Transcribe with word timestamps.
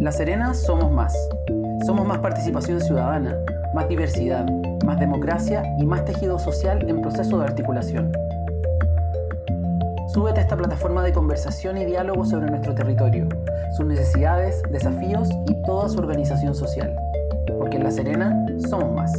La 0.00 0.10
Serena 0.10 0.54
somos 0.54 0.90
más. 0.90 1.14
Somos 1.84 2.06
más 2.06 2.20
participación 2.20 2.80
ciudadana, 2.80 3.36
más 3.74 3.86
diversidad, 3.86 4.46
más 4.82 4.98
democracia 4.98 5.62
y 5.78 5.84
más 5.84 6.06
tejido 6.06 6.38
social 6.38 6.88
en 6.88 7.02
proceso 7.02 7.38
de 7.38 7.44
articulación. 7.44 8.10
Súbete 10.08 10.40
a 10.40 10.42
esta 10.44 10.56
plataforma 10.56 11.02
de 11.02 11.12
conversación 11.12 11.76
y 11.76 11.84
diálogo 11.84 12.24
sobre 12.24 12.50
nuestro 12.50 12.74
territorio, 12.74 13.28
sus 13.76 13.84
necesidades, 13.84 14.62
desafíos 14.70 15.28
y 15.46 15.62
toda 15.64 15.90
su 15.90 15.98
organización 15.98 16.54
social. 16.54 16.96
Porque 17.58 17.76
en 17.76 17.84
La 17.84 17.90
Serena 17.90 18.46
somos 18.70 18.90
más. 18.92 19.12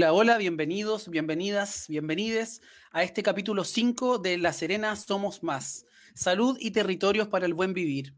Hola, 0.00 0.14
hola, 0.14 0.38
bienvenidos, 0.38 1.10
bienvenidas, 1.10 1.84
bienvenides 1.86 2.62
a 2.90 3.02
este 3.02 3.22
capítulo 3.22 3.64
5 3.64 4.16
de 4.16 4.38
La 4.38 4.54
Serena 4.54 4.96
Somos 4.96 5.42
Más. 5.42 5.84
Salud 6.14 6.56
y 6.58 6.70
territorios 6.70 7.28
para 7.28 7.44
el 7.44 7.52
buen 7.52 7.74
vivir. 7.74 8.14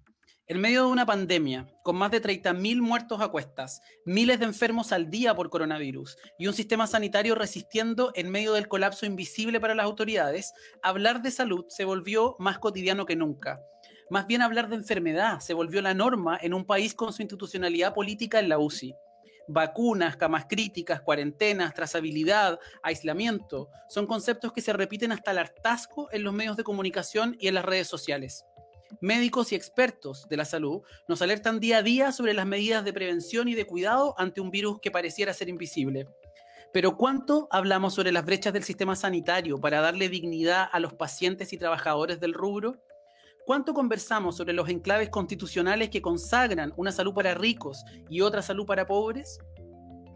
En 0.46 0.60
medio 0.60 0.82
de 0.84 0.92
una 0.92 1.06
pandemia, 1.06 1.66
con 1.82 1.96
más 1.96 2.12
de 2.12 2.22
30.000 2.22 2.80
muertos 2.80 3.20
a 3.20 3.30
cuestas, 3.30 3.80
miles 4.06 4.38
de 4.38 4.44
enfermos 4.44 4.92
al 4.92 5.10
día 5.10 5.34
por 5.34 5.50
coronavirus 5.50 6.16
y 6.38 6.46
un 6.46 6.54
sistema 6.54 6.86
sanitario 6.86 7.34
resistiendo 7.34 8.12
en 8.14 8.30
medio 8.30 8.52
del 8.52 8.68
colapso 8.68 9.04
invisible 9.04 9.58
para 9.58 9.74
las 9.74 9.84
autoridades, 9.84 10.52
hablar 10.84 11.20
de 11.20 11.32
salud 11.32 11.64
se 11.66 11.84
volvió 11.84 12.36
más 12.38 12.60
cotidiano 12.60 13.06
que 13.06 13.16
nunca. 13.16 13.60
Más 14.08 14.28
bien 14.28 14.42
hablar 14.42 14.68
de 14.68 14.76
enfermedad 14.76 15.40
se 15.40 15.52
volvió 15.52 15.82
la 15.82 15.94
norma 15.94 16.38
en 16.40 16.54
un 16.54 16.64
país 16.64 16.94
con 16.94 17.12
su 17.12 17.22
institucionalidad 17.22 17.92
política 17.92 18.38
en 18.38 18.50
la 18.50 18.60
UCI 18.60 18.94
vacunas, 19.48 20.16
camas 20.16 20.46
críticas, 20.48 21.00
cuarentenas, 21.00 21.74
trazabilidad, 21.74 22.58
aislamiento, 22.82 23.68
son 23.88 24.06
conceptos 24.06 24.52
que 24.52 24.60
se 24.60 24.72
repiten 24.72 25.12
hasta 25.12 25.30
el 25.30 25.38
hartazgo 25.38 26.08
en 26.12 26.22
los 26.22 26.32
medios 26.32 26.56
de 26.56 26.64
comunicación 26.64 27.36
y 27.38 27.48
en 27.48 27.54
las 27.54 27.64
redes 27.64 27.88
sociales. 27.88 28.44
Médicos 29.00 29.52
y 29.52 29.54
expertos 29.54 30.28
de 30.28 30.36
la 30.36 30.44
salud 30.44 30.82
nos 31.08 31.22
alertan 31.22 31.60
día 31.60 31.78
a 31.78 31.82
día 31.82 32.12
sobre 32.12 32.34
las 32.34 32.46
medidas 32.46 32.84
de 32.84 32.92
prevención 32.92 33.48
y 33.48 33.54
de 33.54 33.66
cuidado 33.66 34.14
ante 34.18 34.40
un 34.40 34.50
virus 34.50 34.80
que 34.80 34.90
pareciera 34.90 35.32
ser 35.32 35.48
invisible. 35.48 36.06
Pero 36.72 36.96
¿cuánto 36.96 37.48
hablamos 37.50 37.94
sobre 37.94 38.12
las 38.12 38.24
brechas 38.24 38.52
del 38.52 38.64
sistema 38.64 38.96
sanitario 38.96 39.60
para 39.60 39.80
darle 39.80 40.08
dignidad 40.08 40.68
a 40.72 40.80
los 40.80 40.94
pacientes 40.94 41.52
y 41.52 41.58
trabajadores 41.58 42.20
del 42.20 42.32
rubro? 42.32 42.82
¿Cuánto 43.44 43.74
conversamos 43.74 44.36
sobre 44.36 44.52
los 44.52 44.68
enclaves 44.68 45.08
constitucionales 45.08 45.90
que 45.90 46.00
consagran 46.00 46.72
una 46.76 46.92
salud 46.92 47.12
para 47.12 47.34
ricos 47.34 47.84
y 48.08 48.20
otra 48.20 48.40
salud 48.40 48.66
para 48.66 48.86
pobres? 48.86 49.40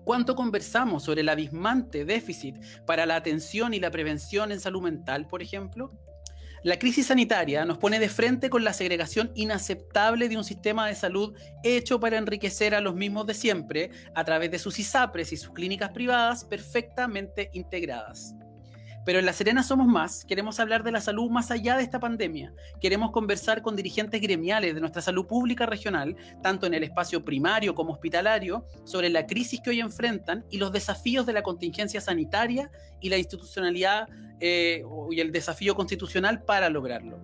¿Cuánto 0.05 0.37
conversamos 0.37 1.03
sobre 1.03 1.23
el 1.23 1.29
abismante 1.29 2.05
déficit 2.05 2.57
para 2.87 3.05
la 3.05 3.17
atención 3.17 3.75
y 3.75 3.81
la 3.81 3.91
prevención 3.91 4.53
en 4.53 4.61
salud 4.61 4.81
mental, 4.81 5.27
por 5.27 5.43
ejemplo? 5.43 5.91
La 6.63 6.79
crisis 6.79 7.07
sanitaria 7.07 7.65
nos 7.65 7.79
pone 7.79 7.99
de 7.99 8.09
frente 8.09 8.49
con 8.49 8.63
la 8.63 8.73
segregación 8.73 9.33
inaceptable 9.35 10.29
de 10.29 10.37
un 10.37 10.45
sistema 10.45 10.87
de 10.87 10.95
salud 10.95 11.37
hecho 11.65 11.99
para 11.99 12.19
enriquecer 12.19 12.77
a 12.77 12.81
los 12.81 12.95
mismos 12.95 13.27
de 13.27 13.35
siempre 13.35 13.91
a 14.15 14.23
través 14.25 14.53
de 14.53 14.61
sus 14.61 14.79
ISAPRES 14.79 15.33
y 15.33 15.37
sus 15.37 15.53
clínicas 15.53 15.91
privadas 15.91 16.45
perfectamente 16.45 17.51
integradas. 17.55 18.37
Pero 19.07 19.21
en 19.21 19.25
La 19.25 19.33
Serena 19.33 19.63
Somos 19.63 19.87
Más 19.87 20.25
queremos 20.25 20.59
hablar 20.59 20.83
de 20.83 20.91
la 20.91 21.01
salud 21.01 21.31
más 21.31 21.53
allá 21.53 21.77
de 21.77 21.85
esta 21.85 22.01
pandemia. 22.01 22.53
Queremos 22.81 23.13
conversar 23.13 23.63
con 23.63 23.77
dirigentes 23.77 24.21
gremiales 24.21 24.75
de 24.75 24.81
nuestra 24.81 25.01
salud 25.01 25.27
pública 25.27 25.65
regional, 25.65 26.17
tanto 26.43 26.67
en 26.67 26.75
el 26.75 26.83
espacio 26.83 27.25
primario 27.25 27.77
como 27.77 27.93
hospitalario, 27.93 28.67
sobre 28.85 29.09
la 29.09 29.25
crisis 29.25 29.61
que 29.61 29.71
hoy 29.71 29.79
enfrentan 29.79 30.45
y 30.51 30.59
los 30.59 30.73
desafíos 30.73 31.25
de 31.25 31.35
la 31.35 31.45
contingencia 31.45 32.01
sanitaria 32.01 32.69
y 33.01 33.09
la 33.09 33.17
institucionalidad 33.17 34.09
eh, 34.41 34.83
y 35.13 35.21
el 35.21 35.31
desafío 35.31 35.77
constitucional 35.77 36.43
para 36.43 36.69
lograrlo. 36.69 37.21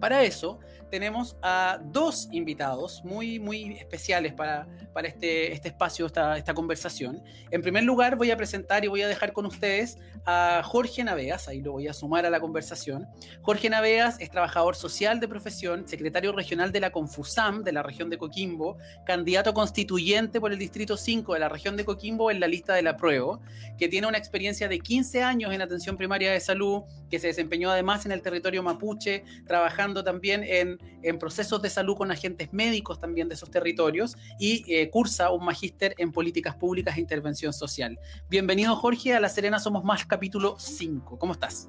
Para 0.00 0.22
eso 0.22 0.60
tenemos 0.92 1.38
a 1.40 1.80
dos 1.82 2.28
invitados 2.32 3.02
muy, 3.02 3.38
muy 3.38 3.72
especiales 3.78 4.34
para, 4.34 4.68
para 4.92 5.08
este, 5.08 5.50
este 5.50 5.68
espacio, 5.68 6.04
esta, 6.04 6.36
esta 6.36 6.52
conversación. 6.52 7.24
En 7.50 7.62
primer 7.62 7.84
lugar, 7.84 8.16
voy 8.16 8.30
a 8.30 8.36
presentar 8.36 8.84
y 8.84 8.88
voy 8.88 9.00
a 9.00 9.08
dejar 9.08 9.32
con 9.32 9.46
ustedes 9.46 9.96
a 10.26 10.60
Jorge 10.62 11.02
Naveas, 11.02 11.48
ahí 11.48 11.62
lo 11.62 11.72
voy 11.72 11.88
a 11.88 11.94
sumar 11.94 12.26
a 12.26 12.30
la 12.30 12.40
conversación. 12.40 13.08
Jorge 13.40 13.70
Naveas 13.70 14.20
es 14.20 14.30
trabajador 14.30 14.76
social 14.76 15.18
de 15.18 15.28
profesión, 15.28 15.88
secretario 15.88 16.30
regional 16.30 16.72
de 16.72 16.80
la 16.80 16.92
Confusam 16.92 17.64
de 17.64 17.72
la 17.72 17.82
región 17.82 18.10
de 18.10 18.18
Coquimbo, 18.18 18.76
candidato 19.06 19.54
constituyente 19.54 20.40
por 20.42 20.52
el 20.52 20.58
Distrito 20.58 20.98
5 20.98 21.32
de 21.32 21.40
la 21.40 21.48
región 21.48 21.74
de 21.78 21.86
Coquimbo 21.86 22.30
en 22.30 22.38
la 22.38 22.48
lista 22.48 22.74
de 22.74 22.82
la 22.82 22.98
prueba, 22.98 23.40
que 23.78 23.88
tiene 23.88 24.06
una 24.08 24.18
experiencia 24.18 24.68
de 24.68 24.78
15 24.78 25.22
años 25.22 25.54
en 25.54 25.62
atención 25.62 25.96
primaria 25.96 26.32
de 26.32 26.40
salud, 26.40 26.82
que 27.10 27.18
se 27.18 27.28
desempeñó 27.28 27.70
además 27.70 28.04
en 28.04 28.12
el 28.12 28.20
territorio 28.20 28.62
mapuche, 28.62 29.24
trabajando 29.46 30.04
también 30.04 30.44
en, 30.44 30.78
procesos 31.18 31.60
de 31.62 31.70
salud 31.70 31.96
con 31.96 32.10
agentes 32.10 32.52
médicos 32.52 33.00
también 33.00 33.28
de 33.28 33.34
esos 33.34 33.50
territorios 33.50 34.16
y 34.38 34.64
eh, 34.72 34.90
cursa 34.90 35.30
un 35.30 35.44
magíster 35.44 35.94
en 35.98 36.12
políticas 36.12 36.54
públicas 36.54 36.96
e 36.96 37.00
intervención 37.00 37.52
social. 37.52 37.98
Bienvenido 38.28 38.76
Jorge 38.76 39.14
a 39.14 39.20
La 39.20 39.28
Serena 39.28 39.58
Somos 39.58 39.84
Más 39.84 40.06
capítulo 40.06 40.56
5. 40.58 41.18
¿Cómo 41.18 41.32
estás? 41.32 41.68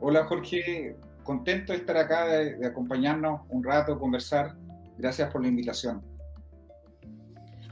Hola 0.00 0.24
Jorge, 0.26 0.96
contento 1.24 1.72
de 1.72 1.78
estar 1.78 1.96
acá, 1.96 2.26
de, 2.26 2.66
acompañarnos 2.66 3.42
un 3.48 3.62
rato, 3.64 3.98
conversar. 3.98 4.56
Gracias 4.96 5.30
por 5.30 5.42
la 5.42 5.48
invitación. 5.48 6.02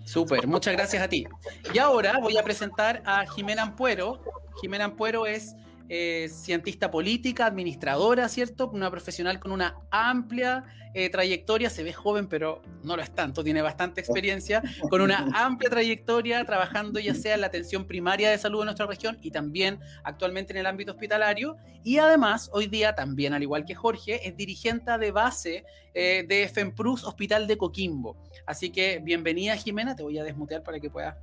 Súper, 0.05 0.47
muchas 0.47 0.75
gracias 0.75 1.03
a 1.03 1.09
ti. 1.09 1.27
Y 1.75 1.79
ahora 1.79 2.19
voy 2.21 2.37
a 2.37 2.43
presentar 2.45 3.03
a 3.05 3.27
Jimena 3.27 3.63
Ampuero. 3.63 4.21
Jimena 4.61 4.85
Ampuero 4.85 5.27
es 5.27 5.57
eh, 5.89 6.29
cientista 6.29 6.91
política, 6.91 7.47
administradora, 7.47 8.29
¿cierto? 8.29 8.69
Una 8.71 8.91
profesional 8.91 9.39
con 9.39 9.53
una 9.53 9.77
amplia 9.91 10.65
eh, 10.95 11.11
trayectoria, 11.11 11.71
se 11.71 11.85
ve 11.85 11.93
joven, 11.93 12.27
pero 12.27 12.63
no 12.83 12.97
lo 12.97 13.03
es 13.03 13.15
tanto, 13.15 13.45
tiene 13.45 13.63
bastante 13.63 14.01
experiencia, 14.01 14.63
con 14.91 15.01
una 15.01 15.19
amplia 15.35 15.71
trayectoria 15.71 16.45
trabajando 16.45 16.99
ya 16.99 17.15
sea 17.15 17.35
en 17.35 17.43
la 17.43 17.47
atención 17.49 17.87
primaria 17.87 18.31
de 18.31 18.39
salud 18.39 18.61
de 18.61 18.65
nuestra 18.65 18.87
región 18.87 19.17
y 19.21 19.31
también 19.31 19.79
actualmente 20.03 20.53
en 20.55 20.59
el 20.59 20.67
ámbito 20.67 20.93
hospitalario. 20.93 21.57
Y 21.85 21.99
además, 21.99 22.51
hoy 22.53 22.67
día 22.67 22.95
también, 22.95 23.33
al 23.33 23.43
igual 23.43 23.65
que 23.65 23.75
Jorge, 23.75 24.27
es 24.27 24.37
dirigente 24.37 24.99
de 24.99 25.11
base 25.13 25.65
eh, 25.95 26.25
de 26.27 26.49
FEMPRUS 26.49 27.05
Hospital 27.05 27.47
de 27.47 27.57
Coquimbo. 27.57 28.17
Así 28.45 28.71
que 28.71 28.99
bienvenida 28.99 29.55
Jimena, 29.57 29.95
te 29.95 30.03
voy 30.03 30.19
a 30.19 30.25
desmutear 30.25 30.63
para 30.63 30.81
que 30.81 30.91
puedas 30.91 31.17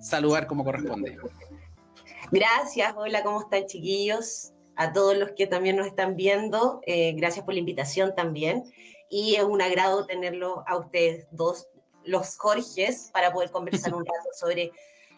saludar 0.00 0.46
como 0.46 0.64
corresponde. 0.64 1.18
Gracias, 2.32 2.92
hola, 2.96 3.22
¿cómo 3.22 3.40
están 3.40 3.66
chiquillos? 3.66 4.52
A 4.74 4.92
todos 4.92 5.16
los 5.16 5.30
que 5.32 5.46
también 5.46 5.76
nos 5.76 5.86
están 5.86 6.16
viendo, 6.16 6.80
eh, 6.86 7.12
gracias 7.12 7.44
por 7.44 7.54
la 7.54 7.60
invitación 7.60 8.14
también. 8.14 8.64
Y 9.08 9.36
es 9.36 9.44
un 9.44 9.62
agrado 9.62 10.06
tenerlo 10.06 10.64
a 10.66 10.76
ustedes 10.76 11.28
dos, 11.30 11.68
los 12.04 12.36
Jorges, 12.36 13.10
para 13.12 13.32
poder 13.32 13.50
conversar 13.50 13.94
un 13.94 14.04
rato 14.04 14.28
sobre 14.38 14.72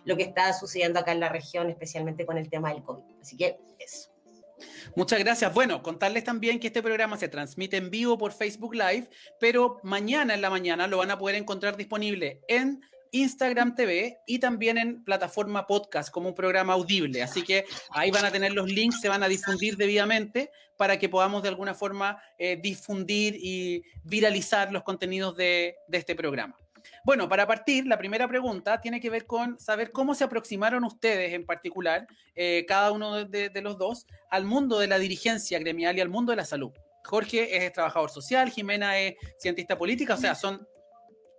lo 0.05 0.17
que 0.17 0.23
está 0.23 0.53
sucediendo 0.53 1.01
acá 1.01 1.13
en 1.13 1.21
la 1.21 1.31
región, 1.31 1.71
especialmente 1.71 2.27
con 2.27 2.37
el 2.37 2.51
tema 2.51 2.73
del 2.73 2.83
COVID. 2.83 3.03
Así 3.21 3.37
que 3.37 3.59
eso. 3.79 4.11
Muchas 4.95 5.19
gracias. 5.19 5.53
Bueno, 5.55 5.83
contarles 5.83 6.25
también 6.25 6.61
que 6.61 6.67
este 6.67 6.83
programa 6.83 7.17
se 7.17 7.29
transmite 7.29 7.79
en 7.79 7.91
vivo 7.91 8.19
por 8.19 8.33
Facebook 8.33 8.75
Live, 8.75 9.09
pero 9.41 9.81
mañana 9.83 10.35
en 10.35 10.43
la 10.43 10.51
mañana 10.51 10.87
lo 10.87 10.99
van 10.99 11.11
a 11.11 11.19
poder 11.19 11.37
encontrar 11.37 11.77
disponible 11.77 12.43
en 12.49 12.83
Instagram 13.13 13.75
TV 13.75 14.19
y 14.27 14.39
también 14.39 14.79
en 14.79 15.05
plataforma 15.05 15.67
podcast 15.67 16.11
como 16.11 16.29
un 16.29 16.35
programa 16.35 16.75
audible. 16.75 17.23
Así 17.23 17.43
que 17.43 17.65
ahí 17.91 18.11
van 18.11 18.25
a 18.25 18.31
tener 18.31 18.53
los 18.53 18.71
links, 18.71 19.01
se 19.01 19.09
van 19.09 19.23
a 19.23 19.29
difundir 19.29 19.77
debidamente 19.77 20.51
para 20.77 20.99
que 20.99 21.09
podamos 21.09 21.43
de 21.43 21.49
alguna 21.49 21.75
forma 21.75 22.23
eh, 22.39 22.59
difundir 22.63 23.37
y 23.37 23.83
viralizar 24.05 24.73
los 24.73 24.83
contenidos 24.83 25.37
de, 25.37 25.77
este 25.91 26.15
programa. 26.15 26.57
Bueno, 27.05 27.29
para 27.29 27.47
partir, 27.47 27.87
la 27.87 27.99
primera 27.99 28.29
pregunta 28.29 28.81
tiene 28.81 29.01
que 29.01 29.11
ver 29.11 29.27
con 29.27 29.59
saber 29.59 29.91
cómo 29.91 30.15
se 30.15 30.25
aproximaron 30.25 30.85
ustedes 30.85 31.35
en 31.35 31.45
particular, 31.45 32.07
eh, 32.35 32.65
cada 32.67 32.93
uno 32.93 33.25
de, 33.25 33.51
de 33.51 33.63
los 33.63 33.77
dos, 33.77 34.07
al 34.31 34.45
mundo 34.45 34.79
de 34.79 34.87
la 34.87 34.99
dirigencia 34.99 35.59
gremial 35.59 35.99
y 35.99 36.01
al 36.01 36.09
mundo 36.09 36.31
de 36.31 36.37
la 36.37 36.45
salud. 36.45 36.73
Jorge 37.05 37.65
es 37.65 37.73
trabajador 37.73 38.11
social, 38.11 38.51
Jimena 38.51 38.99
es 38.99 39.15
cientista 39.39 39.79
política, 39.79 40.15
o 40.15 40.19
sea, 40.19 40.35
son 40.35 40.67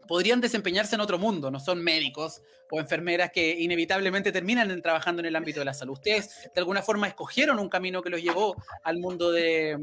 podrían 0.09 0.41
desempeñarse 0.41 0.95
en 0.95 1.01
otro 1.01 1.19
mundo, 1.19 1.51
no 1.51 1.59
son 1.59 1.83
médicos 1.83 2.41
o 2.71 2.79
enfermeras 2.79 3.29
que 3.31 3.59
inevitablemente 3.59 4.31
terminan 4.31 4.81
trabajando 4.81 5.19
en 5.19 5.27
el 5.27 5.35
ámbito 5.35 5.59
de 5.59 5.65
la 5.65 5.73
salud. 5.75 5.93
Ustedes 5.93 6.49
de 6.51 6.59
alguna 6.59 6.81
forma 6.81 7.07
escogieron 7.07 7.59
un 7.59 7.69
camino 7.69 8.01
que 8.01 8.09
los 8.09 8.19
llevó 8.19 8.55
al 8.83 8.97
mundo 8.97 9.31
de, 9.31 9.77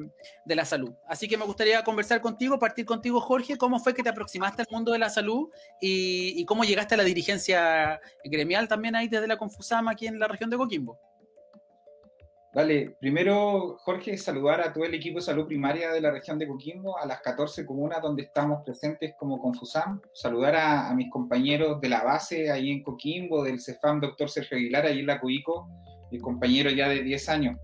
la 0.44 0.64
salud. 0.64 0.92
Así 1.06 1.28
que 1.28 1.36
me 1.36 1.44
gustaría 1.44 1.84
conversar 1.84 2.20
contigo, 2.20 2.58
partir 2.58 2.84
contigo, 2.84 3.20
Jorge, 3.20 3.56
cómo 3.56 3.78
fue 3.78 3.94
que 3.94 4.02
te 4.02 4.08
aproximaste 4.08 4.62
al 4.62 4.68
mundo 4.68 4.90
de 4.90 4.98
la 4.98 5.10
salud 5.10 5.48
y, 5.80 6.34
y 6.36 6.44
cómo 6.44 6.64
llegaste 6.64 6.94
a 6.94 6.98
la 6.98 7.04
dirigencia 7.04 8.00
gremial 8.24 8.66
también 8.66 8.96
ahí 8.96 9.06
desde 9.06 9.28
la 9.28 9.36
Confusama 9.36 9.92
aquí 9.92 10.08
en 10.08 10.18
la 10.18 10.26
región 10.26 10.50
de 10.50 10.56
Coquimbo. 10.56 10.98
Dale, 12.56 12.96
primero, 12.98 13.76
Jorge, 13.80 14.16
saludar 14.16 14.62
a 14.62 14.72
todo 14.72 14.86
el 14.86 14.94
equipo 14.94 15.18
de 15.18 15.26
salud 15.26 15.46
primaria 15.46 15.92
de 15.92 16.00
la 16.00 16.10
región 16.10 16.38
de 16.38 16.46
Coquimbo, 16.46 16.98
a 16.98 17.04
las 17.04 17.20
14 17.20 17.66
comunas 17.66 18.00
donde 18.00 18.22
estamos 18.22 18.64
presentes 18.64 19.12
como 19.18 19.38
Confusam, 19.38 20.00
saludar 20.14 20.56
a, 20.56 20.94
mis 20.94 21.10
compañeros 21.10 21.78
de 21.82 21.90
la 21.90 22.02
base 22.02 22.50
ahí 22.50 22.70
en 22.70 22.82
Coquimbo, 22.82 23.44
del 23.44 23.60
CEFAM, 23.60 24.00
doctor 24.00 24.30
Sergio 24.30 24.56
Aguilar, 24.56 24.86
ahí 24.86 25.00
en 25.00 25.06
la 25.06 25.20
CUICO, 25.20 25.68
mi 26.10 26.18
compañero 26.18 26.70
ya 26.70 26.88
de 26.88 27.02
10 27.02 27.28
años. 27.28 27.60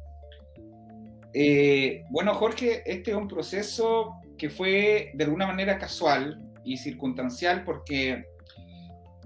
Eh, 1.32 2.02
bueno, 2.10 2.34
Jorge, 2.34 2.82
este 2.84 3.12
es 3.12 3.16
un 3.16 3.28
proceso 3.28 4.16
que 4.36 4.50
fue 4.50 5.12
de 5.14 5.24
alguna 5.24 5.46
manera 5.46 5.78
casual 5.78 6.38
y 6.64 6.76
circunstancial 6.76 7.64
porque 7.64 8.26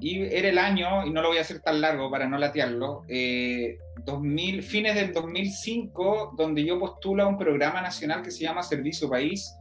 era 0.00 0.48
el 0.48 0.58
año, 0.58 1.04
y 1.04 1.10
no 1.10 1.22
lo 1.22 1.28
voy 1.30 1.38
a 1.38 1.40
hacer 1.40 1.60
tan 1.60 1.80
largo 1.80 2.08
para 2.08 2.28
no 2.28 2.38
latearlo, 2.38 3.02
2000, 4.04 4.58
eh, 4.58 4.62
fines 4.62 4.94
del 4.94 5.12
2005, 5.12 6.34
donde 6.36 6.64
yo 6.64 6.78
postulo 6.78 7.22
a 7.22 7.26
un 7.26 7.38
programa 7.38 7.80
nacional 7.80 8.22
que 8.22 8.30
se 8.30 8.44
llama 8.44 8.62
Servicio 8.62 9.08
País 9.08 9.54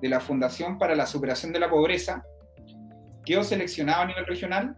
de 0.00 0.08
la 0.08 0.20
Fundación 0.20 0.78
para 0.78 0.94
la 0.94 1.06
Superación 1.06 1.52
de 1.52 1.60
la 1.60 1.70
Pobreza. 1.70 2.24
Quedo 3.24 3.44
seleccionado 3.44 4.02
a 4.02 4.06
nivel 4.06 4.26
regional 4.26 4.76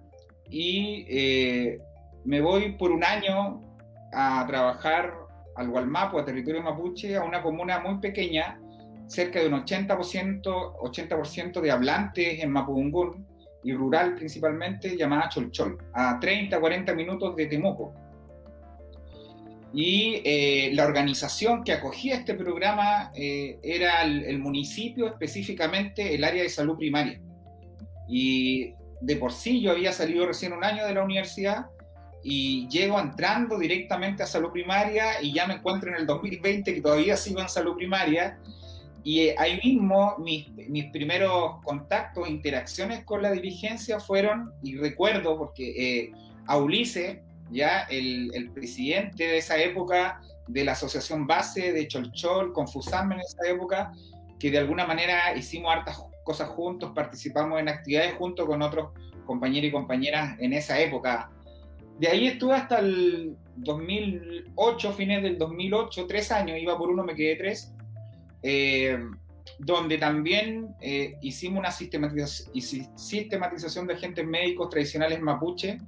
y 0.49 1.07
eh, 1.09 1.79
me 2.25 2.41
voy 2.41 2.73
por 2.73 2.91
un 2.91 3.05
año 3.05 3.61
a 4.13 4.45
trabajar 4.47 5.15
al 5.57 5.69
Gualmapo, 5.69 6.19
a 6.19 6.25
territorio 6.25 6.63
mapuche, 6.63 7.17
a 7.17 7.23
una 7.23 7.43
comuna 7.43 7.81
muy 7.81 7.99
pequeña, 7.99 8.61
cerca 9.07 9.41
de 9.41 9.47
un 9.47 9.65
80%, 9.65 10.75
80 10.81 11.61
de 11.61 11.71
hablantes 11.71 12.43
en 12.43 12.51
Mapudungún 12.51 13.27
y 13.63 13.73
rural 13.73 14.15
principalmente, 14.15 14.97
llamada 14.97 15.29
Cholchol, 15.29 15.79
a 15.93 16.19
30, 16.19 16.59
40 16.59 16.95
minutos 16.95 17.37
de 17.37 17.47
Temuco. 17.47 17.95
Y 19.75 20.21
eh, 20.25 20.71
la 20.75 20.85
organización 20.85 21.65
que 21.65 21.73
acogía 21.73 22.17
este 22.17 22.35
programa 22.35 23.11
eh, 23.15 23.59
era 23.63 24.03
el, 24.03 24.39
municipio, 24.39 25.07
específicamente 25.07 26.15
el 26.15 26.25
área 26.25 26.43
de 26.43 26.49
salud 26.49 26.77
primaria. 26.77 27.21
Y 28.09 28.75
de 29.01 29.17
por 29.17 29.33
sí 29.33 29.61
yo 29.63 29.71
había 29.71 29.93
salido 29.93 30.27
recién 30.27 30.53
un 30.53 30.65
año 30.65 30.87
de 30.87 30.95
la 30.95 31.03
universidad 31.03 31.67
y 32.23 32.69
llego 32.69 33.01
entrando 33.01 33.59
directamente 33.59 34.23
a 34.23 34.27
salud 34.27 34.51
primaria 34.53 35.23
y 35.23 35.33
ya 35.33 35.47
me 35.47 35.55
encuentro 35.55 35.91
en 35.91 35.97
el 35.97 36.07
2020 36.07 36.75
que 36.75 36.81
todavía 36.81 37.17
sigo 37.17 37.41
en 37.41 37.49
salud 37.49 37.75
primaria 37.75 38.39
y 39.05 39.21
eh, 39.21 39.35
ahí 39.39 39.61
mismo 39.63 40.17
mis, 40.19 40.49
mis 40.69 40.87
primeros 40.87 41.63
contactos, 41.65 42.29
interacciones 42.29 43.05
con 43.05 43.23
la 43.23 43.33
dirigencia 43.33 43.99
fueron, 43.99 44.53
y 44.63 44.77
recuerdo 44.77 45.37
porque 45.37 45.71
eh, 45.71 46.13
a 46.47 46.57
Ulises, 46.57 47.19
ya 47.53 47.83
el, 47.83 48.31
el, 48.35 48.51
presidente 48.51 49.27
de 49.27 49.39
esa 49.39 49.59
época 49.59 50.21
de 50.49 50.65
la 50.65 50.73
asociación 50.73 51.27
base 51.27 51.73
de 51.73 51.87
Cholchol, 51.87 52.53
Confusam 52.53 53.13
en 53.13 53.21
esa 53.21 53.49
época, 53.49 53.93
que 54.39 54.51
de 54.51 54.59
alguna 54.59 54.87
manera 54.87 55.37
hicimos 55.37 55.73
hartas 55.73 56.03
cosas 56.25 56.49
juntos, 56.49 56.93
participamos 56.95 57.61
en 57.61 57.69
actividades 57.69 58.15
junto 58.15 58.47
con 58.47 58.63
otros 58.63 58.91
compañeros 59.25 59.69
y 59.69 59.73
compañeras 59.73 60.37
en 60.41 60.53
esa 60.53 60.81
época. 60.81 61.31
De 61.99 62.09
ahí 62.09 62.27
estuve 62.27 62.55
hasta 62.55 62.81
el 62.81 63.37
2008, 63.57 64.93
fines 64.93 65.23
del 65.23 65.39
2008, 65.39 66.07
tres 66.07 66.33
años, 66.33 66.59
iba 66.59 66.77
por 66.77 66.91
uno, 66.91 67.05
me 67.05 67.15
quedé 67.15 67.37
tres, 67.37 67.73
eh, 68.43 68.99
donde 69.59 69.99
también 69.99 70.75
eh, 70.81 71.17
hicimos 71.21 71.61
una 71.61 71.71
sistematización 71.71 73.87
de 73.87 73.95
agentes 73.95 74.27
médicos 74.27 74.71
tradicionales 74.71 75.21
mapuche, 75.21 75.79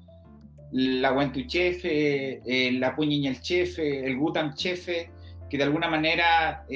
la 0.75 1.13
Huentuchefe, 1.13 2.43
eh, 2.45 2.73
la 2.73 2.95
el 2.99 3.41
Chefe, 3.41 4.07
el 4.07 4.17
Gutam 4.17 4.55
Chefe, 4.55 5.11
que 5.49 5.57
de 5.57 5.65
alguna 5.65 5.89
manera 5.89 6.67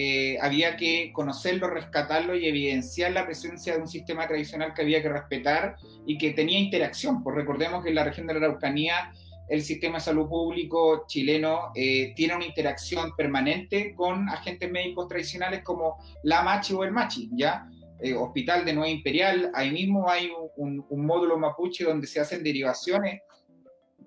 había 0.41 0.77
que 0.77 1.11
conocerlo, 1.13 1.69
rescatarlo 1.69 2.37
y 2.37 2.47
evidenciar 2.47 3.13
la 3.13 3.25
presencia 3.25 3.75
de 3.75 3.81
un 3.81 3.89
sistema 3.89 4.29
tradicional 4.29 4.73
que 4.73 4.83
había 4.83 5.03
que 5.03 5.09
respetar 5.09 5.77
y 6.07 6.17
que 6.17 6.31
tenía 6.31 6.61
interacción. 6.61 7.25
Pues 7.25 7.35
recordemos 7.35 7.83
que 7.83 7.89
en 7.89 7.97
la 7.97 8.05
región 8.05 8.29
de 8.29 8.35
la 8.35 8.47
Araucanía 8.47 9.11
el 9.49 9.63
sistema 9.63 9.97
de 9.97 10.05
salud 10.05 10.29
público 10.29 11.05
chileno 11.07 11.73
eh, 11.75 12.13
tiene 12.15 12.37
una 12.37 12.45
interacción 12.45 13.15
permanente 13.17 13.95
con 13.95 14.29
agentes 14.29 14.71
médicos 14.71 15.09
tradicionales 15.09 15.63
como 15.63 15.97
la 16.23 16.43
Machi 16.43 16.75
o 16.75 16.85
el 16.85 16.93
Machi, 16.93 17.31
¿ya? 17.35 17.67
Eh, 18.01 18.15
Hospital 18.15 18.65
de 18.65 18.75
Nueva 18.75 18.91
Imperial, 18.91 19.51
ahí 19.55 19.73
mismo 19.73 20.09
hay 20.09 20.31
un, 20.57 20.85
módulo 20.91 21.37
mapuche 21.37 21.85
donde 21.85 22.07
se 22.07 22.21
hacen 22.21 22.45
derivaciones 22.45 23.23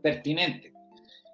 pertinentes. 0.02 0.74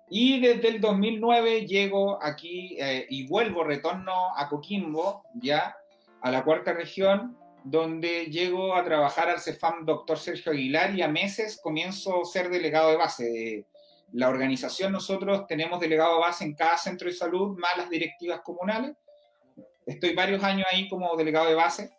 Y 0.10 0.40
desde 0.40 0.70
el 0.70 0.82
2009 0.82 1.66
llego 1.66 2.24
aquí 2.24 2.78
eh, 2.80 3.06
y 3.10 3.28
vuelvo, 3.28 3.64
retorno 3.64 4.36
a 4.36 4.48
Coquimbo, 4.48 5.24
ya 5.36 5.76
a 6.22 6.32
la 6.32 6.44
cuarta 6.44 6.74
región, 6.74 7.38
donde 7.64 8.28
llego 8.28 8.76
a 8.76 8.86
trabajar 8.86 9.30
al 9.30 9.42
CEFAM 9.42 9.86
doctor 9.86 10.18
Sergio 10.18 10.54
Aguilar 10.54 10.96
y 10.96 11.02
a 11.02 11.10
meses 11.10 11.60
comienzo 11.62 12.22
a 12.22 12.26
ser 12.26 12.50
delegado 12.50 12.92
de 12.92 12.98
base. 12.98 13.24
De, 13.26 13.66
la 14.14 14.30
organización, 14.30 14.92
nosotros 14.92 15.46
tenemos 15.48 15.80
delegado 15.80 16.20
base 16.20 16.46
en 16.46 16.56
cada 16.56 16.78
centro 16.78 17.08
de 17.08 17.14
salud, 17.14 17.58
más 17.58 17.78
las 17.78 17.90
directivas 17.90 18.42
comunales. 18.42 18.96
Estoy 19.86 20.14
varios 20.14 20.44
años 20.44 20.66
ahí 20.72 20.88
como 20.90 21.16
delegado 21.16 21.48
de 21.48 21.56
base 21.56 21.92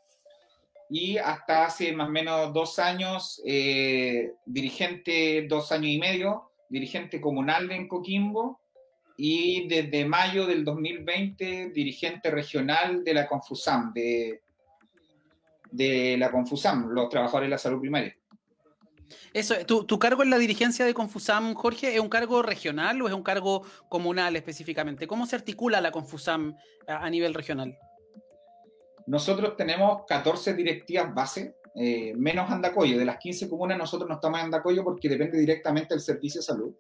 y 0.91 1.19
hasta 1.19 1.67
hace 1.67 1.93
más 1.93 2.09
o 2.09 2.11
menos 2.11 2.53
dos 2.53 2.79
años, 2.79 3.43
eh, 3.45 4.33
dirigente, 4.47 5.47
dos 5.49 5.71
años 5.71 5.91
y 5.91 5.99
medio, 5.99 6.48
dirigente 6.69 7.21
comunal 7.21 7.71
en 7.71 7.89
Coquimbo 7.89 8.61
y 9.17 9.67
desde 9.69 10.05
mayo 10.05 10.47
del 10.47 10.65
2020 10.65 11.71
dirigente 11.71 12.31
regional 12.31 13.03
de 13.03 13.15
la 13.15 13.27
Confusam, 13.27 13.93
de, 13.93 14.43
de 15.71 16.17
la 16.17 16.31
Confusam, 16.31 16.91
los 16.91 17.09
trabajadores 17.09 17.47
de 17.47 17.51
la 17.51 17.59
salud 17.59 17.81
primaria. 17.81 18.15
Eso, 19.33 19.55
¿tu, 19.67 19.99
cargo 19.99 20.23
en 20.23 20.31
la 20.31 20.39
dirigencia 20.39 20.85
de 20.85 20.95
Confusam, 20.95 21.55
Jorge, 21.55 21.95
es 21.95 22.01
un 22.01 22.09
cargo 22.09 22.43
regional 22.43 23.01
o 23.01 23.09
es 23.09 23.15
un 23.15 23.23
cargo 23.23 23.63
comunal 23.89 24.37
específicamente? 24.37 25.07
¿Cómo 25.07 25.27
se 25.27 25.37
articula 25.37 25.81
la 25.81 25.91
Confusam 25.91 26.57
a, 26.87 27.09
nivel 27.11 27.35
regional? 27.35 27.79
Nosotros 29.07 29.57
tenemos 29.57 30.03
14 30.07 30.55
directivas 30.55 31.15
base, 31.15 31.57
eh, 31.75 32.13
menos 32.15 32.51
Andacoyo. 32.51 32.99
De 32.99 33.05
las 33.05 33.19
15 33.19 33.49
comunas 33.49 33.79
nosotros 33.79 34.09
no 34.09 34.17
estamos 34.17 34.39
en 34.41 34.47
Andacoyo 34.47 34.85
porque 34.85 35.09
depende 35.09 35.39
directamente 35.39 35.95
del 35.95 36.01
servicio 36.01 36.41
de 36.41 36.47
salud. 36.47 36.75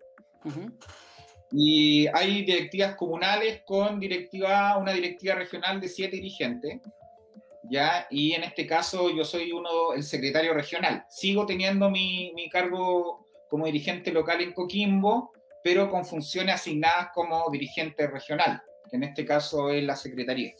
Y 1.50 2.06
hay 2.08 2.44
directivas 2.44 2.94
comunales 2.94 3.62
con 3.64 3.98
directiva, 3.98 4.76
una 4.76 4.92
directiva 4.92 5.34
regional 5.34 5.80
de 5.80 5.88
siete 5.88 6.16
dirigentes 6.16 6.80
¿ya? 7.70 8.06
Y 8.10 8.32
en 8.32 8.44
este 8.44 8.66
caso 8.66 9.10
yo 9.10 9.24
soy 9.24 9.52
uno, 9.52 9.92
el 9.94 10.02
secretario 10.02 10.54
regional. 10.54 11.04
Sigo 11.08 11.46
teniendo 11.46 11.90
mi, 11.90 12.32
mi 12.34 12.48
cargo 12.48 13.26
como 13.48 13.66
dirigente 13.66 14.12
local 14.12 14.40
en 14.40 14.52
Coquimbo, 14.52 15.32
pero 15.62 15.90
con 15.90 16.04
funciones 16.04 16.56
asignadas 16.56 17.08
como 17.14 17.48
dirigente 17.50 18.06
regional, 18.06 18.62
que 18.88 18.96
en 18.96 19.04
este 19.04 19.24
caso 19.24 19.70
es 19.70 19.82
la 19.84 19.96
Secretaría. 19.96 20.52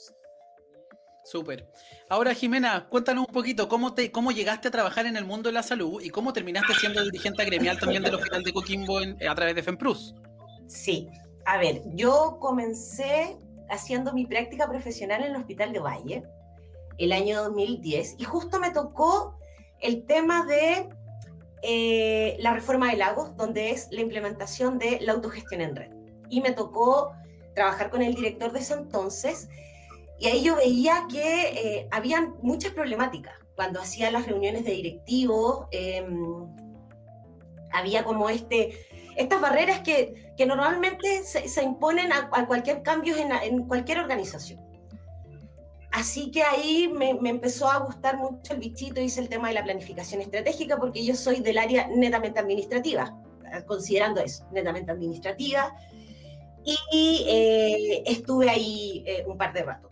Súper. 1.31 1.69
Ahora, 2.09 2.33
Jimena, 2.33 2.89
cuéntanos 2.89 3.27
un 3.29 3.35
poquito 3.35 3.69
cómo, 3.69 3.93
te, 3.93 4.11
cómo 4.11 4.33
llegaste 4.33 4.69
a 4.69 4.71
trabajar 4.71 5.05
en 5.05 5.15
el 5.15 5.27
mundo 5.27 5.51
de 5.51 5.53
la 5.53 5.63
salud 5.63 6.01
y 6.03 6.09
cómo 6.09 6.33
terminaste 6.33 6.73
siendo 6.73 7.05
dirigente 7.05 7.45
gremial 7.45 7.79
también 7.79 8.03
del 8.03 8.15
Hospital 8.15 8.43
de 8.43 8.53
Coquimbo 8.55 8.99
a 8.99 9.35
través 9.35 9.55
de 9.55 9.63
FEMPRUS. 9.63 10.15
Sí, 10.69 11.07
a 11.45 11.59
ver, 11.59 11.83
yo 11.95 12.39
comencé 12.41 13.37
haciendo 13.69 14.15
mi 14.15 14.25
práctica 14.25 14.67
profesional 14.71 15.23
en 15.23 15.33
el 15.33 15.37
Hospital 15.37 15.75
de 15.75 15.81
Valle 15.81 16.23
el 16.97 17.13
año 17.13 17.43
2010, 17.45 18.17
y 18.19 18.25
justo 18.25 18.59
me 18.59 18.71
tocó 18.71 19.39
el 19.81 20.07
tema 20.07 20.47
de 20.47 20.89
eh, 21.63 22.37
la 22.41 22.55
reforma 22.55 22.91
de 22.91 22.97
lagos, 22.97 23.37
donde 23.37 23.71
es 23.71 23.89
la 23.91 24.01
implementación 24.01 24.79
de 24.79 24.99
la 25.03 25.13
autogestión 25.13 25.61
en 25.61 25.77
red. 25.77 25.91
Y 26.31 26.41
me 26.41 26.53
tocó 26.53 27.13
trabajar 27.55 27.91
con 27.91 28.01
el 28.01 28.15
director 28.15 28.51
de 28.51 28.61
ese 28.61 28.73
entonces, 28.75 29.49
y 30.19 30.27
ahí 30.27 30.43
yo 30.43 30.57
veía 30.57 31.07
que 31.11 31.43
eh, 31.49 31.89
habían 31.91 32.35
muchas 32.43 32.73
problemáticas. 32.73 33.35
Cuando 33.55 33.81
hacía 33.81 34.11
las 34.11 34.27
reuniones 34.27 34.65
de 34.65 34.73
directivos, 34.73 35.67
em, 35.71 36.47
había 37.73 38.05
como 38.05 38.29
este, 38.29 38.87
estas 39.17 39.41
barreras 39.41 39.81
que, 39.81 40.33
que 40.37 40.47
normalmente 40.47 41.23
se, 41.25 41.63
imponen 41.63 42.13
a, 42.13 42.31
cualquier 42.47 42.83
cambio 42.83 43.17
en, 43.17 43.67
cualquier 43.67 43.99
organización. 43.99 44.61
Así 45.91 46.31
que 46.31 46.43
ahí 46.43 46.89
me, 46.89 47.11
empezó 47.29 47.71
a 47.71 47.79
gustar 47.79 48.17
mucho 48.17 48.53
el 48.53 48.61
bichito, 48.61 49.01
hice 49.01 49.21
el 49.21 49.29
tema 49.29 49.49
de 49.49 49.55
la 49.55 49.65
planificación 49.65 50.21
estratégica, 50.21 50.77
porque 50.77 51.05
yo 51.05 51.15
soy 51.15 51.41
del 51.41 51.59
área 51.59 51.89
netamente 51.89 52.39
administrativa, 52.39 53.17
considerando 53.67 54.21
eso, 54.21 54.47
netamente 54.53 54.93
administrativa, 54.93 55.75
y 56.93 57.27
eh, 57.29 58.03
estuve 58.07 58.51
ahí 58.51 59.03
eh, 59.07 59.25
un 59.27 59.39
par 59.39 59.53
de 59.53 59.63
rato. 59.63 59.88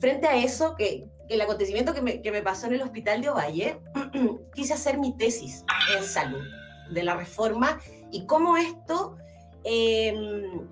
Frente 0.00 0.26
a 0.26 0.36
eso, 0.36 0.74
que, 0.76 1.06
el 1.28 1.40
acontecimiento 1.40 1.94
que 1.94 2.02
me, 2.02 2.22
que 2.22 2.32
me, 2.32 2.42
pasó 2.42 2.66
en 2.66 2.74
el 2.74 2.82
hospital 2.82 3.22
de 3.22 3.28
Ovalle, 3.28 3.80
quise 4.54 4.74
hacer 4.74 4.98
mi 4.98 5.16
tesis 5.16 5.64
en 5.96 6.02
salud 6.02 6.42
de 6.90 7.04
la 7.04 7.14
reforma 7.14 7.78
y 8.10 8.26
cómo 8.26 8.56
esto 8.56 9.16
em, 9.62 10.68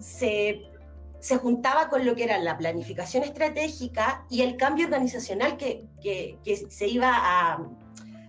se 0.00 0.62
se 1.20 1.36
juntaba 1.36 1.88
con 1.88 2.06
lo 2.06 2.14
que 2.14 2.24
era 2.24 2.38
la 2.38 2.56
planificación 2.56 3.24
estratégica 3.24 4.24
y 4.30 4.42
el 4.42 4.56
cambio 4.56 4.86
organizacional 4.86 5.56
que, 5.56 5.84
que, 6.00 6.38
se 6.70 6.86
iba 6.86 7.10
a, 7.12 7.58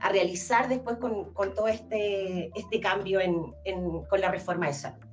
a, 0.01 0.09
realizar 0.09 0.67
después 0.67 0.97
con, 0.97 1.33
con 1.33 1.53
todo 1.53 1.67
este, 1.67 2.49
este 2.55 2.79
cambio 2.79 3.19
en, 3.19 3.53
en, 3.65 4.03
con 4.05 4.21
la 4.21 4.31
reforma 4.31 4.67
de 4.67 4.73
salud. 4.73 5.05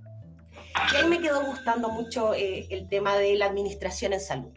Y 0.93 0.97
ahí 0.97 1.09
me 1.09 1.21
quedó 1.21 1.45
gustando 1.45 1.91
mucho 1.91 2.35
eh, 2.35 2.67
el 2.71 2.89
tema 2.89 3.17
de 3.17 3.35
la 3.37 3.47
administración 3.47 4.13
en 4.13 4.21
salud. 4.21 4.51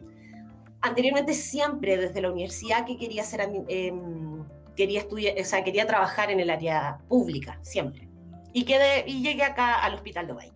Anteriormente 0.82 1.34
siempre 1.34 1.96
desde 1.96 2.20
la 2.20 2.30
universidad 2.30 2.86
que 2.86 2.96
quería 2.96 3.24
ser, 3.24 3.40
em, 3.68 4.44
quería 4.76 5.00
estudiar, 5.00 5.34
o 5.38 5.44
sea, 5.44 5.62
quería 5.62 5.86
trabajar 5.86 6.30
en 6.30 6.40
el 6.40 6.50
área 6.50 6.98
pública, 7.08 7.58
siempre. 7.62 8.08
Y, 8.52 8.64
quedé, 8.64 9.04
y 9.06 9.22
llegué 9.22 9.44
acá 9.44 9.80
al 9.80 9.94
Hospital 9.94 10.26
de 10.26 10.32
Valle. 10.32 10.52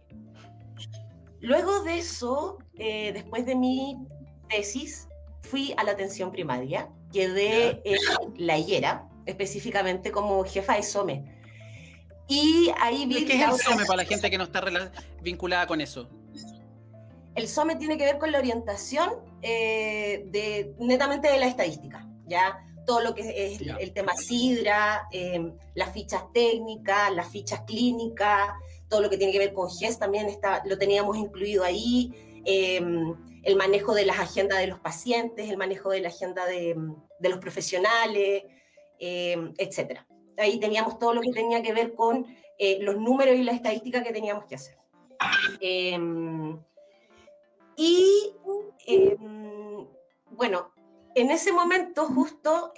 Luego 1.40 1.82
de 1.82 1.98
eso, 1.98 2.58
eh, 2.78 3.12
después 3.12 3.44
de 3.44 3.54
mi 3.54 3.98
tesis, 4.48 5.08
fui 5.42 5.74
a 5.76 5.84
la 5.84 5.92
atención 5.92 6.32
primaria, 6.32 6.88
quedé 7.12 7.82
en 7.84 7.98
La 8.36 8.56
Higuera, 8.56 9.06
específicamente 9.26 10.10
como 10.10 10.42
jefa 10.44 10.76
de 10.76 10.82
SOME. 10.82 11.24
Y 12.28 12.72
ahí 12.80 13.06
vi... 13.06 13.26
¿Qué 13.26 13.34
es 13.34 13.48
el 13.48 13.60
SOME 13.60 13.84
para 13.84 13.98
la 13.98 14.04
gente 14.04 14.30
que 14.30 14.38
no 14.38 14.44
está 14.44 14.64
vinculada 15.22 15.66
con 15.66 15.80
eso? 15.80 16.08
El 17.34 17.48
SOME 17.48 17.76
tiene 17.76 17.98
que 17.98 18.04
ver 18.04 18.18
con 18.18 18.32
la 18.32 18.38
orientación 18.38 19.10
eh, 19.46 20.24
de, 20.28 20.74
netamente 20.78 21.30
de 21.30 21.38
la 21.38 21.46
estadística, 21.46 22.08
¿ya? 22.26 22.64
Todo 22.86 23.00
lo 23.00 23.14
que 23.14 23.22
es 23.22 23.60
el 23.60 23.92
tema 23.92 24.14
SIDRA, 24.16 25.06
eh, 25.12 25.52
las 25.74 25.92
fichas 25.92 26.32
técnicas, 26.32 27.14
las 27.14 27.28
fichas 27.28 27.60
clínicas, 27.66 28.52
todo 28.88 29.02
lo 29.02 29.10
que 29.10 29.18
tiene 29.18 29.34
que 29.34 29.38
ver 29.38 29.52
con 29.52 29.68
GES 29.68 29.98
también 29.98 30.28
está, 30.28 30.62
lo 30.64 30.78
teníamos 30.78 31.18
incluido 31.18 31.62
ahí, 31.62 32.10
em, 32.46 33.14
el 33.42 33.56
manejo 33.56 33.92
de 33.92 34.06
las 34.06 34.18
agendas 34.18 34.60
de 34.60 34.66
los 34.66 34.80
pacientes, 34.80 35.50
el 35.50 35.58
manejo 35.58 35.90
de 35.90 36.00
la 36.00 36.08
agenda 36.08 36.46
de, 36.46 36.74
de 37.18 37.28
los 37.28 37.38
profesionales, 37.38 38.44
em, 38.98 39.52
etcétera. 39.58 40.06
Ahí 40.38 40.58
teníamos 40.58 40.98
todo 40.98 41.12
lo 41.12 41.20
que 41.20 41.32
tenía 41.32 41.62
que 41.62 41.74
ver 41.74 41.94
con 41.94 42.26
eh, 42.58 42.78
los 42.80 42.96
números 42.96 43.36
y 43.36 43.42
la 43.42 43.52
estadística 43.52 44.02
que 44.02 44.12
teníamos 44.12 44.46
que 44.46 44.54
hacer. 44.54 44.78
Em, 45.60 46.58
y 48.86 49.14
bueno, 50.30 50.72
en 51.14 51.30
ese 51.30 51.52
momento 51.52 52.06
justo 52.06 52.72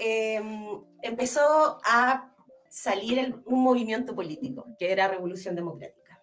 empezó 1.02 1.80
a 1.84 2.32
salir 2.68 3.42
un 3.46 3.62
movimiento 3.62 4.14
político, 4.14 4.66
que 4.78 4.92
era 4.92 5.08
Revolución 5.08 5.54
Democrática. 5.54 6.22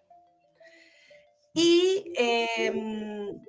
Y 1.52 2.12
em, 2.16 3.40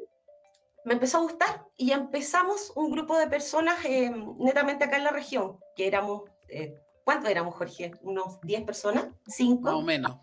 me 0.86 0.94
empezó 0.94 1.18
a 1.18 1.22
gustar 1.22 1.66
y 1.78 1.92
empezamos 1.92 2.72
un 2.76 2.92
grupo 2.92 3.18
de 3.18 3.28
personas 3.28 3.78
em, 3.86 4.36
netamente 4.40 4.86
acá 4.86 4.98
en 4.98 5.04
la 5.04 5.12
región, 5.12 5.60
que 5.76 5.86
éramos, 5.86 6.24
eh, 6.48 6.80
¿cuántos 7.04 7.30
éramos, 7.30 7.56
Jorge? 7.56 7.92
¿Unos 8.02 8.40
10 8.42 8.64
personas? 8.64 9.08
¿5? 9.28 9.60
Más 9.62 9.74
o 9.74 9.82
menos. 9.82 10.18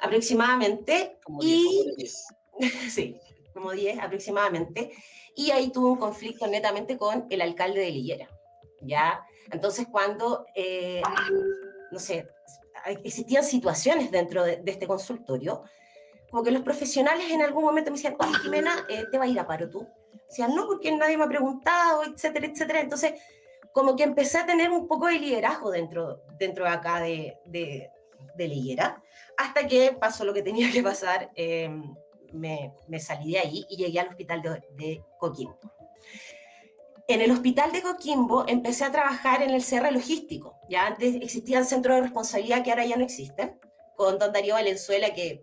Aproximadamente. 0.00 1.18
Como 1.24 1.42
10, 1.42 1.62
y, 1.98 2.06
sí, 2.90 3.20
como 3.52 3.72
10 3.72 3.98
aproximadamente. 3.98 4.92
Y 5.38 5.52
ahí 5.52 5.70
tuve 5.70 5.90
un 5.90 5.98
conflicto 5.98 6.48
netamente 6.48 6.98
con 6.98 7.26
el 7.30 7.40
alcalde 7.40 7.80
de 7.80 7.90
Lillera. 7.92 8.28
¿ya? 8.80 9.24
Entonces, 9.52 9.86
cuando 9.88 10.46
eh, 10.54 11.00
no 11.92 11.98
sé, 11.98 12.28
existían 12.86 13.44
situaciones 13.44 14.10
dentro 14.10 14.42
de, 14.42 14.60
este 14.66 14.88
consultorio, 14.88 15.62
como 16.28 16.42
que 16.42 16.50
los 16.50 16.62
profesionales 16.62 17.30
en 17.30 17.42
algún 17.42 17.64
momento 17.64 17.90
me 17.92 17.96
decían, 17.96 18.16
oye, 18.18 18.34
Jimena, 18.42 18.84
eh, 18.88 19.04
¿te 19.10 19.16
va 19.16 19.24
a 19.24 19.28
ir 19.28 19.38
a 19.38 19.46
paro 19.46 19.70
tú? 19.70 19.86
Decían, 20.28 20.54
no, 20.54 20.66
porque 20.66 20.90
nadie 20.92 21.16
me 21.16 21.24
ha 21.24 21.28
preguntado, 21.28 22.02
etcétera, 22.04 22.46
etcétera. 22.46 22.80
Entonces, 22.80 23.14
como 23.72 23.96
que 23.96 24.02
empecé 24.02 24.38
a 24.38 24.46
tener 24.46 24.70
un 24.70 24.86
poco 24.88 25.06
de 25.06 25.20
liderazgo 25.20 25.70
dentro, 25.70 26.22
dentro 26.38 26.64
de 26.64 26.70
acá 26.70 27.00
de, 27.00 27.38
de, 27.46 27.90
de 28.36 28.96
hasta 29.36 29.66
que 29.66 29.92
pasó 29.92 30.24
lo 30.24 30.34
que 30.34 30.42
tenía 30.42 30.70
que 30.70 30.82
pasar, 30.82 31.30
em, 31.36 31.94
me, 32.32 32.72
me, 32.86 33.00
salí 33.00 33.32
de 33.32 33.38
ahí 33.38 33.66
y 33.68 33.76
llegué 33.76 34.00
al 34.00 34.08
hospital 34.08 34.42
de, 34.42 34.62
de 34.76 35.02
Coquimbo 35.18 35.58
en 37.08 37.22
el 37.22 37.30
hospital 37.30 37.72
de 37.72 37.80
Coquimbo 37.80 38.44
empecé 38.46 38.84
a 38.84 38.92
trabajar 38.92 39.42
en 39.42 39.50
el 39.50 39.62
cierre 39.62 39.90
logístico. 39.90 40.58
Ya 40.68 40.86
antes 40.86 41.16
existían 41.16 41.64
centros 41.64 41.96
de 41.96 42.02
responsabilidad 42.02 42.62
que 42.62 42.70
ahora 42.70 42.84
ya 42.84 42.96
no 42.96 43.04
existen, 43.04 43.58
con 43.96 44.18
don 44.18 44.30
Darío 44.30 44.54
Valenzuela, 44.54 45.14
que 45.14 45.42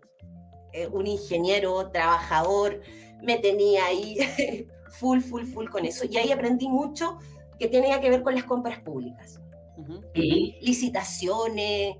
es 0.73 0.87
un 0.89 1.07
ingeniero, 1.07 1.89
trabajador, 1.89 2.81
me 3.23 3.39
tenía 3.39 3.85
ahí 3.85 4.17
full, 4.91 5.21
full, 5.21 5.45
full 5.45 5.67
con 5.69 5.85
eso. 5.85 6.05
Y 6.05 6.17
ahí 6.17 6.31
aprendí 6.31 6.69
mucho 6.69 7.17
que 7.57 7.67
tenía 7.67 7.99
que 7.99 8.11
ver 8.11 8.21
con 8.21 8.35
las 8.35 8.43
compras 8.43 8.79
públicas, 8.81 9.41
licitaciones, 10.13 11.95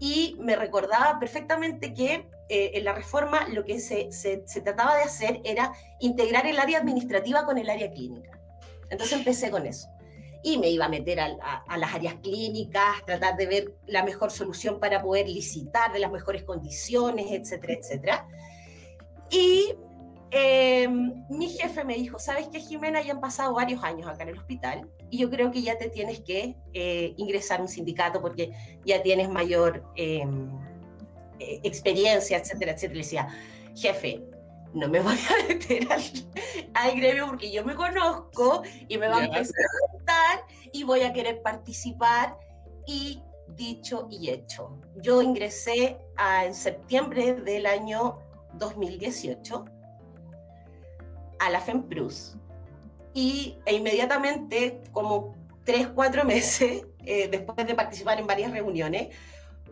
y 0.00 0.36
me 0.40 0.56
recordaba 0.56 1.18
perfectamente 1.20 1.92
que 1.92 2.30
eh, 2.54 2.76
en 2.76 2.84
la 2.84 2.92
reforma 2.92 3.48
lo 3.48 3.64
que 3.64 3.80
se, 3.80 4.12
se, 4.12 4.42
se 4.44 4.60
trataba 4.60 4.94
de 4.96 5.04
hacer 5.04 5.40
era 5.42 5.72
integrar 6.00 6.46
el 6.46 6.58
área 6.58 6.80
administrativa 6.80 7.46
con 7.46 7.56
el 7.56 7.70
área 7.70 7.90
clínica. 7.90 8.38
Entonces 8.90 9.16
empecé 9.16 9.50
con 9.50 9.64
eso. 9.64 9.88
Y 10.42 10.58
me 10.58 10.68
iba 10.68 10.84
a 10.84 10.90
meter 10.90 11.18
a, 11.18 11.64
las 11.78 11.94
áreas 11.94 12.16
clínicas, 12.16 13.06
tratar 13.06 13.38
de 13.38 13.46
ver 13.46 13.74
la 13.86 14.04
mejor 14.04 14.30
solución 14.30 14.80
para 14.80 15.00
poder 15.00 15.30
licitar 15.30 15.94
de 15.94 16.00
las 16.00 16.12
mejores 16.12 16.42
condiciones, 16.42 17.28
etcétera, 17.30 17.72
etcétera. 17.72 18.28
Y 19.30 19.74
em, 20.30 21.24
mi 21.30 21.48
jefe 21.48 21.84
me 21.84 21.94
dijo, 21.94 22.18
¿sabes 22.18 22.48
qué, 22.48 22.60
Jimena? 22.60 23.00
Ya 23.00 23.12
han 23.12 23.20
pasado 23.22 23.54
varios 23.54 23.82
años 23.82 24.06
acá 24.06 24.24
en 24.24 24.28
el 24.28 24.38
hospital 24.38 24.90
y 25.08 25.16
yo 25.16 25.30
creo 25.30 25.50
que 25.50 25.62
ya 25.62 25.78
te 25.78 25.88
tienes 25.88 26.20
que 26.20 26.56
eh, 26.74 27.14
ingresar 27.16 27.60
a 27.60 27.62
un 27.62 27.68
sindicato 27.70 28.20
porque 28.20 28.52
ya 28.84 29.02
tienes 29.02 29.30
mayor 29.30 29.84
eh, 29.96 30.26
experiencia, 31.62 32.38
etcétera, 32.38 32.72
etcétera. 32.72 32.94
Le 32.94 33.02
decía, 33.02 33.28
jefe, 33.76 34.22
no 34.74 34.88
me 34.88 35.00
voy 35.00 35.16
a 35.16 35.48
meter 35.48 35.86
al, 36.74 36.96
gremio 36.96 37.26
porque 37.26 37.50
yo 37.50 37.64
me 37.64 37.74
conozco 37.74 38.62
y 38.88 38.98
me 38.98 39.08
va 39.08 39.18
a 39.18 39.26
gustar 39.26 40.46
y 40.72 40.84
voy 40.84 41.02
a 41.02 41.12
querer 41.12 41.42
participar 41.42 42.36
y 42.86 43.22
dicho 43.48 44.08
y 44.10 44.30
hecho. 44.30 44.78
Yo 44.96 45.22
ingresé 45.22 45.98
en 46.44 46.54
septiembre 46.54 47.34
del 47.34 47.66
año 47.66 48.18
2018 48.54 49.64
a 51.38 51.50
la 51.50 51.60
FEMPRUS 51.60 52.36
y 53.14 53.58
e 53.66 53.74
inmediatamente, 53.74 54.80
como 54.92 55.34
tres, 55.64 55.88
cuatro 55.88 56.24
meses, 56.24 56.86
eh, 57.04 57.28
después 57.28 57.66
de 57.66 57.74
participar 57.74 58.18
en 58.18 58.26
varias 58.26 58.52
reuniones, 58.52 59.14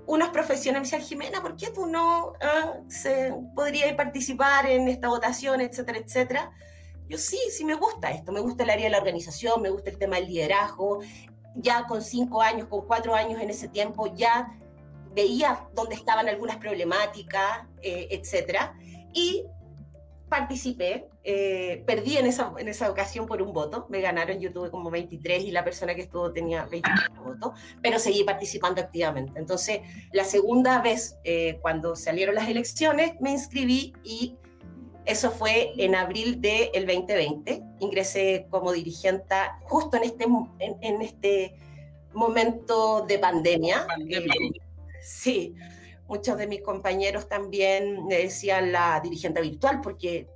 unos 0.07 0.31
profesionales 0.31 0.91
me 0.91 0.99
decían, 0.99 1.09
Jimena, 1.09 1.43
¿por 1.43 1.57
qué 1.57 1.71
tú 1.71 1.87
no 1.87 2.33
ah, 2.41 2.75
se, 2.89 3.33
podrías 3.55 3.93
participar 3.95 4.67
en 4.67 4.89
esta 4.89 5.09
votación, 5.09 5.61
etcétera, 5.61 5.99
etcétera? 5.99 6.53
Yo 7.09 7.19
sí, 7.19 7.39
sí 7.51 7.65
me 7.65 7.75
gusta 7.75 8.11
esto, 8.11 8.33
me 8.33 8.41
gusta 8.41 8.63
el 8.63 8.71
área 8.71 8.85
de 8.85 8.91
la 8.91 8.99
organización, 8.99 9.63
me 9.63 9.71
gusta 9.71 9.91
el 9.91 9.99
tema 9.99 10.17
del 10.17 10.27
liderazgo. 10.27 11.01
Ya 11.57 11.87
con 11.87 12.03
cinco 12.03 12.41
años, 12.41 12.69
con 12.69 12.87
cuatro 12.87 13.15
años 13.15 13.41
en 13.41 13.51
ese 13.51 13.69
tiempo, 13.69 14.15
ya 14.15 14.49
veía 15.13 15.69
dónde 15.75 15.97
estaban 15.97 16.29
algunas 16.29 16.59
problemáticas, 16.59 17.67
eh, 17.83 18.07
etcétera. 18.11 18.77
Y 19.13 19.45
participé, 20.31 21.09
eh, 21.25 21.83
perdí 21.87 22.17
en 22.17 22.27
esa, 22.27 22.53
en 22.57 22.69
esa 22.69 22.91
ocasión 22.91 23.27
por 23.27 23.43
un 23.43 23.53
voto, 23.53 23.87
me 23.91 24.01
ganaron, 24.01 24.41
yo 24.41 24.53
tuve 24.53 24.71
como 24.71 24.91
23 24.91 25.45
y 25.45 25.51
la 25.51 25.65
persona 25.65 25.95
que 25.95 26.03
estuvo 26.03 26.33
tenía 26.33 26.65
24 26.65 27.23
votos, 27.23 27.61
pero 27.83 27.99
seguí 27.99 28.25
participando 28.25 28.81
activamente. 28.81 29.39
Entonces, 29.39 29.81
la 30.13 30.25
segunda 30.25 30.81
vez, 30.81 31.19
eh, 31.25 31.59
cuando 31.61 31.97
salieron 31.97 32.37
las 32.37 32.49
elecciones, 32.49 33.13
me 33.21 33.33
inscribí 33.33 33.93
y 34.05 34.37
eso 35.05 35.31
fue 35.31 35.73
en 35.77 35.95
abril 35.95 36.41
del 36.41 36.87
2020. 36.87 37.63
Ingresé 37.81 38.47
como 38.49 38.73
dirigente 38.73 39.35
justo 39.65 39.97
en 39.97 40.05
este, 40.05 40.25
en, 40.61 41.03
este 41.03 41.55
momento 42.13 43.05
de 43.07 43.19
pandemia. 43.19 43.87
pandemia. 43.87 44.33
sí, 45.03 45.55
muchos 46.11 46.37
de 46.37 46.49
mis 46.49 46.61
compañeros 46.61 47.29
también 47.29 48.05
me 48.07 48.17
decían 48.17 48.73
la 48.73 48.99
dirigente 48.99 49.41
virtual 49.41 49.81
porque 49.81 50.29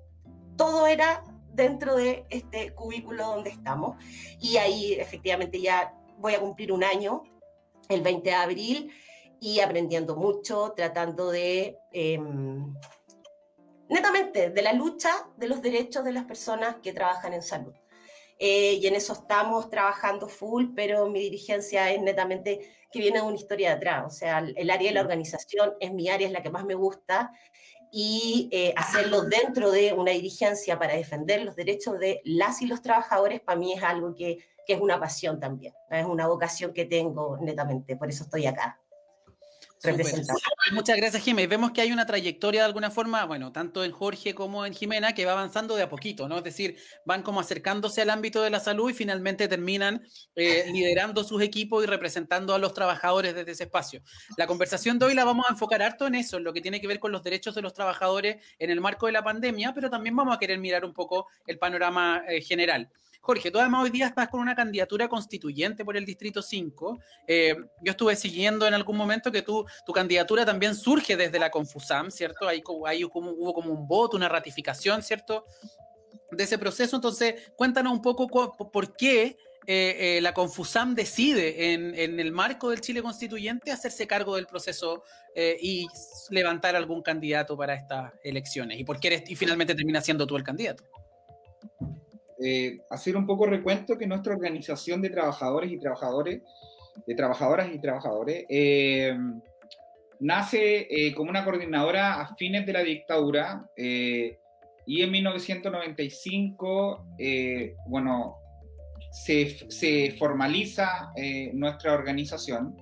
todo 0.56 0.86
era 0.86 1.24
dentro 1.52 1.96
de 1.96 2.24
este 2.30 2.72
cubículo 2.74 3.26
donde 3.26 3.50
estamos. 3.50 3.96
Y 4.40 4.56
ahí 4.56 4.92
efectivamente 4.94 5.60
ya 5.60 5.92
voy 6.18 6.34
a 6.34 6.40
cumplir 6.40 6.70
un 6.70 6.84
año, 6.84 7.24
el 7.88 8.02
20 8.02 8.30
de 8.30 8.36
abril, 8.36 8.92
y 9.40 9.58
aprendiendo 9.58 10.14
mucho, 10.14 10.74
tratando 10.76 11.32
de, 11.32 11.76
em, 11.90 12.72
netamente, 13.88 14.50
de 14.50 14.62
la 14.62 14.74
lucha 14.74 15.10
de 15.36 15.48
los 15.48 15.60
derechos 15.60 16.04
de 16.04 16.12
las 16.12 16.24
personas 16.24 16.76
que 16.84 16.92
trabajan 16.92 17.32
en 17.32 17.42
salud. 17.42 17.74
Eh, 18.38 18.74
y 18.80 18.86
en 18.86 18.94
eso 18.94 19.12
estamos 19.12 19.70
trabajando 19.70 20.28
full, 20.28 20.66
pero 20.74 21.08
mi 21.08 21.20
dirigencia 21.20 21.90
es 21.92 22.00
netamente 22.02 22.60
que 22.90 22.98
viene 22.98 23.20
de 23.20 23.26
una 23.26 23.36
historia 23.36 23.70
de 23.70 23.76
atrás, 23.76 24.04
o 24.06 24.10
sea, 24.10 24.38
el 24.38 24.70
área 24.70 24.88
de 24.88 24.94
la 24.94 25.00
organización 25.00 25.74
es 25.80 25.92
mi 25.92 26.08
área, 26.08 26.26
es 26.26 26.32
la 26.32 26.42
que 26.42 26.50
más 26.50 26.64
me 26.64 26.74
gusta, 26.74 27.32
y 27.90 28.48
eh, 28.52 28.72
hacerlo 28.76 29.22
dentro 29.22 29.70
de 29.70 29.92
una 29.92 30.12
dirigencia 30.12 30.78
para 30.78 30.94
defender 30.94 31.42
los 31.42 31.56
derechos 31.56 31.98
de 31.98 32.20
las 32.24 32.60
y 32.62 32.66
los 32.66 32.82
trabajadores, 32.82 33.40
para 33.40 33.58
mí 33.58 33.72
es 33.72 33.82
algo 33.82 34.14
que, 34.14 34.38
que 34.66 34.74
es 34.74 34.80
una 34.80 34.98
pasión 34.98 35.38
también, 35.38 35.74
es 35.90 36.04
una 36.04 36.26
vocación 36.26 36.72
que 36.72 36.84
tengo 36.84 37.36
netamente, 37.40 37.96
por 37.96 38.08
eso 38.08 38.24
estoy 38.24 38.46
acá. 38.46 38.80
Muchas 40.72 40.96
gracias, 40.96 41.22
Jiménez. 41.22 41.48
Vemos 41.48 41.72
que 41.72 41.80
hay 41.80 41.92
una 41.92 42.06
trayectoria 42.06 42.60
de 42.60 42.66
alguna 42.66 42.90
forma, 42.90 43.24
bueno, 43.24 43.52
tanto 43.52 43.84
en 43.84 43.92
Jorge 43.92 44.34
como 44.34 44.64
en 44.64 44.74
Jimena, 44.74 45.14
que 45.14 45.26
va 45.26 45.32
avanzando 45.32 45.76
de 45.76 45.82
a 45.82 45.88
poquito, 45.88 46.28
¿no? 46.28 46.38
Es 46.38 46.44
decir, 46.44 46.76
van 47.04 47.22
como 47.22 47.40
acercándose 47.40 48.02
al 48.02 48.10
ámbito 48.10 48.42
de 48.42 48.50
la 48.50 48.60
salud 48.60 48.90
y 48.90 48.94
finalmente 48.94 49.48
terminan 49.48 50.02
eh, 50.34 50.64
liderando 50.72 51.24
sus 51.24 51.42
equipos 51.42 51.84
y 51.84 51.86
representando 51.86 52.54
a 52.54 52.58
los 52.58 52.72
trabajadores 52.72 53.34
desde 53.34 53.52
ese 53.52 53.64
espacio. 53.64 54.02
La 54.36 54.46
conversación 54.46 54.98
de 54.98 55.06
hoy 55.06 55.14
la 55.14 55.24
vamos 55.24 55.46
a 55.48 55.52
enfocar 55.52 55.82
harto 55.82 56.06
en 56.06 56.14
eso, 56.14 56.38
en 56.38 56.44
lo 56.44 56.52
que 56.52 56.60
tiene 56.60 56.80
que 56.80 56.86
ver 56.86 56.98
con 56.98 57.12
los 57.12 57.22
derechos 57.22 57.54
de 57.54 57.62
los 57.62 57.74
trabajadores 57.74 58.36
en 58.58 58.70
el 58.70 58.80
marco 58.80 59.06
de 59.06 59.12
la 59.12 59.22
pandemia, 59.22 59.72
pero 59.74 59.90
también 59.90 60.16
vamos 60.16 60.34
a 60.34 60.38
querer 60.38 60.58
mirar 60.58 60.84
un 60.84 60.94
poco 60.94 61.26
el 61.46 61.58
panorama 61.58 62.22
eh, 62.28 62.40
general. 62.40 62.90
Jorge, 63.24 63.50
tú 63.50 63.58
además 63.58 63.84
hoy 63.84 63.88
día 63.90 64.08
estás 64.08 64.28
con 64.28 64.40
una 64.40 64.54
candidatura 64.54 65.08
constituyente 65.08 65.82
por 65.82 65.96
el 65.96 66.04
Distrito 66.04 66.42
5. 66.42 66.98
Eh, 67.26 67.56
yo 67.80 67.92
estuve 67.92 68.16
siguiendo 68.16 68.66
en 68.66 68.74
algún 68.74 68.98
momento 68.98 69.32
que 69.32 69.40
tú, 69.40 69.64
tu 69.86 69.94
candidatura 69.94 70.44
también 70.44 70.74
surge 70.74 71.16
desde 71.16 71.38
la 71.38 71.50
Confusam, 71.50 72.10
¿cierto? 72.10 72.46
Ahí, 72.46 72.60
como, 72.60 73.30
hubo 73.30 73.54
como 73.54 73.72
un 73.72 73.88
voto, 73.88 74.18
una 74.18 74.28
ratificación, 74.28 75.02
¿cierto? 75.02 75.46
De 76.32 76.44
ese 76.44 76.58
proceso. 76.58 76.96
Entonces, 76.96 77.50
cuéntanos 77.56 77.94
un 77.94 78.02
poco 78.02 78.28
por 78.28 78.94
qué 78.94 79.38
eh, 79.66 80.16
eh, 80.16 80.20
la 80.20 80.34
Confusam 80.34 80.94
decide 80.94 81.72
en, 81.72 82.20
el 82.20 82.30
marco 82.30 82.68
del 82.68 82.82
Chile 82.82 83.00
Constituyente 83.00 83.72
hacerse 83.72 84.06
cargo 84.06 84.36
del 84.36 84.46
proceso 84.46 85.02
y 85.34 85.86
levantar 86.28 86.76
algún 86.76 87.00
candidato 87.00 87.56
para 87.56 87.72
estas 87.72 88.12
elecciones. 88.22 88.78
¿Y 88.78 88.84
por 88.84 89.00
qué 89.00 89.06
eres, 89.08 89.30
y 89.30 89.34
finalmente 89.34 89.74
termina 89.74 90.02
siendo 90.02 90.26
tú 90.26 90.36
el 90.36 90.44
candidato? 90.44 90.84
Eh, 92.46 92.80
hacer 92.90 93.16
un 93.16 93.24
poco 93.24 93.46
recuento 93.46 93.96
que 93.96 94.06
nuestra 94.06 94.34
organización 94.34 95.00
de 95.00 95.08
trabajadores 95.08 95.72
y 95.72 95.78
trabajadores, 95.78 96.42
de 97.06 97.14
trabajadoras 97.14 97.72
y 97.72 97.80
trabajadores, 97.80 98.44
eh, 98.50 99.16
nace 100.20 100.86
eh, 100.90 101.14
como 101.14 101.30
una 101.30 101.42
coordinadora 101.42 102.20
a 102.20 102.36
fines 102.36 102.66
de 102.66 102.72
la 102.74 102.82
dictadura 102.82 103.66
y 103.74 105.00
en 105.00 105.10
1995, 105.10 107.06
bueno, 107.86 108.36
se, 109.10 109.70
se 109.70 110.14
formaliza 110.18 111.12
nuestra 111.54 111.94
organización 111.94 112.76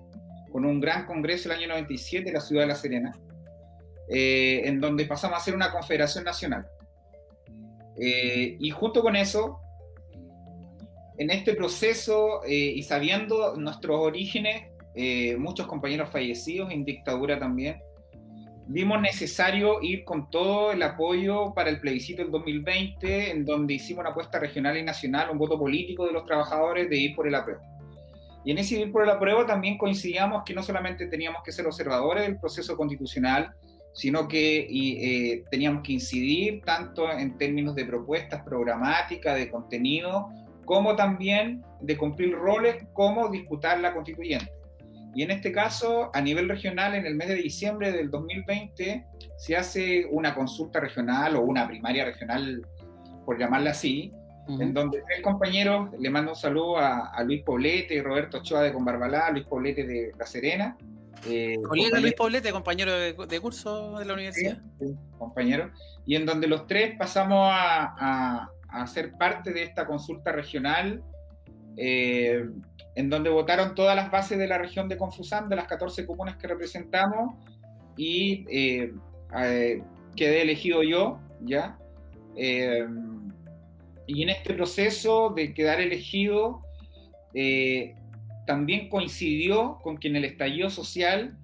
con 0.50 0.64
un 0.64 0.80
gran 0.80 1.06
congreso 1.06 1.48
el 1.48 1.58
año 1.58 1.68
97 1.68 2.26
en 2.26 2.34
la 2.34 2.40
ciudad 2.40 2.62
de 2.62 2.68
La 2.68 2.74
Serena, 2.74 3.12
en 4.08 4.80
donde 4.80 5.04
pasamos 5.04 5.38
a 5.38 5.44
ser 5.44 5.54
una 5.54 5.70
confederación 5.70 6.24
nacional. 6.24 6.66
Eh, 7.98 8.56
y 8.58 8.70
junto 8.70 9.02
con 9.02 9.16
eso, 9.16 9.60
en 11.18 11.30
este 11.30 11.54
proceso 11.54 12.42
eh, 12.44 12.54
y 12.74 12.82
sabiendo 12.82 13.56
nuestros 13.56 13.98
orígenes, 13.98 14.70
eh, 14.94 15.36
muchos 15.36 15.66
compañeros 15.66 16.10
fallecidos 16.10 16.70
en 16.70 16.84
dictadura 16.84 17.38
también, 17.38 17.80
vimos 18.66 19.00
necesario 19.00 19.82
ir 19.82 20.04
con 20.04 20.30
todo 20.30 20.72
el 20.72 20.82
apoyo 20.82 21.52
para 21.54 21.70
el 21.70 21.80
plebiscito 21.80 22.22
del 22.22 22.30
2020, 22.30 23.30
en 23.30 23.44
donde 23.44 23.74
hicimos 23.74 24.00
una 24.00 24.10
apuesta 24.10 24.38
regional 24.38 24.76
y 24.76 24.82
nacional, 24.82 25.30
un 25.30 25.38
voto 25.38 25.58
político 25.58 26.06
de 26.06 26.12
los 26.12 26.24
trabajadores 26.24 26.88
de 26.88 26.96
ir 26.96 27.14
por 27.14 27.26
el 27.26 27.34
apruebo. 27.34 27.62
Y 28.44 28.50
en 28.50 28.58
ese 28.58 28.80
ir 28.80 28.90
por 28.90 29.04
el 29.04 29.10
apruebo 29.10 29.46
también 29.46 29.78
coincidíamos 29.78 30.42
que 30.44 30.54
no 30.54 30.62
solamente 30.62 31.06
teníamos 31.06 31.42
que 31.44 31.52
ser 31.52 31.66
observadores 31.66 32.24
del 32.24 32.38
proceso 32.38 32.76
constitucional, 32.76 33.52
sino 33.92 34.26
que 34.28 34.66
eh, 34.70 35.44
teníamos 35.50 35.82
que 35.82 35.92
incidir 35.92 36.62
tanto 36.64 37.10
en 37.10 37.36
términos 37.36 37.74
de 37.74 37.84
propuestas 37.84 38.42
programáticas, 38.42 39.36
de 39.36 39.50
contenido, 39.50 40.28
como 40.64 40.96
también 40.96 41.62
de 41.80 41.96
cumplir 41.96 42.34
roles 42.34 42.84
como 42.92 43.28
disputar 43.28 43.80
la 43.80 43.92
constituyente. 43.92 44.50
Y 45.14 45.22
en 45.22 45.30
este 45.30 45.52
caso, 45.52 46.10
a 46.14 46.20
nivel 46.22 46.48
regional, 46.48 46.94
en 46.94 47.04
el 47.04 47.14
mes 47.14 47.28
de 47.28 47.34
diciembre 47.34 47.92
del 47.92 48.10
2020, 48.10 49.04
se 49.36 49.56
hace 49.56 50.06
una 50.10 50.34
consulta 50.34 50.80
regional 50.80 51.36
o 51.36 51.42
una 51.42 51.68
primaria 51.68 52.06
regional, 52.06 52.66
por 53.26 53.38
llamarla 53.38 53.72
así, 53.72 54.12
en 54.48 54.72
donde 54.72 55.02
tres 55.06 55.20
compañeros, 55.22 55.90
le 55.98 56.10
mando 56.10 56.32
un 56.32 56.36
saludo 56.36 56.78
a, 56.78 57.10
a 57.10 57.22
Luis 57.22 57.42
Poblete 57.42 57.94
y 57.94 58.00
Roberto 58.00 58.38
Ochoa 58.38 58.62
de 58.62 58.72
Conbarbalá, 58.72 59.30
Luis 59.30 59.44
Poblete 59.44 59.84
de 59.84 60.12
La 60.18 60.26
Serena, 60.26 60.76
eh, 61.26 61.56
Luis 62.00 62.14
Poblete, 62.14 62.50
compañero 62.52 62.92
de, 62.92 63.40
curso 63.40 63.98
de 63.98 64.04
la 64.04 64.14
universidad. 64.14 64.58
Sí, 64.80 64.94
compañero. 65.18 65.70
Y 66.04 66.16
en 66.16 66.26
donde 66.26 66.46
los 66.46 66.66
tres 66.66 66.96
pasamos 66.98 67.48
a, 67.52 68.48
a, 68.68 68.86
ser 68.86 69.12
parte 69.12 69.52
de 69.52 69.62
esta 69.62 69.86
consulta 69.86 70.32
regional, 70.32 71.02
eh, 71.76 72.44
en 72.94 73.08
donde 73.08 73.30
votaron 73.30 73.74
todas 73.74 73.96
las 73.96 74.10
bases 74.10 74.38
de 74.38 74.46
la 74.46 74.58
región 74.58 74.88
de 74.88 74.96
Confusán, 74.96 75.48
de 75.48 75.56
las 75.56 75.66
14 75.66 76.06
comunas 76.06 76.36
que 76.36 76.48
representamos, 76.48 77.34
y 77.96 78.44
eh, 78.50 78.92
eh, 79.36 79.82
quedé 80.16 80.42
elegido 80.42 80.82
yo, 80.82 81.20
¿ya? 81.40 81.78
y 82.34 84.22
en 84.22 84.30
este 84.30 84.54
proceso 84.54 85.34
de 85.36 85.52
quedar 85.52 85.80
elegido, 85.80 86.62
también 88.46 88.88
coincidió 88.88 89.78
con 89.82 89.98
que 89.98 90.08
en 90.08 90.16
el 90.16 90.24
estallido 90.24 90.70
social 90.70 91.36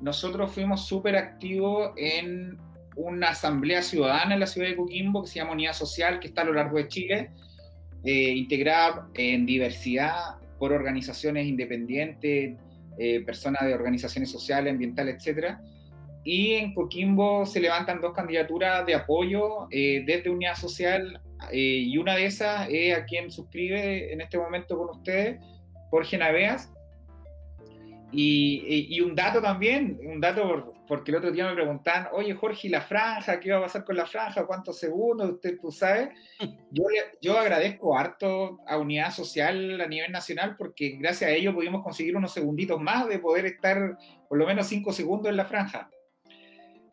nosotros 0.00 0.52
fuimos 0.52 0.86
súper 0.86 1.16
activos 1.16 1.92
en 1.96 2.58
una 2.96 3.30
asamblea 3.30 3.82
ciudadana 3.82 4.34
en 4.34 4.40
la 4.40 4.46
ciudad 4.46 4.68
de 4.68 4.76
Coquimbo 4.76 5.22
que 5.22 5.28
se 5.28 5.36
llama 5.36 5.52
Unidad 5.52 5.72
Social, 5.72 6.20
que 6.20 6.28
está 6.28 6.42
a 6.42 6.44
lo 6.44 6.52
largo 6.52 6.76
de 6.76 6.88
Chile, 6.88 7.30
eh, 8.04 8.30
integrada 8.30 9.08
en 9.14 9.46
diversidad 9.46 10.36
por 10.58 10.72
organizaciones 10.72 11.46
independientes, 11.46 12.56
eh, 12.98 13.20
personas 13.24 13.64
de 13.64 13.74
organizaciones 13.74 14.30
sociales, 14.30 14.72
ambientales, 14.72 15.26
etc. 15.26 15.56
Y 16.24 16.52
en 16.52 16.74
Coquimbo 16.74 17.44
se 17.44 17.60
levantan 17.60 18.00
dos 18.00 18.12
candidaturas 18.12 18.86
de 18.86 18.94
apoyo 18.94 19.68
eh, 19.70 20.04
desde 20.06 20.30
Unidad 20.30 20.54
Social 20.54 21.20
y 21.52 21.98
una 21.98 22.14
de 22.14 22.24
esas 22.24 22.68
es 22.70 22.96
a 22.96 23.04
quien 23.04 23.30
suscribe 23.30 24.10
en 24.10 24.22
este 24.22 24.38
momento 24.38 24.78
con 24.78 24.96
ustedes, 24.96 25.38
Jorge 25.94 26.18
Naveas. 26.18 26.72
Y, 28.10 29.00
un 29.00 29.14
dato 29.14 29.40
también, 29.40 30.00
un 30.04 30.20
dato 30.20 30.74
porque 30.88 31.12
el 31.12 31.18
otro 31.18 31.30
día 31.30 31.46
me 31.46 31.54
preguntaban, 31.54 32.08
oye 32.12 32.34
Jorge, 32.34 32.66
¿y 32.66 32.70
la 32.70 32.80
franja? 32.80 33.38
¿Qué 33.38 33.52
va 33.52 33.58
a 33.58 33.62
pasar 33.62 33.84
con 33.84 33.96
la 33.96 34.06
franja? 34.06 34.44
¿Cuántos 34.44 34.78
segundos? 34.78 35.30
Usted, 35.30 35.56
tú 35.60 35.70
sabes. 35.70 36.08
Yo, 36.72 36.84
yo 37.22 37.38
agradezco 37.38 37.96
harto 37.96 38.58
a 38.66 38.76
Unidad 38.76 39.12
Social 39.12 39.80
a 39.80 39.86
nivel 39.86 40.10
nacional 40.10 40.56
porque 40.56 40.96
gracias 40.98 41.30
a 41.30 41.32
ello 41.32 41.54
pudimos 41.54 41.84
conseguir 41.84 42.16
unos 42.16 42.32
segunditos 42.32 42.80
más 42.80 43.08
de 43.08 43.20
poder 43.20 43.46
estar 43.46 43.96
por 44.28 44.36
lo 44.36 44.46
menos 44.46 44.66
cinco 44.66 44.92
segundos 44.92 45.30
en 45.30 45.36
la 45.36 45.44
franja. 45.44 45.90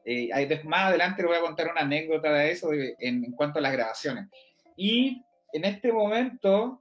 Eh, 0.06 0.30
más 0.66 0.90
adelante 0.90 1.24
le 1.24 1.28
voy 1.28 1.38
a 1.38 1.42
contar 1.42 1.72
una 1.72 1.82
anécdota 1.82 2.32
de 2.34 2.52
eso 2.52 2.72
en, 2.72 3.26
en 3.26 3.32
cuanto 3.32 3.58
a 3.58 3.62
las 3.64 3.74
grabaciones. 3.74 4.28
Y 4.78 5.24
en 5.54 5.66
este 5.66 5.92
momento 5.92 6.81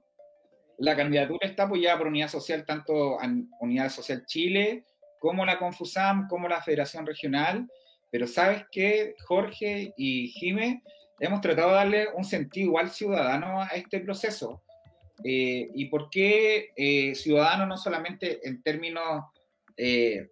la 0.81 0.95
candidatura 0.95 1.47
está 1.47 1.63
apoyada 1.63 1.99
por 1.99 2.07
Unidad 2.07 2.27
Social, 2.27 2.65
tanto 2.65 3.19
Unidad 3.59 3.89
Social 3.89 4.25
Chile 4.25 4.83
como 5.19 5.45
la 5.45 5.59
Confusam, 5.59 6.27
como 6.27 6.47
la 6.47 6.61
Federación 6.63 7.05
Regional. 7.05 7.67
Pero 8.09 8.25
sabes 8.25 8.65
que 8.71 9.15
Jorge 9.27 9.93
y 9.95 10.29
Jime 10.29 10.81
hemos 11.19 11.39
tratado 11.41 11.69
de 11.69 11.75
darle 11.75 12.07
un 12.15 12.25
sentido 12.25 12.69
igual 12.69 12.89
ciudadano 12.89 13.61
a 13.61 13.67
este 13.67 13.99
proceso. 13.99 14.63
Eh, 15.23 15.69
¿Y 15.75 15.85
por 15.85 16.09
qué 16.09 16.71
eh, 16.75 17.13
ciudadano 17.13 17.67
no 17.67 17.77
solamente 17.77 18.39
en 18.47 18.63
términos, 18.63 19.25
eh, 19.77 20.29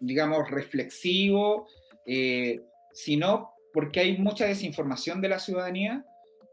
digamos, 0.00 0.50
reflexivos, 0.50 1.72
sino 2.92 3.52
porque 3.72 4.00
hay 4.00 4.18
mucha 4.18 4.46
desinformación 4.46 5.20
de 5.20 5.28
la 5.28 5.38
ciudadanía? 5.38 6.04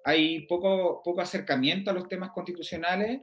Hay 0.03 0.41
poco, 0.47 1.01
poco 1.03 1.21
acercamiento 1.21 1.91
a 1.91 1.93
los 1.93 2.07
temas 2.07 2.31
constitucionales, 2.31 3.21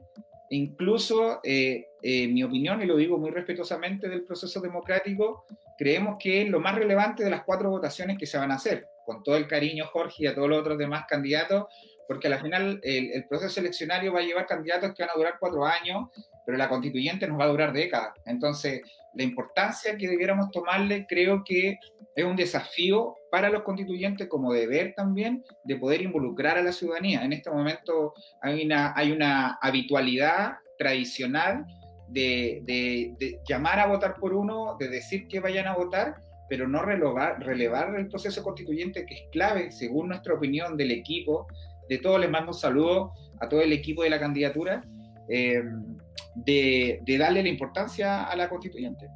incluso, 0.49 1.39
eh, 1.43 1.87
en 2.01 2.33
mi 2.33 2.43
opinión, 2.43 2.81
y 2.81 2.85
lo 2.85 2.95
digo 2.95 3.17
muy 3.17 3.31
respetuosamente 3.31 4.07
del 4.09 4.23
proceso 4.23 4.59
democrático, 4.59 5.45
creemos 5.77 6.17
que 6.19 6.41
es 6.41 6.49
lo 6.49 6.59
más 6.59 6.75
relevante 6.75 7.23
de 7.23 7.29
las 7.29 7.43
cuatro 7.43 7.69
votaciones 7.69 8.17
que 8.17 8.25
se 8.25 8.37
van 8.37 8.51
a 8.51 8.55
hacer, 8.55 8.87
con 9.05 9.23
todo 9.23 9.37
el 9.37 9.47
cariño, 9.47 9.85
Jorge, 9.91 10.23
y 10.23 10.27
a 10.27 10.35
todos 10.35 10.49
los 10.49 10.59
otros 10.59 10.77
demás 10.77 11.05
candidatos, 11.07 11.65
porque 12.09 12.27
al 12.27 12.41
final 12.41 12.79
el, 12.81 13.23
proceso 13.27 13.59
eleccionario 13.59 14.11
va 14.11 14.21
a 14.21 14.23
llevar 14.23 14.47
candidatos 14.47 14.95
que 14.95 15.03
van 15.03 15.11
a 15.11 15.15
durar 15.15 15.35
cuatro 15.39 15.63
años, 15.63 16.09
pero 16.43 16.57
la 16.57 16.67
constituyente 16.67 17.27
nos 17.27 17.39
va 17.39 17.43
a 17.43 17.49
durar 17.49 17.71
décadas. 17.71 18.15
Entonces, 18.25 18.81
la 19.13 19.21
importancia 19.21 19.95
que 19.95 20.07
debiéramos 20.07 20.49
tomarle 20.49 21.05
creo 21.07 21.43
que 21.45 21.77
es 22.15 22.25
un 22.25 22.35
desafío 22.35 23.15
para 23.29 23.51
los 23.51 23.61
constituyentes 23.61 24.27
como 24.27 24.51
deber 24.51 24.95
también 24.95 25.45
de 25.65 25.75
poder 25.75 26.01
involucrar 26.01 26.57
a 26.57 26.63
la 26.63 26.71
ciudadanía. 26.71 27.23
En 27.23 27.31
este 27.31 27.51
momento 27.51 28.15
hay 28.41 28.63
una, 28.63 29.59
habitualidad 29.61 30.53
tradicional 30.79 31.63
de, 32.07 33.13
llamar 33.47 33.81
a 33.81 33.85
votar 33.85 34.15
por 34.15 34.33
uno, 34.33 34.77
de 34.79 34.87
decir 34.87 35.27
que 35.27 35.41
vayan 35.41 35.67
a 35.67 35.75
votar, 35.75 36.15
pero 36.49 36.67
no 36.67 36.81
relevar 36.81 37.93
el 37.95 38.07
proceso 38.07 38.41
constituyente 38.41 39.05
que 39.05 39.13
es 39.13 39.21
clave, 39.31 39.69
según 39.69 40.07
nuestra 40.07 40.33
opinión 40.33 40.75
del 40.75 40.89
equipo. 40.89 41.45
De 41.89 41.97
todos 41.97 42.19
les 42.19 42.29
mando 42.29 42.51
un 42.51 42.57
saludo 42.57 43.11
a 43.41 43.49
todo 43.49 43.61
el 43.61 43.73
equipo 43.73 44.03
de 44.03 44.09
la 44.09 44.19
candidatura. 44.19 44.85
Eh, 45.27 45.61
de, 46.45 47.17
darle 47.17 47.43
la 47.43 47.49
importancia 47.49 48.23
a 48.23 48.35
la 48.35 48.49
constituyente. 48.49 49.09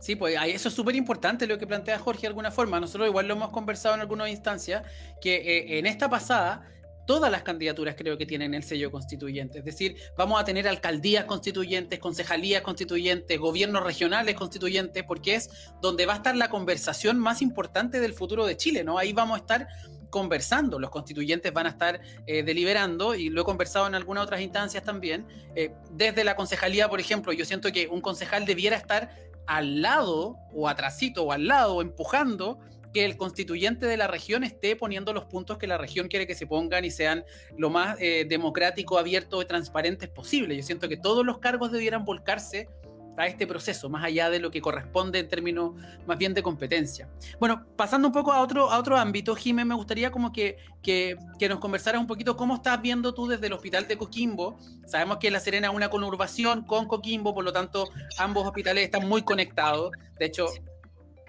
Sí, 0.00 0.16
pues 0.16 0.36
eso 0.46 0.68
es 0.68 0.74
súper 0.74 0.96
importante 0.96 1.46
lo 1.46 1.58
que 1.58 1.66
plantea 1.66 1.98
Jorge 1.98 2.22
de 2.22 2.28
alguna 2.28 2.50
forma. 2.50 2.80
Nosotros 2.80 3.08
igual 3.08 3.28
lo 3.28 3.34
hemos 3.34 3.50
conversado 3.50 3.94
en 3.94 4.00
algunas 4.00 4.30
instancias, 4.30 4.82
que 5.20 5.36
eh, 5.36 5.78
en 5.78 5.86
esta 5.86 6.08
pasada 6.08 6.66
todas 7.06 7.30
las 7.30 7.42
candidaturas 7.42 7.96
creo 7.96 8.16
que 8.16 8.24
tienen 8.24 8.54
el 8.54 8.62
sello 8.62 8.90
constituyente. 8.90 9.58
Es 9.58 9.64
decir, 9.64 9.96
vamos 10.16 10.40
a 10.40 10.44
tener 10.44 10.66
alcaldías 10.68 11.24
constituyentes, 11.24 11.98
concejalías 11.98 12.62
constituyentes, 12.62 13.38
gobiernos 13.38 13.84
regionales 13.84 14.36
constituyentes, 14.36 15.04
porque 15.04 15.34
es 15.34 15.50
donde 15.82 16.06
va 16.06 16.14
a 16.14 16.16
estar 16.16 16.36
la 16.36 16.48
conversación 16.48 17.18
más 17.18 17.42
importante 17.42 18.00
del 18.00 18.14
futuro 18.14 18.46
de 18.46 18.56
Chile, 18.56 18.84
¿no? 18.84 18.96
Ahí 18.96 19.12
vamos 19.12 19.36
a 19.36 19.40
estar 19.40 19.68
conversando, 20.10 20.78
los 20.78 20.90
constituyentes 20.90 21.52
van 21.52 21.66
a 21.66 21.70
estar 21.70 22.00
eh, 22.26 22.42
deliberando, 22.42 23.14
y 23.14 23.30
lo 23.30 23.42
he 23.42 23.44
conversado 23.44 23.86
en 23.86 23.94
algunas 23.94 24.24
otras 24.24 24.40
instancias 24.40 24.82
también, 24.82 25.26
eh, 25.54 25.72
desde 25.92 26.24
la 26.24 26.36
concejalía, 26.36 26.88
por 26.88 27.00
ejemplo, 27.00 27.32
yo 27.32 27.44
siento 27.44 27.72
que 27.72 27.88
un 27.88 28.00
concejal 28.00 28.44
debiera 28.44 28.76
estar 28.76 29.10
al 29.46 29.82
lado 29.82 30.36
o 30.52 30.68
atrasito 30.68 31.24
o 31.24 31.32
al 31.32 31.46
lado 31.46 31.80
empujando 31.80 32.58
que 32.92 33.04
el 33.04 33.16
constituyente 33.16 33.86
de 33.86 33.96
la 33.96 34.06
región 34.06 34.44
esté 34.44 34.76
poniendo 34.76 35.12
los 35.12 35.24
puntos 35.24 35.58
que 35.58 35.66
la 35.66 35.78
región 35.78 36.08
quiere 36.08 36.26
que 36.26 36.34
se 36.34 36.46
pongan 36.46 36.84
y 36.84 36.90
sean 36.90 37.24
lo 37.56 37.70
más 37.70 37.96
eh, 38.00 38.26
democrático, 38.28 38.98
abierto 38.98 39.40
y 39.40 39.44
transparentes 39.44 40.08
posible. 40.08 40.56
Yo 40.56 40.62
siento 40.62 40.88
que 40.88 40.96
todos 40.96 41.24
los 41.24 41.38
cargos 41.38 41.70
debieran 41.70 42.04
volcarse 42.04 42.68
a 43.20 43.26
este 43.26 43.46
proceso, 43.46 43.88
más 43.88 44.04
allá 44.04 44.30
de 44.30 44.38
lo 44.38 44.50
que 44.50 44.60
corresponde 44.60 45.18
en 45.18 45.28
términos 45.28 45.72
más 46.06 46.18
bien 46.18 46.34
de 46.34 46.42
competencia. 46.42 47.08
Bueno, 47.38 47.66
pasando 47.76 48.08
un 48.08 48.14
poco 48.14 48.32
a 48.32 48.40
otro, 48.40 48.70
a 48.70 48.78
otro 48.78 48.96
ámbito, 48.96 49.34
Jiménez, 49.34 49.66
me 49.66 49.74
gustaría 49.74 50.10
como 50.10 50.32
que, 50.32 50.56
que, 50.82 51.16
que, 51.38 51.48
nos 51.48 51.58
conversaras 51.58 52.00
un 52.00 52.06
poquito 52.06 52.36
cómo 52.36 52.56
estás 52.56 52.80
viendo 52.80 53.14
tú 53.14 53.26
desde 53.26 53.46
el 53.48 53.52
hospital 53.52 53.86
de 53.86 53.98
Coquimbo. 53.98 54.58
Sabemos 54.86 55.18
que 55.18 55.30
La 55.30 55.40
Serena 55.40 55.68
es 55.68 55.74
una 55.74 55.90
conurbación 55.90 56.62
con 56.62 56.86
Coquimbo, 56.86 57.34
por 57.34 57.44
lo 57.44 57.52
tanto 57.52 57.90
ambos 58.18 58.46
hospitales 58.46 58.84
están 58.84 59.08
muy 59.08 59.22
conectados. 59.22 59.92
De 60.18 60.26
hecho, 60.26 60.46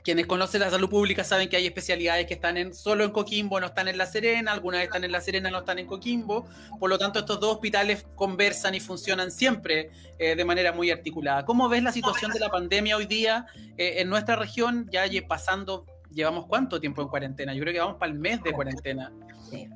quienes 0.03 0.25
conocen 0.25 0.61
la 0.61 0.69
salud 0.69 0.89
pública 0.89 1.23
saben 1.23 1.47
que 1.47 1.57
hay 1.57 1.67
especialidades 1.67 2.25
que 2.25 2.33
están 2.33 2.57
en, 2.57 2.73
solo 2.73 3.03
en 3.03 3.11
Coquimbo, 3.11 3.59
no 3.59 3.67
están 3.67 3.87
en 3.87 3.97
La 3.97 4.05
Serena, 4.05 4.51
algunas 4.51 4.81
están 4.81 5.03
en 5.03 5.11
La 5.11 5.21
Serena, 5.21 5.51
no 5.51 5.59
están 5.59 5.79
en 5.79 5.85
Coquimbo. 5.85 6.47
Por 6.79 6.89
lo 6.89 6.97
tanto, 6.97 7.19
estos 7.19 7.39
dos 7.39 7.53
hospitales 7.53 8.05
conversan 8.15 8.73
y 8.73 8.79
funcionan 8.79 9.31
siempre 9.31 9.91
eh, 10.17 10.35
de 10.35 10.45
manera 10.45 10.71
muy 10.71 10.89
articulada. 10.89 11.45
¿Cómo 11.45 11.69
ves 11.69 11.83
la 11.83 11.91
situación 11.91 12.31
de 12.31 12.39
la 12.39 12.49
pandemia 12.49 12.97
hoy 12.97 13.05
día 13.05 13.45
eh, 13.77 13.95
en 13.97 14.09
nuestra 14.09 14.35
región? 14.35 14.89
Ya 14.91 15.03
pasando, 15.27 15.85
llevamos 16.11 16.47
cuánto 16.47 16.79
tiempo 16.79 17.03
en 17.03 17.07
cuarentena? 17.07 17.53
Yo 17.53 17.61
creo 17.61 17.73
que 17.73 17.79
vamos 17.79 17.97
para 17.97 18.11
el 18.11 18.17
mes 18.17 18.41
de 18.41 18.53
cuarentena, 18.53 19.11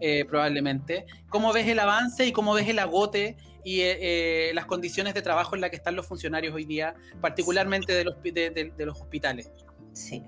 eh, 0.02 0.26
probablemente. 0.26 1.06
¿Cómo 1.30 1.54
ves 1.54 1.68
el 1.68 1.78
avance 1.78 2.26
y 2.26 2.32
cómo 2.32 2.54
ves 2.54 2.68
el 2.68 2.80
agote? 2.80 3.38
y 3.68 3.82
las 4.54 4.68
condiciones 4.68 5.16
de 5.16 5.24
trabajo 5.24 5.56
en 5.56 5.62
las 5.62 5.72
que 5.72 5.78
están 5.78 5.96
los 5.96 6.06
funcionarios 6.06 6.54
hoy 6.54 6.66
día, 6.66 6.94
particularmente 7.20 7.94
de 7.94 8.04
los, 8.04 8.22
de 8.22 8.86
los 8.86 9.02
hospitales. 9.02 9.50
Sí. 9.96 10.24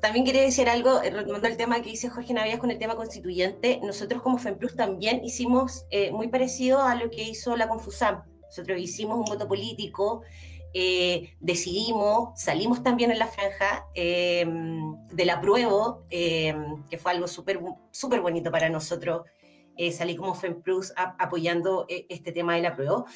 también 0.00 0.24
quería 0.24 0.42
decir 0.42 0.68
algo, 0.68 1.00
eh, 1.02 1.10
retomando 1.10 1.46
el 1.48 1.56
tema 1.56 1.80
que 1.80 1.90
dice 1.90 2.10
Jorge 2.10 2.34
Navías 2.34 2.58
con 2.58 2.70
el 2.70 2.78
tema 2.78 2.96
constituyente, 2.96 3.80
nosotros 3.82 4.20
como 4.20 4.38
FEMPLUS 4.38 4.76
también 4.76 5.24
hicimos 5.24 5.86
eh, 5.90 6.10
muy 6.10 6.28
parecido 6.28 6.82
a 6.82 6.94
lo 6.96 7.08
que 7.10 7.22
hizo 7.22 7.56
la 7.56 7.68
Confusam. 7.68 8.22
Nosotros 8.42 8.78
hicimos 8.80 9.18
un 9.18 9.24
voto 9.24 9.48
político, 9.48 10.22
eh, 10.74 11.34
decidimos, 11.40 12.40
salimos 12.40 12.82
también 12.82 13.10
en 13.10 13.18
la 13.18 13.28
franja 13.28 13.86
em, 13.94 14.94
del 15.08 15.30
apruebo, 15.30 16.04
em, 16.10 16.84
que 16.88 16.98
fue 16.98 17.12
algo 17.12 17.26
súper 17.26 17.60
super 17.90 18.20
bonito 18.20 18.50
para 18.50 18.68
nosotros, 18.68 19.22
salí 19.92 20.16
como 20.16 20.34
FEMPLUS 20.34 20.94
apoyando 20.96 21.84
este 21.88 22.32
tema 22.32 22.54
del 22.54 22.64
apruebo. 22.66 23.06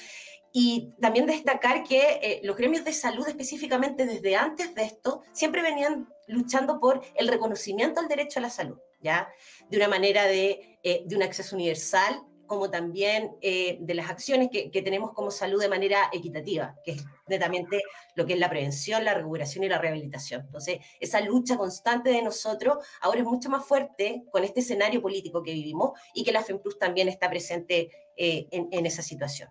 Y 0.53 0.93
también 1.01 1.27
destacar 1.27 1.85
que 1.85 2.19
eh, 2.23 2.41
los 2.43 2.57
gremios 2.57 2.85
de 2.85 2.93
salud 2.93 3.27
específicamente 3.29 4.05
desde 4.05 4.35
antes 4.35 4.75
de 4.75 4.83
esto 4.83 5.23
siempre 5.33 5.63
venían 5.63 6.09
luchando 6.27 6.81
por 6.81 7.03
el 7.15 7.29
reconocimiento 7.29 8.01
al 8.01 8.09
derecho 8.09 8.41
a 8.41 8.43
la 8.43 8.51
salud, 8.51 8.79
¿ya? 9.01 9.29
De 9.69 9.77
una 9.77 9.89
manera 9.89 10.25
de, 10.25 10.79
eh, 10.83 11.03
de 11.07 11.17
un 11.17 11.23
acceso 11.23 11.55
universal, 11.55 12.23
como 12.47 12.69
también 12.69 13.37
eh, 13.43 13.79
de 13.81 13.95
las 13.95 14.11
acciones 14.11 14.49
que, 14.51 14.73
que, 14.73 14.83
tenemos 14.83 15.13
como 15.13 15.31
salud 15.31 15.61
de 15.61 15.69
manera 15.69 16.11
equitativa, 16.13 16.75
que 16.85 16.93
es 16.93 17.05
netamente 17.29 17.81
lo 18.17 18.27
que 18.27 18.33
es 18.33 18.41
la 18.41 18.51
prevención, 18.51 19.05
la 19.05 19.15
recuperación 19.15 19.63
y 19.63 19.69
la 19.69 19.79
rehabilitación. 19.79 20.41
Entonces, 20.47 20.79
esa 20.99 21.21
lucha 21.21 21.57
constante 21.57 22.11
de 22.11 22.23
nosotros 22.23 22.85
ahora 23.03 23.21
es 23.21 23.25
mucho 23.25 23.51
más 23.51 23.65
fuerte 23.65 24.25
con 24.33 24.43
este 24.43 24.61
escenario 24.61 25.01
político 25.01 25.45
que 25.45 25.53
vivimos 25.53 25.93
y 26.13 26.25
que 26.25 26.33
la 26.33 26.43
FEMPLUS 26.43 26.77
también 26.77 27.07
está 27.07 27.31
presente 27.31 27.89
en, 28.17 28.69
en 28.73 28.85
esa 28.85 29.03
situación. 29.03 29.49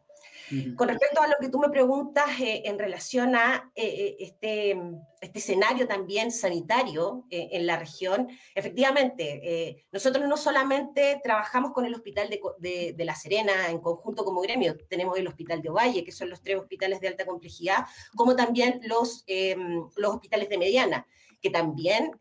Con 0.76 0.88
respecto 0.88 1.22
a 1.22 1.28
lo 1.28 1.36
que 1.40 1.50
tú 1.50 1.60
me 1.60 1.70
preguntas 1.70 2.26
eh, 2.40 2.64
en 2.66 2.80
relación 2.80 3.36
a 3.36 3.72
eh, 3.76 3.86
eh, 3.86 4.16
este, 4.20 4.72
este, 5.22 5.40
escenario 5.40 5.88
también 5.88 6.32
sanitario 6.32 7.26
en 7.30 7.68
la 7.68 7.78
región, 7.78 8.30
efectivamente, 8.56 9.86
nosotros 9.92 10.28
no 10.28 10.38
solamente 10.38 11.20
trabajamos 11.24 11.72
con 11.72 11.86
el 11.86 11.94
Hospital 11.94 12.30
de, 12.30 12.96
La 12.98 13.16
Serena 13.16 13.70
en 13.70 13.80
conjunto 13.80 14.24
como 14.24 14.42
gremio, 14.42 14.76
tenemos 14.88 15.18
el 15.18 15.28
Hospital 15.28 15.62
de 15.62 15.70
Ovalle, 15.70 16.04
que 16.04 16.12
son 16.12 16.30
los 16.30 16.42
tres 16.42 16.58
hospitales 16.58 17.00
de 17.02 17.10
alta 17.10 17.26
complejidad, 17.26 17.86
como 18.16 18.36
también 18.36 18.82
los, 18.84 19.26
los 19.96 20.14
hospitales 20.14 20.50
de 20.50 20.58
mediana 20.58 21.06
que 21.42 21.50
también 21.50 22.12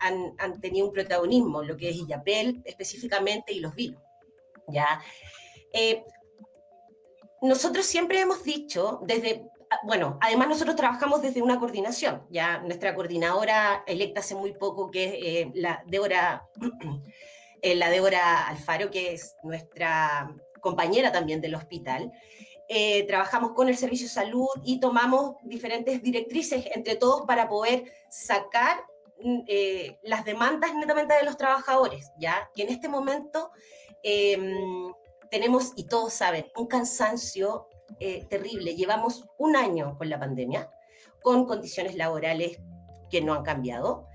han, 0.00 0.34
han, 0.38 0.60
tenido 0.60 0.86
un 0.86 0.92
protagonismo, 0.92 1.62
lo 1.62 1.76
que 1.76 1.90
es 1.90 1.96
Illapel 1.96 2.62
específicamente 2.64 3.52
y 3.52 3.60
los 3.60 3.74
vinos. 3.74 4.02
¿ya? 4.68 5.02
Nosotros 7.40 7.86
siempre 7.86 8.20
hemos 8.20 8.42
dicho, 8.42 9.00
desde, 9.04 9.48
bueno, 9.84 10.18
además 10.20 10.48
nosotros 10.48 10.76
trabajamos 10.76 11.22
desde 11.22 11.42
una 11.42 11.58
coordinación, 11.58 12.26
ya 12.30 12.58
nuestra 12.58 12.94
coordinadora 12.94 13.84
electa 13.86 14.20
hace 14.20 14.34
muy 14.34 14.54
poco, 14.54 14.90
que 14.90 15.04
es 15.04 15.12
eh, 15.46 15.52
la 15.54 15.82
Débora, 15.86 16.48
eh, 17.62 17.74
la 17.74 17.90
Débora 17.90 18.48
Alfaro, 18.48 18.90
que 18.90 19.12
es 19.14 19.36
nuestra 19.42 20.34
compañera 20.60 21.12
también 21.12 21.40
del 21.40 21.54
hospital, 21.54 22.12
eh, 22.68 23.06
trabajamos 23.06 23.52
con 23.52 23.68
el 23.68 23.76
Servicio 23.76 24.06
de 24.06 24.12
Salud 24.12 24.48
y 24.64 24.80
tomamos 24.80 25.36
diferentes 25.42 26.02
directrices 26.02 26.66
entre 26.74 26.96
todos 26.96 27.22
para 27.22 27.48
poder 27.48 27.84
sacar 28.10 28.84
mm, 29.22 29.40
las 30.02 30.24
demandas 30.24 30.74
netamente 30.74 31.14
de 31.14 31.22
los 31.22 31.36
trabajadores, 31.36 32.10
ya 32.18 32.50
que 32.54 32.64
en 32.64 32.68
este 32.70 32.88
momento 32.88 33.52
em, 34.02 34.92
tenemos, 35.30 35.72
y 35.76 35.84
todos 35.84 36.12
saben, 36.12 36.46
un 36.56 36.66
cansancio 36.66 37.68
eh, 38.00 38.26
terrible. 38.28 38.74
Llevamos 38.74 39.24
un 39.38 39.56
año 39.56 39.96
con 39.96 40.08
la 40.08 40.18
pandemia, 40.18 40.70
con 41.22 41.46
condiciones 41.46 41.96
laborales 41.96 42.60
que 43.10 43.20
no 43.20 43.34
han 43.34 43.42
cambiado, 43.42 44.06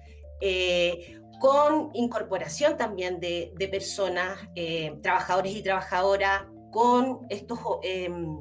eh, 0.42 1.20
con 1.40 1.90
incorporación 1.94 2.78
también 2.78 3.20
de, 3.20 3.54
personas, 3.72 4.40
eh, 4.56 4.98
trabajadores 5.02 5.56
y 5.56 5.64
trabajadoras, 5.64 6.44
con 6.72 7.26
estos 7.30 7.60
em, 7.84 8.38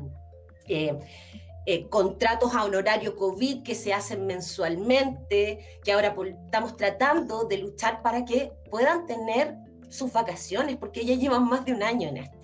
contratos 1.91 2.55
a 2.55 2.65
honorario 2.65 3.15
COVID 3.17 3.63
que 3.63 3.75
se 3.75 3.93
hacen 3.93 4.27
mensualmente, 4.27 5.81
que 5.85 5.93
ahora 5.93 6.15
estamos 6.47 6.77
tratando 6.77 7.45
de 7.45 7.59
luchar 7.59 8.03
para 8.03 8.25
que 8.25 8.53
puedan 8.71 9.07
tener 9.07 9.57
sus 9.91 10.13
vacaciones, 10.13 10.77
porque 10.77 11.05
ya 11.05 11.15
llevan 11.15 11.45
más 11.45 11.65
de 11.65 11.73
un 11.73 11.83
año 11.83 12.09
en 12.09 12.19
esto. 12.19 12.43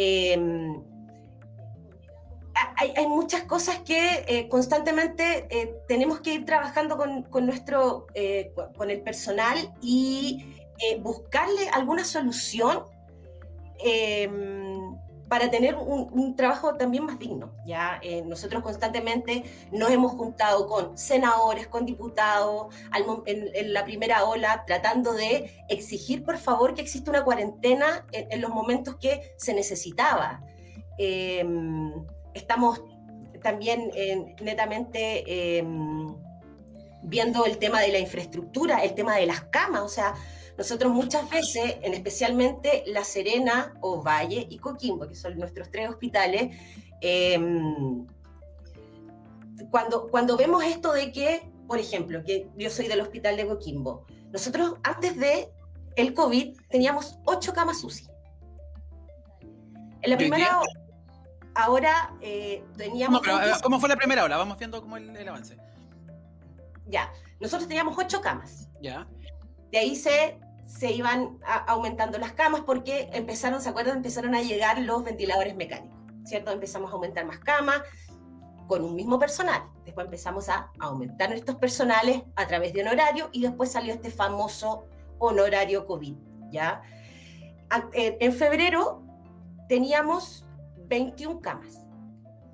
Em, 0.00 0.80
hay, 2.76 3.06
muchas 3.08 3.42
cosas 3.42 3.80
que 3.80 4.24
eh, 4.28 4.48
constantemente 4.48 5.48
eh, 5.50 5.74
tenemos 5.88 6.20
que 6.20 6.34
ir 6.34 6.44
trabajando 6.44 6.96
con, 6.96 7.46
nuestro, 7.46 8.06
eh, 8.14 8.52
con 8.76 8.90
el 8.90 9.00
personal 9.00 9.56
y 9.82 10.54
buscarle 11.00 11.68
alguna 11.70 12.04
solución 12.04 12.84
em, 13.80 14.67
para 15.28 15.50
tener 15.50 15.74
un, 15.74 16.34
trabajo 16.36 16.74
también 16.74 17.04
más 17.04 17.18
digno. 17.18 17.52
¿ya? 17.66 17.98
Eh, 18.02 18.22
nosotros 18.24 18.62
constantemente 18.62 19.44
nos 19.72 19.90
hemos 19.90 20.12
juntado 20.12 20.66
con 20.66 20.96
senadores, 20.96 21.66
con 21.66 21.84
diputados, 21.84 22.74
en, 23.26 23.72
la 23.72 23.84
primera 23.84 24.24
ola, 24.24 24.64
tratando 24.66 25.12
de 25.12 25.64
exigir, 25.68 26.24
por 26.24 26.38
favor, 26.38 26.74
que 26.74 26.82
exista 26.82 27.10
una 27.10 27.24
cuarentena 27.24 28.06
en, 28.12 28.40
los 28.40 28.50
momentos 28.50 28.96
que 28.96 29.34
se 29.36 29.54
necesitaba. 29.54 30.42
Em, 30.96 31.92
estamos 32.34 32.82
también 33.42 33.90
netamente 34.40 35.58
em, 35.58 36.14
viendo 37.02 37.46
el 37.46 37.58
tema 37.58 37.80
de 37.80 37.88
la 37.88 37.98
infraestructura, 37.98 38.82
el 38.82 38.94
tema 38.94 39.16
de 39.16 39.26
las 39.26 39.42
camas, 39.44 39.82
o 39.82 39.88
sea, 39.88 40.14
nosotros 40.58 40.92
muchas 40.92 41.30
veces, 41.30 41.76
en 41.82 41.94
especialmente 41.94 42.82
La 42.88 43.04
Serena, 43.04 43.74
Ovalle 43.80 44.44
y 44.50 44.58
Coquimbo, 44.58 45.06
que 45.06 45.14
son 45.14 45.38
nuestros 45.38 45.70
tres 45.70 45.88
hospitales, 45.88 46.56
em, 47.00 48.04
cuando, 49.70 50.08
cuando 50.08 50.36
vemos 50.36 50.64
esto 50.64 50.92
de 50.92 51.12
que, 51.12 51.48
por 51.68 51.78
ejemplo, 51.78 52.24
que 52.24 52.48
yo 52.56 52.70
soy 52.70 52.88
del 52.88 53.00
hospital 53.00 53.36
de 53.36 53.46
Coquimbo, 53.46 54.04
nosotros 54.32 54.74
antes 54.82 55.16
de 55.16 55.48
el 55.94 56.12
COVID 56.12 56.56
teníamos 56.68 57.20
ocho 57.24 57.52
camas 57.52 57.84
UCI. 57.84 58.08
En 60.02 60.10
la 60.10 60.16
primera 60.16 60.60
ahora 61.54 62.16
eh, 62.20 62.64
teníamos... 62.76 63.22
¿Cómo 63.62 63.78
fue 63.78 63.88
la 63.88 63.96
primera 63.96 64.24
hora? 64.24 64.36
Vamos 64.36 64.58
viendo 64.58 64.80
cómo 64.80 64.96
el, 64.96 65.16
el 65.16 65.28
avance. 65.28 65.56
ya, 66.86 67.12
nosotros 67.40 67.68
teníamos 67.68 67.96
ocho 67.96 68.20
camas. 68.20 68.68
Ya. 68.80 69.06
De 69.70 69.78
ahí 69.78 69.94
se, 69.94 70.38
se 70.68 70.92
iban 70.92 71.38
aumentando 71.66 72.18
las 72.18 72.32
camas 72.32 72.60
porque 72.60 73.08
empezaron, 73.14 73.60
¿se 73.62 73.70
acuerdan? 73.70 73.96
Empezaron 73.96 74.34
a 74.34 74.42
llegar 74.42 74.78
los 74.82 75.02
ventiladores 75.02 75.56
mecánicos, 75.56 75.98
¿cierto? 76.24 76.50
Empezamos 76.52 76.90
a 76.90 76.94
aumentar 76.94 77.24
más 77.24 77.38
camas 77.38 77.80
con 78.66 78.84
un 78.84 78.94
mismo 78.94 79.18
personal. 79.18 79.62
Después 79.86 80.04
empezamos 80.04 80.50
a 80.50 80.70
aumentar 80.78 81.30
nuestros 81.30 81.56
personales 81.56 82.22
a 82.36 82.46
través 82.46 82.74
de 82.74 82.82
honorario 82.82 83.30
y 83.32 83.40
después 83.40 83.72
salió 83.72 83.94
este 83.94 84.10
famoso 84.10 84.84
honorario 85.18 85.86
COVID, 85.86 86.14
¿ya? 86.50 86.82
En 87.94 88.32
febrero 88.34 89.02
teníamos 89.70 90.44
21 90.86 91.40
camas. 91.40 91.86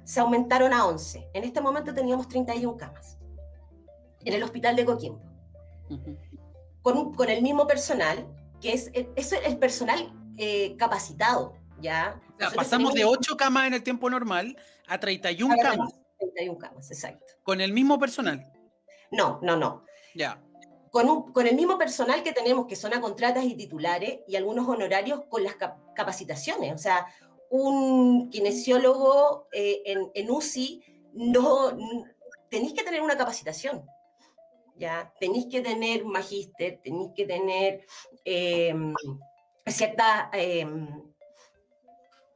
Se 0.04 0.20
aumentaron 0.20 0.72
a 0.72 0.86
11. 0.86 1.30
En 1.34 1.42
este 1.42 1.60
momento 1.60 1.92
teníamos 1.92 2.28
31 2.28 2.76
camas 2.76 3.18
en 4.24 4.34
el 4.34 4.42
hospital 4.44 4.76
de 4.76 4.84
Coquimbo. 4.84 5.20
Con, 6.84 7.14
con, 7.14 7.30
el 7.30 7.42
mismo 7.42 7.66
personal, 7.66 8.28
que 8.60 8.74
es, 8.74 8.90
es 8.94 9.32
el 9.32 9.58
personal 9.58 10.12
eh, 10.36 10.76
capacitado, 10.76 11.54
¿ya? 11.80 12.20
pasamos 12.54 12.92
de 12.92 13.06
8 13.06 13.36
camas 13.38 13.66
en 13.66 13.74
el 13.74 13.82
tiempo 13.82 14.10
normal 14.10 14.56
a 14.86 15.00
31 15.00 15.56
camas. 15.62 15.94
31 16.18 16.58
camas, 16.58 16.90
exacto. 16.90 17.24
¿Con 17.42 17.62
el 17.62 17.72
mismo 17.72 17.98
personal? 17.98 18.44
No, 19.10 19.40
no, 19.42 19.56
no. 19.56 19.84
Ya. 20.14 20.38
Con, 20.90 21.32
con, 21.32 21.46
el 21.46 21.56
mismo 21.56 21.78
personal 21.78 22.22
que 22.22 22.32
tenemos, 22.32 22.66
que 22.66 22.76
son 22.76 22.92
a 22.92 23.00
contratas 23.00 23.44
y 23.44 23.54
titulares, 23.54 24.20
y 24.28 24.36
algunos 24.36 24.68
honorarios 24.68 25.22
con 25.30 25.42
las 25.42 25.56
capacitaciones. 25.96 26.74
O 26.74 26.78
sea, 26.78 27.06
un 27.48 28.28
kinesiólogo 28.28 29.48
eh, 29.52 29.82
en, 29.86 30.10
en, 30.12 30.30
UCI 30.30 30.82
no 31.14 31.76
tenéis 32.50 32.74
que 32.74 32.84
tener 32.84 33.00
una 33.00 33.16
capacitación. 33.16 33.86
¿Ya? 34.76 35.12
Tenéis 35.20 35.46
que 35.50 35.60
tener 35.60 36.04
magíster, 36.04 36.80
tenéis 36.82 37.12
que 37.14 37.26
tener 37.26 37.86
em, 38.24 38.94
cierta 39.66 40.30
em, 40.32 40.88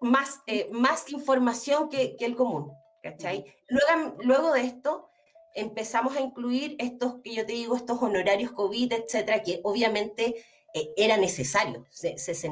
más, 0.01 0.41
eh, 0.47 0.69
más 0.73 1.11
información 1.11 1.89
que, 1.89 2.17
que, 2.17 2.25
el 2.25 2.37
común, 2.37 2.73
¿cachai? 3.03 3.45
Luego, 3.69 4.17
luego 4.23 4.53
de 4.53 4.63
esto 4.63 5.11
empezamos 5.55 6.17
a 6.17 6.21
incluir 6.21 6.77
estos, 6.79 7.17
que 7.23 7.35
yo 7.35 7.45
te 7.45 7.53
digo, 7.53 7.77
estos 7.77 8.01
honorarios 8.01 8.53
COVID, 8.53 8.93
etcétera, 8.93 9.43
que 9.43 9.61
obviamente 9.65 10.45
eh, 10.75 10.91
era 10.97 11.17
necesario, 11.17 11.87
se, 11.91 12.19
se, 12.19 12.35
se, 12.35 12.51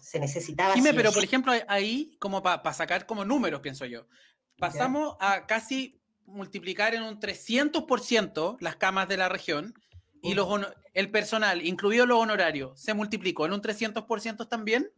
se 0.00 0.18
necesitaba. 0.18 0.74
Dime, 0.74 0.92
pero 0.92 1.12
por 1.12 1.24
ejemplo, 1.24 1.52
ahí, 1.68 2.16
como 2.18 2.42
para 2.42 2.72
sacar 2.72 3.06
como 3.06 3.24
números, 3.24 3.60
pienso 3.60 3.86
yo, 3.86 4.06
pasamos 4.58 5.16
a 5.20 5.46
casi 5.46 5.97
multiplicar 6.28 6.94
en 6.94 7.02
un 7.02 7.18
300% 7.18 8.56
las 8.60 8.76
camas 8.76 9.08
de 9.08 9.16
la 9.16 9.28
región 9.28 9.74
y 10.22 10.34
los 10.34 10.48
el 10.94 11.10
personal, 11.10 11.64
incluido 11.64 12.06
los 12.06 12.18
honorarios, 12.18 12.78
se 12.80 12.92
multiplicó 12.92 13.46
en 13.46 13.52
un 13.52 13.62
300% 13.62 14.48
también? 14.48 14.90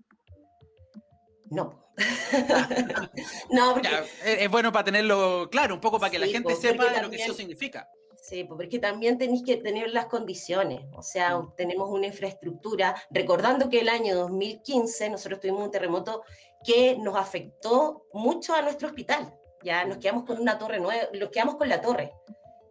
No. 1.51 1.85
no, 3.51 3.75
porque... 3.75 3.89
es, 4.25 4.51
bueno 4.51 4.73
para 4.73 4.85
tenerlo 4.85 5.49
claro, 5.51 5.75
un 5.75 5.81
poco 5.81 5.99
para 5.99 6.11
que 6.11 6.19
la 6.19 6.27
gente 6.27 6.55
sepa 6.57 7.03
lo 7.03 7.11
que 7.11 7.17
eso 7.17 7.35
significa. 7.35 7.89
Sí, 8.23 8.45
porque 8.45 8.79
también 8.79 9.19
tenéis 9.19 9.43
que 9.45 9.57
tener 9.57 9.91
las 9.91 10.07
condiciones, 10.07 10.81
o 10.95 11.03
sea, 11.03 11.39
mm. 11.39 11.55
tenemos 11.57 11.91
una 11.91 12.07
infraestructura, 12.07 12.95
recordando 13.11 13.69
que 13.69 13.81
el 13.81 13.89
año 13.89 14.15
2015 14.15 15.11
nosotros 15.11 15.41
tuvimos 15.41 15.65
un 15.65 15.71
terremoto 15.71 16.23
que 16.65 16.97
nos 16.99 17.17
afectó 17.17 18.07
mucho 18.13 18.55
a 18.55 18.63
nuestro 18.63 18.89
hospital 18.89 19.35
ya 19.63 19.85
nos 19.85 19.99
quedamos 19.99 20.25
con 20.25 20.41
una 20.41 20.59
torre 20.59 20.81
nueva, 20.81 21.09
nos 21.19 21.31
quedamos 21.31 21.57
con 21.57 21.69
la 21.69 21.81
torre, 21.81 22.13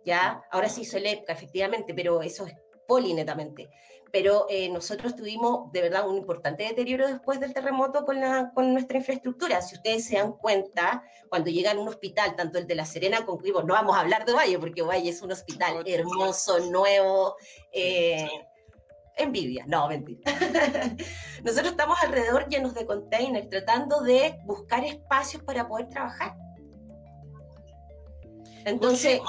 ya, 0.06 0.44
ahora 0.52 0.70
sí 0.70 0.82
hizo 0.82 0.98
el 0.98 1.06
EPCA, 1.06 1.34
efectivamente, 1.34 1.94
pero 1.94 2.22
eso 2.22 2.46
es 2.48 2.54
polinetamente. 2.88 3.70
Pero 4.12 4.48
eh, 4.50 4.70
nosotros 4.70 5.16
tuvimos 5.16 5.72
de 5.72 5.84
verdad 5.84 6.10
un 6.10 6.18
importante 6.18 6.64
deterioro 6.64 7.08
después 7.08 7.40
del 7.40 7.54
terremoto 7.54 8.06
con, 8.06 8.20
la, 8.20 8.52
con 8.56 8.74
nuestra 8.74 8.98
infraestructura. 8.98 9.62
Si 9.62 9.76
ustedes 9.76 10.06
se 10.06 10.18
dan 10.18 10.32
cuenta, 10.34 11.04
cuando 11.30 11.52
llegan 11.52 11.78
a 11.78 11.82
un 11.82 11.88
hospital, 11.90 12.36
tanto 12.36 12.58
el 12.58 12.66
de 12.66 12.74
La 12.74 12.86
Serena 12.86 13.24
como 13.24 13.40
Cuivo, 13.40 13.62
no 13.62 13.76
vamos 13.76 13.96
a 13.96 14.00
hablar 14.00 14.26
de 14.26 14.34
Valle, 14.34 14.58
porque 14.58 14.82
Valle 14.82 15.10
es 15.10 15.22
un 15.22 15.32
hospital 15.32 15.84
hermoso, 15.86 16.58
nuevo, 16.72 17.36
eh, 17.72 18.28
envidia, 19.16 19.66
no, 19.68 19.88
mentira. 19.88 20.22
Nosotros 21.44 21.72
estamos 21.72 22.02
alrededor 22.02 22.48
llenos 22.50 22.74
de 22.74 22.88
containers, 22.88 23.48
tratando 23.50 24.02
de 24.02 24.40
buscar 24.44 24.84
espacios 24.84 25.44
para 25.44 25.68
poder 25.68 25.88
trabajar. 25.90 26.34
Entonces, 28.66 29.22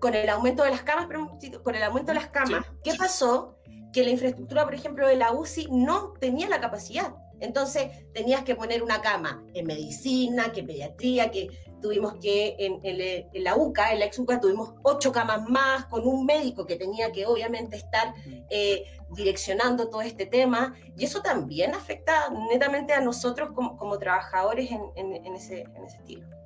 con 0.00 0.14
el 0.14 0.28
aumento 0.28 0.62
de 0.62 0.70
las 0.70 0.82
camas, 0.82 1.08
con 1.62 1.74
el 1.74 1.82
aumento 1.82 2.12
de 2.12 2.20
las 2.20 2.28
camas, 2.28 2.64
¿qué 2.82 2.94
pasó? 2.94 3.58
Que 3.92 4.04
la 4.04 4.10
infraestructura, 4.10 4.64
por 4.64 4.74
ejemplo, 4.74 5.06
de 5.06 5.16
la 5.16 5.32
UCI 5.32 5.68
no 5.70 6.12
tenía 6.20 6.48
la 6.48 6.60
capacidad. 6.60 7.14
Entonces, 7.40 7.90
tenías 8.12 8.42
que 8.42 8.54
poner 8.56 8.82
una 8.82 9.00
cama 9.00 9.44
en 9.54 9.66
medicina, 9.66 10.52
que 10.52 10.60
en 10.60 10.66
pediatría, 10.66 11.30
que 11.30 11.48
tuvimos 11.80 12.14
que 12.20 12.56
en, 12.58 13.44
la 13.44 13.56
UCA, 13.56 13.92
en 13.92 14.00
la 14.00 14.06
ex 14.06 14.18
UCA, 14.18 14.40
tuvimos 14.40 14.74
ocho 14.82 15.12
camas 15.12 15.48
más, 15.48 15.86
con 15.86 16.06
un 16.06 16.26
médico 16.26 16.66
que 16.66 16.76
tenía 16.76 17.12
que 17.12 17.26
obviamente 17.26 17.76
estar 17.76 18.14
eh, 18.50 18.84
direccionando 19.10 19.88
todo 19.88 20.02
este 20.02 20.26
tema. 20.26 20.74
Y 20.96 21.04
eso 21.04 21.22
también 21.22 21.74
afecta 21.74 22.28
netamente 22.50 22.92
a 22.92 23.00
nosotros 23.00 23.50
como, 23.54 23.98
trabajadores 23.98 24.70
en, 24.70 25.34
ese, 25.34 25.62
en 25.62 25.84
ese 25.84 25.96
estilo. 25.98 26.37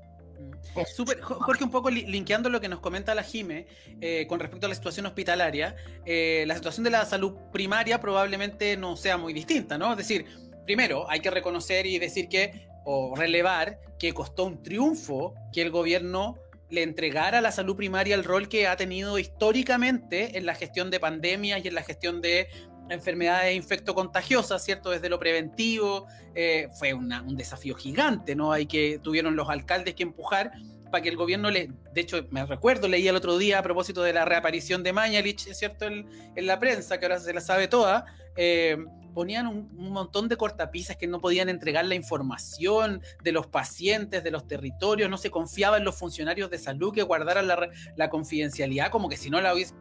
Super, 0.86 1.20
Jorge, 1.20 1.64
un 1.64 1.70
poco 1.70 1.90
linkeando 1.90 2.48
lo 2.48 2.60
que 2.60 2.68
nos 2.68 2.80
comenta 2.80 3.14
la 3.14 3.22
Jime 3.22 3.66
eh, 4.00 4.26
con 4.26 4.40
respecto 4.40 4.66
a 4.66 4.68
la 4.68 4.74
situación 4.74 5.06
hospitalaria, 5.06 5.76
eh, 6.06 6.44
la 6.46 6.54
situación 6.54 6.84
de 6.84 6.90
la 6.90 7.04
salud 7.04 7.34
primaria 7.52 8.00
probablemente 8.00 8.76
no 8.76 8.96
sea 8.96 9.18
muy 9.18 9.32
distinta, 9.32 9.76
¿no? 9.76 9.90
Es 9.92 9.98
decir, 9.98 10.26
primero 10.64 11.08
hay 11.10 11.20
que 11.20 11.30
reconocer 11.30 11.86
y 11.86 11.98
decir 11.98 12.28
que, 12.28 12.66
o 12.84 13.14
relevar, 13.14 13.80
que 13.98 14.14
costó 14.14 14.44
un 14.44 14.62
triunfo 14.62 15.34
que 15.52 15.62
el 15.62 15.70
gobierno 15.70 16.36
le 16.70 16.82
entregara 16.82 17.38
a 17.38 17.40
la 17.42 17.52
salud 17.52 17.76
primaria 17.76 18.14
el 18.14 18.24
rol 18.24 18.48
que 18.48 18.66
ha 18.66 18.76
tenido 18.76 19.18
históricamente 19.18 20.38
en 20.38 20.46
la 20.46 20.54
gestión 20.54 20.90
de 20.90 20.98
pandemias 20.98 21.62
y 21.62 21.68
en 21.68 21.74
la 21.74 21.82
gestión 21.82 22.22
de 22.22 22.48
enfermedades 22.88 23.56
infectocontagiosas, 23.56 24.64
¿cierto? 24.64 24.90
Desde 24.90 25.08
lo 25.08 25.18
preventivo, 25.18 26.06
eh, 26.34 26.68
fue 26.78 26.94
un 26.94 27.36
desafío 27.36 27.74
gigante, 27.74 28.34
¿no? 28.34 28.52
Hay 28.52 28.66
que, 28.66 28.98
tuvieron 29.02 29.36
los 29.36 29.48
alcaldes 29.48 29.94
que 29.94 30.02
empujar 30.02 30.52
para 30.90 31.02
que 31.02 31.08
el 31.08 31.16
gobierno 31.16 31.50
le, 31.50 31.70
de 31.94 32.00
hecho, 32.00 32.26
me 32.30 32.44
recuerdo, 32.44 32.86
leí 32.86 33.08
el 33.08 33.16
otro 33.16 33.38
día 33.38 33.58
a 33.58 33.62
propósito 33.62 34.02
de 34.02 34.12
la 34.12 34.26
reaparición 34.26 34.82
de 34.82 34.92
Mañalich, 34.92 35.40
¿cierto? 35.54 35.86
En, 35.86 36.06
la 36.36 36.58
prensa, 36.58 37.00
que 37.00 37.06
ahora 37.06 37.18
se 37.18 37.32
la 37.32 37.40
sabe 37.40 37.66
toda, 37.66 38.04
eh, 38.36 38.76
ponían 39.14 39.46
un, 39.46 39.68
montón 39.90 40.28
de 40.28 40.36
cortapisas 40.36 40.96
que 40.96 41.06
no 41.06 41.20
podían 41.20 41.48
entregar 41.48 41.86
la 41.86 41.94
información 41.94 43.00
de 43.22 43.32
los 43.32 43.46
pacientes, 43.46 44.22
de 44.22 44.30
los 44.30 44.46
territorios, 44.46 45.08
no 45.08 45.16
se 45.16 45.30
confiaba 45.30 45.78
en 45.78 45.84
los 45.84 45.96
funcionarios 45.96 46.50
de 46.50 46.58
salud 46.58 46.92
que 46.94 47.02
guardaran 47.02 47.46
la, 47.46 47.70
la 47.96 48.10
confidencialidad, 48.10 48.90
como 48.90 49.08
que 49.08 49.16
si 49.16 49.30
no 49.30 49.40
la 49.40 49.54
hubiese 49.54 49.74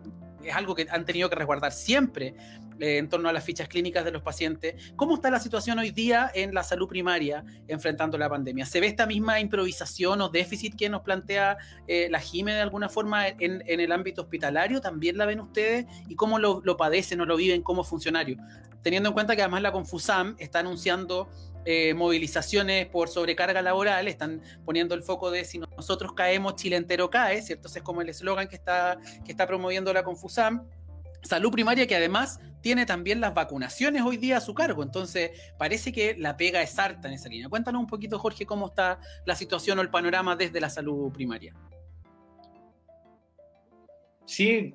es 0.44 0.56
algo 0.56 0.74
que 0.74 0.88
han 0.90 1.06
tenido 1.06 1.30
que 1.30 1.36
resguardar 1.36 1.72
siempre 1.72 2.34
eh, 2.82 2.98
en 2.98 3.08
torno 3.10 3.30
a 3.30 3.34
las 3.34 3.44
fichas 3.44 3.68
clínicas 3.68 4.04
de 4.04 4.12
los 4.12 4.22
pacientes. 4.22 4.92
¿Cómo 4.96 5.16
está 5.16 5.30
la 5.30 5.40
situación 5.40 5.80
hoy 5.80 5.92
día 5.92 6.32
en 6.34 6.54
la 6.54 6.64
salud 6.64 6.88
primaria 6.88 7.46
enfrentando 7.68 8.18
la 8.18 8.30
pandemia? 8.30 8.66
¿Se 8.66 8.80
ve 8.80 8.88
esta 8.88 9.06
misma 9.06 9.40
improvisación 9.40 10.20
o 10.22 10.30
déficit 10.30 10.76
que 10.76 10.90
nos 10.90 11.02
plantea 11.02 11.58
eh, 11.88 12.08
la 12.10 12.20
GIME 12.20 12.54
de 12.54 12.62
alguna 12.62 12.90
forma 12.90 13.28
en, 13.28 13.64
el 13.68 13.92
ámbito 13.92 14.24
hospitalario? 14.24 14.82
¿También 14.82 15.18
la 15.18 15.26
ven 15.26 15.40
ustedes? 15.40 15.86
¿Y 16.10 16.16
cómo 16.16 16.40
lo, 16.40 16.62
lo 16.64 16.76
padecen 16.76 17.22
o 17.22 17.26
lo 17.26 17.38
viven 17.38 17.62
como 17.62 17.84
funcionarios? 17.84 18.40
Teniendo 18.82 19.10
en 19.10 19.14
cuenta 19.14 19.36
que 19.36 19.44
además 19.44 19.62
la 19.62 19.72
Confusam 19.72 20.36
está 20.40 20.60
anunciando 20.60 21.30
eh, 21.64 21.94
movilizaciones 21.94 22.88
por 22.88 23.08
sobrecarga 23.08 23.62
laboral, 23.62 24.08
están 24.08 24.42
poniendo 24.66 24.96
el 24.96 25.04
foco 25.04 25.30
de 25.30 25.46
si 25.46 25.60
nosotros 25.60 26.14
caemos, 26.14 26.56
Chile 26.56 26.76
entero 26.76 27.12
cae, 27.12 27.44
¿cierto? 27.44 27.68
Es 27.68 27.84
como 27.84 28.02
el 28.02 28.10
eslogan 28.10 28.48
que 28.48 28.56
está, 28.56 28.98
que 29.24 29.32
está 29.32 29.46
promoviendo 29.46 29.94
la 29.94 30.04
Confusam. 30.04 30.68
Salud 31.22 31.52
primaria 31.52 31.86
que 31.86 31.96
además 31.96 32.40
tiene 32.62 32.86
también 32.86 33.20
las 33.20 33.34
vacunaciones 33.34 34.04
hoy 34.04 34.18
día 34.18 34.38
a 34.38 34.42
su 34.42 34.54
cargo, 34.54 34.84
entonces 34.84 35.32
parece 35.58 35.92
que 35.92 36.16
la 36.18 36.38
pega 36.38 36.62
es 36.62 36.78
harta 36.78 37.08
en 37.08 37.16
esa 37.16 37.30
línea. 37.30 37.50
Cuéntanos 37.50 37.82
un 37.82 37.88
poquito, 37.88 38.20
Jorge, 38.20 38.46
cómo 38.46 38.68
está 38.68 39.00
la 39.26 39.36
situación 39.36 39.80
o 39.80 39.82
el 39.82 39.90
panorama 39.90 40.36
desde 40.36 40.62
la 40.62 40.70
salud 40.70 41.12
primaria. 41.12 41.54
Sí, 44.26 44.74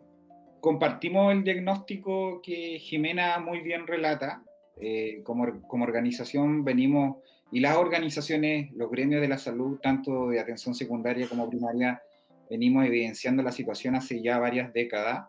compartimos 0.61 1.33
el 1.33 1.45
diagnóstico 1.45 2.43
que 2.43 2.79
Jimena 2.79 3.39
muy 3.39 3.61
bien 3.61 3.87
relata. 3.87 4.43
Eh, 4.79 5.23
como, 5.23 5.63
como, 5.63 5.85
organización 5.85 6.63
venimos, 6.63 7.17
y 7.51 7.61
las 7.61 7.77
organizaciones, 7.77 8.71
los 8.75 8.91
gremios 8.91 9.23
de 9.23 9.29
la 9.29 9.39
salud, 9.39 9.79
tanto 9.81 10.29
de 10.29 10.39
atención 10.39 10.75
secundaria 10.75 11.27
como 11.29 11.49
primaria, 11.49 12.03
venimos 12.51 12.85
evidenciando 12.85 13.43
la 13.43 13.53
situación 13.53 13.95
hace 13.95 14.21
ya 14.21 14.39
varias 14.39 14.73
décadas. 14.75 15.29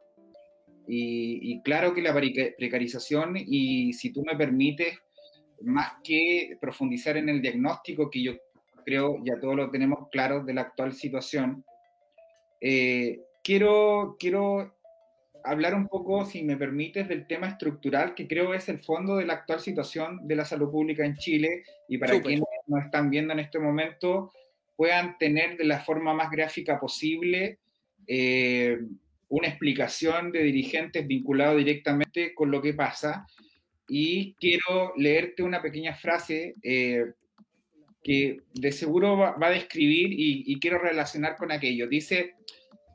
Y, 0.88 1.62
claro 1.63 1.93
que 1.93 2.02
la 2.02 2.13
precarización, 2.13 3.36
y 3.36 3.91
si 3.93 4.13
tú 4.13 4.23
me 4.23 4.36
permites, 4.38 4.97
más 5.62 5.93
que 6.04 6.58
profundizar 6.62 7.17
en 7.17 7.30
el 7.30 7.41
diagnóstico, 7.41 8.10
que 8.10 8.23
yo 8.23 8.34
creo 8.86 9.17
ya 9.26 9.39
todos 9.39 9.56
lo 9.56 9.69
tenemos 9.69 10.08
claro 10.12 10.43
de 10.43 10.54
la 10.54 10.62
actual 10.62 10.93
situación, 10.93 11.65
eh, 12.62 13.19
quiero, 13.43 14.15
quiero 14.17 14.78
hablar 15.43 15.76
un 15.76 15.88
poco, 15.88 16.26
si 16.26 16.43
me 16.43 16.58
permites, 16.58 17.08
del 17.08 17.28
tema 17.28 17.47
estructural 17.47 18.15
que 18.15 18.28
creo 18.28 18.54
es 18.54 18.69
el 18.69 18.80
fondo 18.80 19.17
de 19.17 19.26
la 19.26 19.34
actual 19.34 19.60
situación 19.60 20.28
de 20.28 20.36
la 20.36 20.45
salud 20.45 20.71
pública 20.71 21.06
en 21.06 21.15
Chile 21.15 21.63
y 21.88 21.97
para 21.97 22.21
quienes 22.21 22.43
nos 22.67 22.86
están 22.86 23.10
viendo 23.10 23.34
en 23.34 23.39
este 23.39 23.60
momento 23.60 24.32
puedan 24.76 25.17
tener 25.17 25.58
de 25.58 25.65
la 25.65 25.80
forma 25.80 26.13
más 26.13 26.30
gráfica 26.30 26.80
posible 26.80 27.60
eh, 28.08 28.78
una 29.30 29.48
explicación 29.48 30.32
de 30.32 30.44
dirigentes 30.44 31.06
vinculado 31.06 31.58
directamente 31.58 32.34
con 32.34 32.52
lo 32.52 32.62
que 32.62 32.74
pasa. 32.74 33.26
Y 33.88 34.34
quiero 34.36 34.94
leerte 34.98 35.44
una 35.44 35.62
pequeña 35.62 35.96
frase 35.96 36.56
eh, 36.62 37.06
que 38.04 38.42
de 38.54 38.72
seguro 38.72 39.18
va, 39.18 39.36
a 39.40 39.50
describir 39.50 40.12
y, 40.12 40.44
y 40.46 40.60
quiero 40.60 40.80
relacionar 40.80 41.36
con 41.36 41.52
aquello. 41.52 41.88
Dice, 41.88 42.36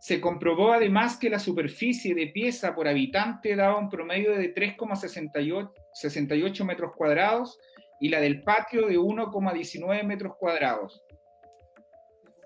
se 0.02 0.20
comprobó 0.20 0.72
además 0.72 1.16
que 1.16 1.30
la 1.30 1.38
superficie 1.38 2.14
de 2.14 2.26
pieza 2.26 2.74
por 2.74 2.88
habitante 2.88 3.54
daba 3.54 3.78
un 3.78 3.88
promedio 3.88 4.32
de 4.32 4.52
3,68 4.52 6.64
metros 6.64 6.92
cuadrados 6.96 7.60
y 8.00 8.08
la 8.08 8.20
del 8.20 8.42
patio 8.42 8.88
de 8.88 8.98
1,19 8.98 10.02
metros 10.02 10.34
cuadrados. 10.36 11.04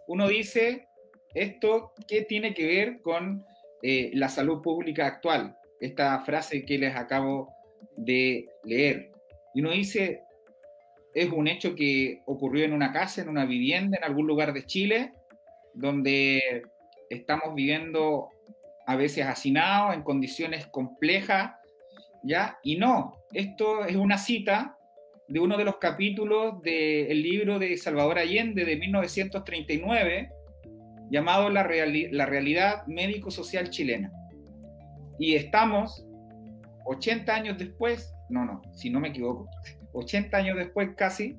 Uno 0.06 0.28
dice, 0.28 0.86
¿esto 1.32 1.94
qué 2.06 2.20
tiene 2.22 2.52
que 2.52 2.66
ver 2.66 3.00
con 3.00 3.42
la 3.82 4.28
salud 4.28 4.62
pública 4.62 5.06
actual? 5.06 5.56
Esta 5.80 6.20
frase 6.20 6.64
que 6.64 6.78
les 6.78 6.94
acabo 6.96 7.52
de 7.96 8.46
leer. 8.64 9.10
Y 9.54 9.60
uno 9.60 9.70
dice, 9.70 10.22
es 11.14 11.30
un 11.30 11.48
hecho 11.48 11.74
que 11.74 12.22
ocurrió 12.26 12.64
en 12.64 12.72
una 12.72 12.92
casa, 12.92 13.22
en 13.22 13.28
una 13.28 13.46
vivienda, 13.46 13.96
en 13.96 14.04
algún 14.04 14.26
lugar 14.26 14.52
de 14.52 14.66
Chile, 14.66 15.12
donde 15.74 16.62
estamos 17.08 17.54
viviendo 17.54 18.28
a 18.86 18.96
veces 18.96 19.24
hacinados, 19.24 19.94
en 19.94 20.02
condiciones 20.02 20.66
complejas, 20.66 21.52
¿ya? 22.22 22.58
Y 22.62 22.76
no, 22.76 23.14
esto 23.32 23.84
es 23.84 23.96
una 23.96 24.18
cita 24.18 24.76
de 25.28 25.40
uno 25.40 25.56
de 25.56 25.64
los 25.64 25.78
capítulos 25.78 26.62
del 26.62 27.22
libro 27.22 27.58
de 27.58 27.76
Salvador 27.76 28.18
Allende 28.18 28.64
de 28.64 28.76
1939, 28.76 30.30
llamado 31.10 31.50
La, 31.50 31.68
la 32.10 32.26
Realidad 32.26 32.86
Médico-Social 32.86 33.70
Chilena. 33.70 34.12
Y 35.18 35.34
estamos 35.34 36.06
80 36.86 37.34
años 37.34 37.58
después, 37.58 38.14
no, 38.28 38.44
no, 38.44 38.62
si 38.74 38.90
no 38.90 39.00
me 39.00 39.08
equivoco, 39.08 39.48
80 39.92 40.36
años 40.36 40.56
después 40.56 40.90
casi, 40.96 41.36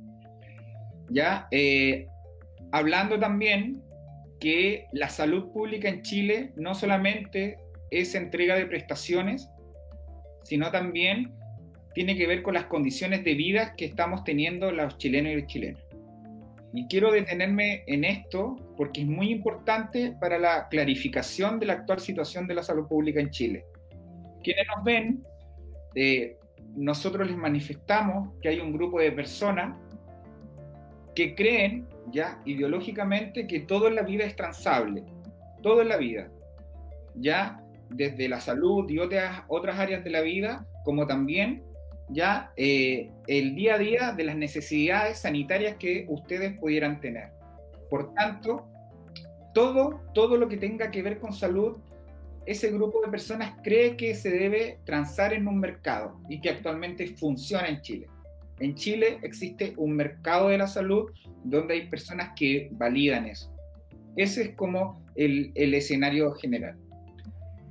ya, 1.10 1.47
eh, 1.51 2.08
hablando 2.71 3.19
también 3.19 3.82
que 4.39 4.86
la 4.91 5.10
salud 5.10 5.51
pública 5.51 5.88
en 5.89 6.01
Chile 6.01 6.51
no 6.56 6.75
solamente 6.75 7.58
es 7.91 8.13
entrega 8.13 8.56
de 8.56 8.65
prestaciones, 8.65 9.49
sino 10.43 10.69
también 10.71 11.34
tiene 11.93 12.15
que 12.15 12.27
ver 12.27 12.43
con 12.43 12.53
las 12.53 12.65
condiciones 12.65 13.23
de 13.23 13.34
vida 13.34 13.73
que 13.75 13.86
estamos 13.86 14.23
teniendo 14.23 14.71
los 14.71 14.97
chilenos 14.97 15.32
y 15.32 15.36
las 15.38 15.47
chilenas. 15.47 15.87
Y 16.73 16.88
quiero 16.88 17.12
detenerme 17.12 17.84
en 17.88 18.03
esto 18.03 18.56
porque 18.75 19.01
es 19.01 19.08
muy 19.08 19.32
importante 19.32 20.15
para 20.19 20.38
la 20.38 20.67
clarificación 20.67 21.60
de 21.60 21.65
la 21.65 21.73
actual 21.73 21.99
situación 21.99 22.47
de 22.47 22.56
la 22.56 22.63
salud 22.63 22.88
pública 22.88 23.19
en 23.19 23.30
Chile. 23.30 23.65
Quienes 24.43 24.67
nos 24.75 24.84
ven, 24.84 25.23
eh, 25.95 26.38
nosotros 26.75 27.27
les 27.27 27.38
manifestamos 27.38 28.34
que 28.41 28.49
hay 28.49 28.60
un 28.60 28.73
grupo 28.73 28.99
de 28.99 29.12
personas 29.12 29.75
que 31.15 31.34
creen 31.34 31.88
ya 32.12 32.39
ideológicamente 32.45 33.47
que 33.47 33.62
todo 33.62 33.88
en 33.88 33.95
la 33.95 34.03
vida 34.03 34.25
es 34.25 34.36
transable, 34.36 35.03
todo 35.63 35.82
en 35.82 35.89
la 35.89 35.97
vida, 35.97 36.30
ya 37.15 37.63
desde 37.89 38.30
la 38.30 38.39
salud 38.39 38.89
y 38.89 38.99
otras, 38.99 39.41
otras 39.47 39.80
áreas 39.80 40.03
de 40.03 40.10
la 40.10 40.21
vida, 40.21 40.67
como 40.84 41.08
también 41.08 41.63
ya 42.09 42.51
eh, 42.55 43.09
el 43.27 43.55
día 43.55 43.75
a 43.75 43.77
día 43.77 44.11
de 44.13 44.23
las 44.23 44.35
necesidades 44.35 45.19
sanitarias 45.19 45.75
que 45.77 46.05
ustedes 46.09 46.57
pudieran 46.57 47.01
tener. 47.01 47.29
Por 47.89 48.13
tanto, 48.13 48.67
todo, 49.53 50.01
todo 50.13 50.37
lo 50.37 50.47
que 50.47 50.57
tenga 50.57 50.91
que 50.91 51.01
ver 51.01 51.19
con 51.19 51.33
salud, 51.33 51.77
ese 52.45 52.71
grupo 52.71 53.01
de 53.01 53.11
personas 53.11 53.55
cree 53.63 53.97
que 53.97 54.15
se 54.15 54.29
debe 54.29 54.79
transar 54.85 55.33
en 55.33 55.47
un 55.47 55.59
mercado 55.59 56.19
y 56.29 56.39
que 56.39 56.49
actualmente 56.49 57.07
funciona 57.07 57.67
en 57.67 57.81
Chile. 57.81 58.07
En 58.59 58.73
Chile 58.73 59.19
existe 59.21 59.73
un 59.77 59.95
mercado 59.95 60.49
de 60.49 60.57
la 60.57 60.67
salud 60.67 61.11
donde 61.43 61.75
hay 61.75 61.87
personas 61.89 62.31
que 62.35 62.69
validan 62.71 63.27
eso. 63.27 63.53
Ese 64.15 64.41
es 64.43 64.55
como 64.55 65.05
el, 65.15 65.51
escenario 65.55 66.31
general. 66.33 66.77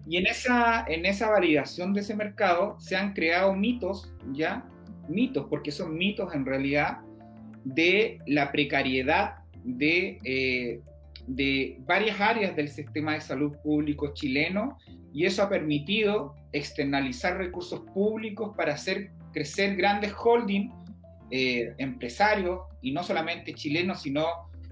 Y 0.09 0.19
en 0.19 0.27
esa, 0.27 0.85
en 0.87 1.05
esa 1.05 1.31
validación 1.31 1.93
de 1.93 2.01
ese 2.01 2.15
mercado 2.15 2.79
se 2.79 2.97
han 2.97 3.13
creado 3.13 3.55
mitos, 3.55 4.13
¿ya? 4.33 4.65
Mitos, 5.09 5.47
porque 5.51 5.73
son 5.73 5.97
mitos 5.97 6.35
en 6.35 6.47
realidad, 6.47 6.99
de 7.65 8.19
la 8.27 8.53
precariedad 8.53 9.39
de, 9.65 10.19
eh, 10.25 10.81
de 11.27 11.77
varias 11.81 12.21
áreas 12.21 12.55
del 12.55 12.69
sistema 12.69 13.15
de 13.15 13.21
salud 13.21 13.57
público 13.65 14.15
chileno 14.15 14.79
y 15.13 15.25
eso 15.25 15.43
ha 15.43 15.49
permitido 15.49 16.37
externalizar 16.53 17.37
recursos 17.39 17.81
públicos 17.93 18.55
para 18.57 18.75
hacer 18.75 19.11
crecer 19.33 19.77
grandes 19.77 20.13
holdings, 20.13 20.73
eh, 21.31 21.75
empresarios, 21.79 22.61
y 22.81 22.93
no 22.93 23.03
solamente 23.03 23.53
chilenos, 23.53 24.03
sino 24.03 24.27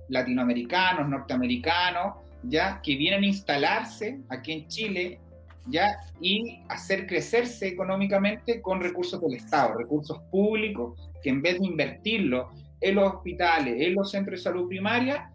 latinoamericanos, 0.08 1.08
norteamericanos, 1.08 2.14
ya 2.44 2.80
que 2.82 2.96
vienen 2.96 3.24
a 3.24 3.26
instalarse 3.26 4.20
aquí 4.28 4.52
en 4.52 4.68
Chile 4.68 5.20
ya 5.66 5.96
y 6.20 6.62
hacer 6.68 7.06
crecerse 7.06 7.68
económicamente 7.68 8.60
con 8.60 8.80
recursos 8.80 9.20
del 9.20 9.34
Estado, 9.34 9.78
recursos 9.78 10.18
públicos 10.30 11.10
que 11.22 11.30
en 11.30 11.42
vez 11.42 11.58
de 11.58 11.66
invertirlo 11.66 12.50
en 12.80 12.96
los 12.96 13.14
hospitales, 13.14 13.80
en 13.80 13.94
los 13.94 14.10
centros 14.10 14.40
de 14.40 14.42
salud 14.42 14.68
primaria, 14.68 15.30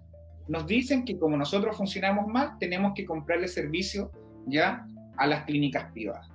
nos 0.48 0.66
dicen 0.66 1.06
que 1.06 1.18
como 1.18 1.38
nosotros 1.38 1.78
funcionamos 1.78 2.28
mal, 2.28 2.58
tenemos 2.60 2.94
que 2.96 3.06
comprarle 3.06 3.48
servicio 3.48 4.12
ya 4.46 4.86
a 5.18 5.28
las 5.28 5.44
clínicas 5.44 5.92
privadas. 5.92 6.28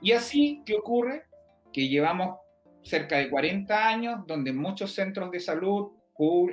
Y 0.00 0.12
así, 0.12 0.62
¿qué 0.64 0.74
ocurre? 0.74 1.28
que 1.72 1.88
llevamos 1.88 2.38
cerca 2.82 3.18
de 3.18 3.28
40 3.30 3.88
años 3.88 4.26
donde 4.26 4.52
muchos 4.52 4.92
centros 4.92 5.30
de 5.30 5.40
salud 5.40 5.88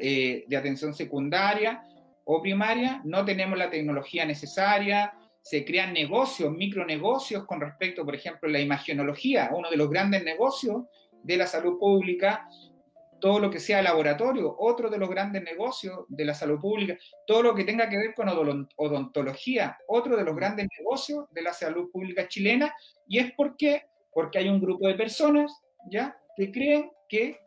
eh, 0.01 0.45
de 0.47 0.57
atención 0.57 0.93
secundaria 0.93 1.83
o 2.25 2.41
primaria 2.41 3.01
no 3.03 3.23
tenemos 3.25 3.57
la 3.57 3.69
tecnología 3.69 4.25
necesaria, 4.25 5.13
se 5.45 5.63
crean 5.63 5.93
negocios, 5.93 6.51
micronegocios 6.51 7.45
con 7.45 7.61
respecto, 7.61 8.03
por 8.03 8.15
ejemplo, 8.15 8.49
a 8.49 8.51
la 8.51 8.59
imagenología, 8.59 9.51
uno 9.53 9.69
de 9.69 9.77
los 9.77 9.91
grandes 9.91 10.23
negocios 10.23 10.85
de 11.21 11.37
la 11.37 11.45
salud 11.45 11.77
pública, 11.77 12.49
todo 13.21 13.37
lo 13.39 13.51
que 13.51 13.59
sea 13.59 13.83
laboratorio, 13.83 14.55
otro 14.57 14.89
de 14.89 14.97
los 14.97 15.07
grandes 15.07 15.43
negocios 15.43 15.99
de 16.07 16.25
la 16.25 16.33
salud 16.33 16.59
pública, 16.59 16.97
todo 17.27 17.43
lo 17.43 17.53
que 17.53 17.63
tenga 17.63 17.87
que 17.87 17.97
ver 17.97 18.15
con 18.15 18.27
odontología, 18.75 19.77
otro 19.87 20.17
de 20.17 20.23
los 20.23 20.35
grandes 20.35 20.67
negocios 20.79 21.25
de 21.29 21.43
la 21.43 21.53
salud 21.53 21.91
pública 21.91 22.27
chilena, 22.27 22.73
y 23.07 23.19
es 23.19 23.31
porque 23.33 23.83
porque 24.11 24.39
hay 24.39 24.49
un 24.49 24.59
grupo 24.59 24.87
de 24.87 24.95
personas, 24.95 25.61
¿ya?, 25.91 26.17
que 26.35 26.51
creen 26.51 26.89
que 27.07 27.37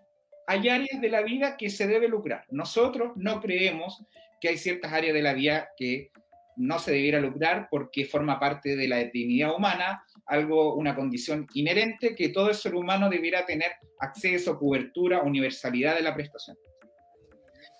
hay 0.46 0.68
áreas 0.68 1.00
de 1.00 1.08
la 1.08 1.22
vida 1.22 1.56
que 1.56 1.68
se 1.68 1.88
debe 1.88 2.06
lucrar. 2.06 2.44
Nosotros 2.50 3.12
no 3.16 3.40
creemos 3.40 4.04
que 4.40 4.50
hay 4.50 4.56
ciertas 4.56 4.92
áreas 4.92 5.14
de 5.14 5.22
la 5.22 5.32
vida 5.32 5.70
que 5.76 6.12
no 6.58 6.78
se 6.78 6.92
debiera 6.92 7.20
lucrar 7.20 7.68
porque 7.70 8.04
forma 8.04 8.38
parte 8.38 8.76
de 8.76 8.88
la 8.88 8.98
dignidad 9.04 9.54
humana, 9.56 10.04
algo, 10.26 10.74
una 10.74 10.94
condición 10.94 11.46
inherente 11.54 12.14
que 12.14 12.28
todo 12.28 12.52
ser 12.52 12.74
humano 12.74 13.08
debiera 13.08 13.46
tener 13.46 13.72
acceso, 14.00 14.58
cobertura, 14.58 15.22
universalidad 15.22 15.96
de 15.96 16.02
la 16.02 16.14
prestación. 16.14 16.56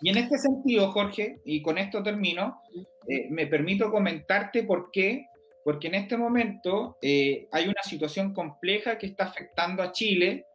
Y 0.00 0.10
en 0.10 0.18
este 0.18 0.38
sentido, 0.38 0.92
Jorge, 0.92 1.40
y 1.44 1.60
con 1.60 1.76
esto 1.76 2.02
termino, 2.02 2.62
eh, 3.08 3.26
me 3.30 3.46
permito 3.46 3.90
comentarte 3.90 4.62
por 4.62 4.90
qué 4.92 5.26
porque 5.68 5.88
en 5.88 5.96
este 5.96 6.16
momento 6.16 6.96
eh, 7.02 7.46
hay 7.52 7.64
una 7.64 7.82
situación 7.82 8.32
compleja 8.32 8.96
que 8.96 9.04
está 9.04 9.24
afectando 9.24 9.82
a 9.82 9.92
Chile 9.92 10.46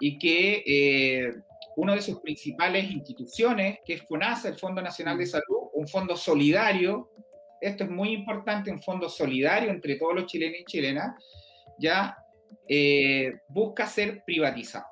y 0.00 0.18
que 0.18 0.64
eh, 0.66 1.32
una 1.76 1.94
de 1.94 2.02
sus 2.02 2.18
principales 2.18 2.90
instituciones, 2.90 3.78
que 3.84 3.94
es 3.94 4.02
FONASA, 4.02 4.48
el 4.48 4.56
Fondo 4.56 4.82
Nacional 4.82 5.18
de 5.18 5.26
Salud, 5.26 5.68
un 5.74 5.86
fondo 5.86 6.16
solidario, 6.16 7.12
esto 7.60 7.84
es 7.84 7.90
muy 7.90 8.12
importante, 8.12 8.70
un 8.70 8.82
fondo 8.82 9.08
solidario 9.08 9.70
entre 9.70 9.96
todos 9.96 10.14
los 10.14 10.26
chilenos 10.26 10.60
y 10.60 10.64
chilenas, 10.64 11.14
ya 11.78 12.16
eh, 12.68 13.32
busca 13.48 13.86
ser 13.86 14.22
privatizado. 14.24 14.86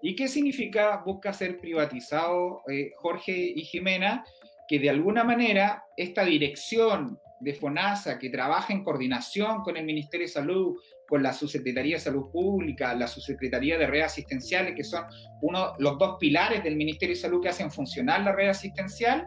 ¿Y 0.00 0.14
qué 0.14 0.28
significa 0.28 1.02
busca 1.04 1.32
ser 1.32 1.58
privatizado, 1.58 2.62
Jorge 2.98 3.32
y 3.32 3.62
Jimena? 3.62 4.24
Que 4.68 4.78
de 4.78 4.90
alguna 4.90 5.24
manera 5.24 5.82
esta 5.96 6.24
dirección 6.24 7.18
de 7.40 7.54
FONASA 7.54 8.18
que 8.18 8.30
trabaja 8.30 8.72
en 8.72 8.84
coordinación 8.84 9.62
con 9.62 9.76
el 9.76 9.84
Ministerio 9.84 10.26
de 10.26 10.32
Salud, 10.32 10.76
con 11.08 11.22
la 11.22 11.32
Subsecretaría 11.32 11.96
de 11.96 12.00
Salud 12.00 12.30
Pública, 12.30 12.94
la 12.94 13.06
Subsecretaría 13.06 13.78
de 13.78 13.86
Redes 13.86 14.06
Asistenciales, 14.06 14.74
que 14.74 14.84
son 14.84 15.04
uno, 15.40 15.74
los 15.78 15.98
dos 15.98 16.16
pilares 16.18 16.62
del 16.62 16.76
Ministerio 16.76 17.14
de 17.14 17.20
Salud 17.20 17.42
que 17.42 17.48
hacen 17.48 17.70
funcionar 17.70 18.22
la 18.22 18.32
red 18.32 18.48
asistencial, 18.48 19.26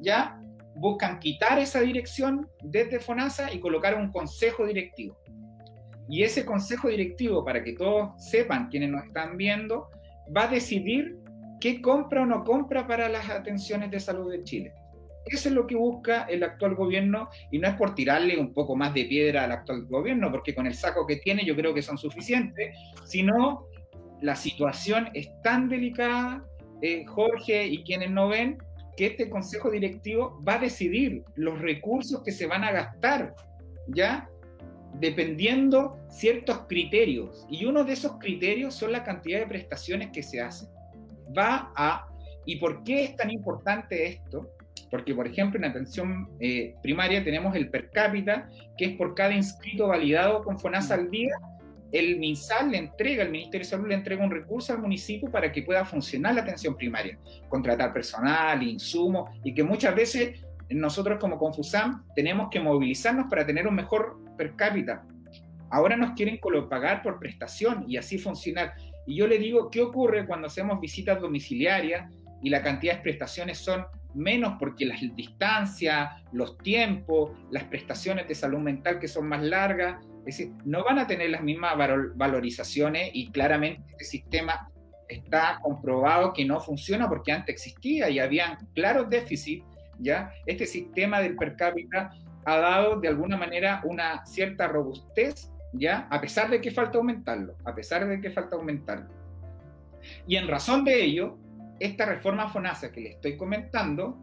ya 0.00 0.38
buscan 0.76 1.18
quitar 1.18 1.58
esa 1.58 1.80
dirección 1.80 2.48
desde 2.62 3.00
FONASA 3.00 3.52
y 3.52 3.60
colocar 3.60 3.94
un 3.94 4.12
consejo 4.12 4.66
directivo. 4.66 5.18
Y 6.08 6.22
ese 6.22 6.44
consejo 6.44 6.88
directivo, 6.88 7.44
para 7.44 7.64
que 7.64 7.72
todos 7.72 8.10
sepan, 8.22 8.68
quienes 8.68 8.90
nos 8.90 9.04
están 9.04 9.36
viendo, 9.36 9.90
va 10.34 10.44
a 10.44 10.48
decidir 10.48 11.16
qué 11.60 11.80
compra 11.80 12.22
o 12.22 12.26
no 12.26 12.44
compra 12.44 12.86
para 12.86 13.08
las 13.08 13.28
atenciones 13.28 13.90
de 13.90 13.98
salud 14.00 14.30
de 14.30 14.44
Chile. 14.44 14.72
Eso 15.24 15.48
es 15.48 15.54
lo 15.54 15.66
que 15.66 15.74
busca 15.74 16.22
el 16.24 16.44
actual 16.44 16.76
gobierno 16.76 17.28
y 17.50 17.58
no 17.58 17.66
es 17.66 17.74
por 17.74 17.96
tirarle 17.96 18.38
un 18.38 18.54
poco 18.54 18.76
más 18.76 18.94
de 18.94 19.06
piedra 19.06 19.44
al 19.44 19.52
actual 19.52 19.86
gobierno, 19.86 20.30
porque 20.30 20.54
con 20.54 20.66
el 20.66 20.74
saco 20.74 21.04
que 21.04 21.16
tiene 21.16 21.44
yo 21.44 21.56
creo 21.56 21.74
que 21.74 21.82
son 21.82 21.98
suficientes, 21.98 22.76
sino 23.04 23.66
la 24.20 24.36
situación 24.36 25.08
es 25.14 25.28
tan 25.42 25.68
delicada, 25.68 26.44
eh, 26.80 27.04
Jorge 27.06 27.66
y 27.66 27.82
quienes 27.82 28.10
no 28.10 28.28
ven, 28.28 28.58
que 28.96 29.06
este 29.06 29.28
consejo 29.28 29.70
directivo 29.70 30.42
va 30.46 30.54
a 30.54 30.58
decidir 30.58 31.22
los 31.34 31.60
recursos 31.60 32.22
que 32.22 32.32
se 32.32 32.46
van 32.46 32.64
a 32.64 32.72
gastar, 32.72 33.34
¿ya? 33.88 34.28
Dependiendo 34.94 35.98
ciertos 36.08 36.60
criterios. 36.66 37.46
Y 37.50 37.66
uno 37.66 37.84
de 37.84 37.92
esos 37.92 38.12
criterios 38.18 38.74
son 38.74 38.92
la 38.92 39.04
cantidad 39.04 39.40
de 39.40 39.46
prestaciones 39.46 40.10
que 40.12 40.22
se 40.22 40.40
hacen. 40.40 40.68
Va 41.36 41.72
a... 41.76 42.08
¿Y 42.46 42.56
por 42.56 42.84
qué 42.84 43.04
es 43.04 43.16
tan 43.16 43.30
importante 43.30 44.06
esto? 44.06 44.50
Porque, 44.90 45.14
por 45.14 45.26
ejemplo, 45.26 45.58
en 45.58 45.64
atención 45.64 46.30
eh, 46.38 46.74
primaria 46.82 47.22
tenemos 47.24 47.54
el 47.56 47.68
per 47.70 47.90
cápita, 47.90 48.48
que 48.78 48.86
es 48.86 48.96
por 48.96 49.14
cada 49.14 49.34
inscrito 49.34 49.88
validado 49.88 50.42
con 50.44 50.58
FONASA 50.58 50.94
al 50.94 51.10
día, 51.10 51.34
el 51.92 52.18
MinSal 52.18 52.70
le 52.70 52.78
entrega, 52.78 53.22
el 53.22 53.30
Ministerio 53.30 53.64
de 53.64 53.70
Salud 53.70 53.88
le 53.88 53.94
entrega 53.94 54.24
un 54.24 54.30
recurso 54.30 54.72
al 54.72 54.80
municipio 54.80 55.30
para 55.30 55.52
que 55.52 55.62
pueda 55.62 55.84
funcionar 55.84 56.34
la 56.34 56.42
atención 56.42 56.76
primaria, 56.76 57.18
contratar 57.48 57.92
personal, 57.92 58.62
insumos, 58.62 59.30
y 59.44 59.54
que 59.54 59.62
muchas 59.62 59.94
veces 59.94 60.40
nosotros 60.68 61.18
como 61.20 61.38
Confusam 61.38 62.04
tenemos 62.14 62.48
que 62.50 62.60
movilizarnos 62.60 63.26
para 63.30 63.46
tener 63.46 63.66
un 63.68 63.74
mejor 63.74 64.18
per 64.36 64.56
cápita. 64.56 65.04
Ahora 65.70 65.96
nos 65.96 66.12
quieren 66.12 66.38
pagar 66.68 67.02
por 67.02 67.18
prestación 67.18 67.84
y 67.88 67.96
así 67.96 68.18
funcionar. 68.18 68.74
Y 69.06 69.16
yo 69.16 69.26
le 69.26 69.38
digo, 69.38 69.70
¿qué 69.70 69.82
ocurre 69.82 70.26
cuando 70.26 70.48
hacemos 70.48 70.80
visitas 70.80 71.20
domiciliarias 71.20 72.10
y 72.42 72.50
la 72.50 72.62
cantidad 72.62 72.96
de 72.96 73.02
prestaciones 73.02 73.58
son 73.58 73.84
menos 74.14 74.54
porque 74.58 74.86
las 74.86 75.00
distancias, 75.14 76.10
los 76.32 76.56
tiempos, 76.58 77.32
las 77.50 77.64
prestaciones 77.64 78.28
de 78.28 78.34
salud 78.34 78.58
mental 78.58 78.98
que 78.98 79.08
son 79.08 79.28
más 79.28 79.42
largas, 79.42 80.04
es 80.20 80.38
decir, 80.38 80.52
no 80.64 80.84
van 80.84 80.98
a 80.98 81.06
tener 81.06 81.30
las 81.30 81.42
mismas 81.42 81.74
valorizaciones 82.14 83.10
y 83.12 83.30
claramente 83.30 83.82
este 83.92 84.04
sistema 84.04 84.70
está 85.08 85.58
comprobado 85.62 86.32
que 86.32 86.44
no 86.44 86.60
funciona 86.60 87.08
porque 87.08 87.32
antes 87.32 87.54
existía 87.54 88.10
y 88.10 88.18
habían 88.18 88.56
claros 88.74 89.08
déficits, 89.08 89.64
¿ya? 89.98 90.32
Este 90.46 90.66
sistema 90.66 91.20
del 91.20 91.36
per 91.36 91.56
cápita 91.56 92.10
ha 92.44 92.56
dado 92.58 93.00
de 93.00 93.08
alguna 93.08 93.36
manera 93.36 93.80
una 93.84 94.24
cierta 94.26 94.66
robustez, 94.66 95.50
¿ya? 95.72 96.08
A 96.10 96.20
pesar 96.20 96.50
de 96.50 96.60
que 96.60 96.70
falta 96.70 96.98
aumentarlo, 96.98 97.56
a 97.64 97.74
pesar 97.74 98.06
de 98.06 98.20
que 98.20 98.30
falta 98.30 98.56
aumentarlo. 98.56 99.08
Y 100.26 100.36
en 100.36 100.48
razón 100.48 100.84
de 100.84 101.04
ello, 101.04 101.38
esta 101.78 102.06
reforma 102.06 102.48
FONASA 102.48 102.92
que 102.92 103.00
le 103.00 103.10
estoy 103.10 103.36
comentando 103.36 104.22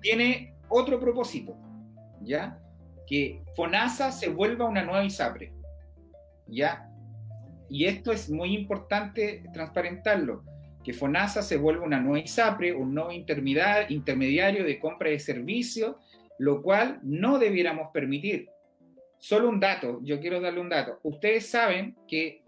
tiene 0.00 0.54
otro 0.68 0.98
propósito, 0.98 1.56
¿ya? 2.22 2.58
Que 3.06 3.42
FONASA 3.56 4.12
se 4.12 4.28
vuelva 4.28 4.68
una 4.68 4.82
nueva 4.82 5.04
ISAPRE, 5.04 5.52
¿ya? 6.46 6.88
Y 7.68 7.84
esto 7.86 8.12
es 8.12 8.30
muy 8.30 8.54
importante 8.54 9.44
transparentarlo, 9.52 10.44
que 10.82 10.92
FONASA 10.92 11.42
se 11.42 11.56
vuelva 11.56 11.84
una 11.84 12.00
nueva 12.00 12.20
ISAPRE, 12.20 12.72
un 12.72 12.94
nuevo 12.94 13.12
intermediario 13.12 14.64
de 14.64 14.78
compra 14.78 15.10
de 15.10 15.18
servicios, 15.18 15.96
lo 16.38 16.62
cual 16.62 17.00
no 17.02 17.38
debiéramos 17.38 17.90
permitir. 17.92 18.48
Solo 19.18 19.50
un 19.50 19.60
dato, 19.60 20.00
yo 20.02 20.18
quiero 20.20 20.40
darle 20.40 20.60
un 20.60 20.70
dato. 20.70 20.98
Ustedes 21.02 21.50
saben 21.50 21.94
que 22.08 22.42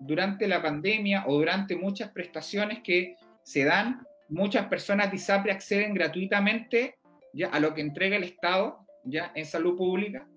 durante 0.00 0.46
la 0.46 0.60
pandemia 0.60 1.24
o 1.26 1.38
durante 1.38 1.74
muchas 1.74 2.10
prestaciones 2.10 2.80
que 2.84 3.16
se 3.48 3.64
dan, 3.64 4.06
muchas 4.28 4.66
personas 4.66 5.10
de 5.10 5.16
ISAPRE 5.16 5.52
acceden 5.52 5.94
gratuitamente 5.94 6.98
¿ya? 7.32 7.48
a 7.48 7.58
lo 7.58 7.72
que 7.72 7.80
entrega 7.80 8.16
el 8.16 8.24
Estado 8.24 8.86
¿ya? 9.04 9.32
en 9.34 9.46
salud 9.46 9.74
pública, 9.74 10.28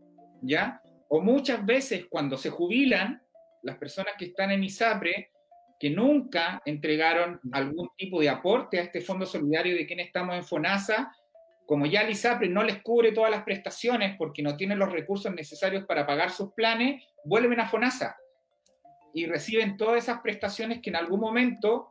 ¿ya? 0.42 0.82
o 1.10 1.20
muchas 1.20 1.66
veces 1.66 2.06
cuando 2.10 2.38
se 2.38 2.50
jubilan, 2.50 3.22
las 3.64 3.76
personas 3.76 4.14
que 4.18 4.28
están 4.28 4.52
en 4.52 4.64
ISAPRE, 4.64 5.30
que 5.78 5.90
nunca 5.90 6.62
entregaron 6.64 7.42
algún 7.52 7.90
tipo 7.98 8.22
de 8.22 8.30
aporte 8.30 8.80
a 8.80 8.84
este 8.84 9.02
fondo 9.02 9.26
solidario 9.26 9.76
de 9.76 9.86
quien 9.86 10.00
estamos 10.00 10.34
en 10.38 10.46
FONASA, 10.46 11.14
como 11.66 11.88
ya 11.88 12.04
el 12.04 12.12
ISAPRE 12.12 12.48
no 12.48 12.64
les 12.64 12.82
cubre 12.82 13.12
todas 13.12 13.30
las 13.30 13.44
prestaciones 13.44 14.16
porque 14.18 14.42
no 14.42 14.56
tienen 14.56 14.80
los 14.80 14.90
recursos 14.90 15.34
necesarios 15.36 15.84
para 15.84 16.08
pagar 16.08 16.30
sus 16.30 16.54
planes, 16.54 17.04
vuelven 17.26 17.60
a 17.60 17.68
FONASA 17.68 18.16
y 19.14 19.26
reciben 19.26 19.76
todas 19.76 20.02
esas 20.02 20.22
prestaciones 20.22 20.80
que 20.82 20.92
en 20.92 20.96
algún 20.96 21.20
momento 21.20 21.91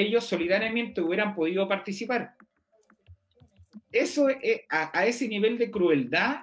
ellos 0.00 0.24
solidariamente 0.24 1.00
hubieran 1.00 1.34
podido 1.34 1.68
participar. 1.68 2.34
Eso, 3.92 4.28
a, 4.70 5.06
ese 5.06 5.28
nivel 5.28 5.58
de 5.58 5.70
crueldad, 5.70 6.42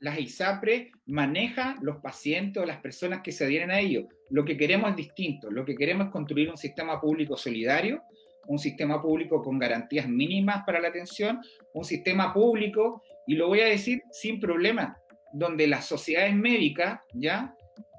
las 0.00 0.18
ISAPRE 0.18 0.92
maneja 1.06 1.76
los 1.80 1.96
pacientes 1.98 2.62
o 2.62 2.66
las 2.66 2.80
personas 2.80 3.20
que 3.22 3.32
se 3.32 3.44
adhieren 3.44 3.70
a 3.70 3.80
ellos. 3.80 4.06
Lo 4.30 4.44
que 4.44 4.56
queremos 4.56 4.90
es 4.90 4.96
distinto. 4.96 5.50
Lo 5.50 5.64
que 5.64 5.74
queremos 5.74 6.06
es 6.06 6.12
construir 6.12 6.50
un 6.50 6.56
sistema 6.56 7.00
público 7.00 7.36
solidario, 7.36 8.02
un 8.46 8.58
sistema 8.58 9.00
público 9.00 9.42
con 9.42 9.58
garantías 9.58 10.08
mínimas 10.08 10.62
para 10.66 10.80
la 10.80 10.88
atención, 10.88 11.40
un 11.72 11.84
sistema 11.84 12.32
público, 12.32 13.02
y 13.26 13.34
lo 13.34 13.48
voy 13.48 13.60
a 13.60 13.66
decir 13.66 14.02
sin 14.10 14.40
problema, 14.40 14.98
donde 15.32 15.66
las 15.66 15.86
sociedades 15.86 16.34
médicas 16.34 17.00
ya 17.14 17.54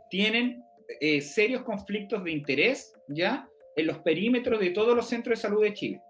tienen 0.10 0.64
eh, 1.00 1.22
serios 1.22 1.64
conflictos 1.64 2.24
de 2.24 2.32
interés, 2.32 2.94
ya 3.08 3.50
en 3.76 3.88
los 3.88 4.00
perímetros 4.00 4.60
de 4.60 4.72
todos 4.72 4.96
los 4.96 5.08
centros 5.08 5.38
de 5.38 5.42
salud 5.42 5.64
de 5.64 5.74
Chile. 5.74 6.02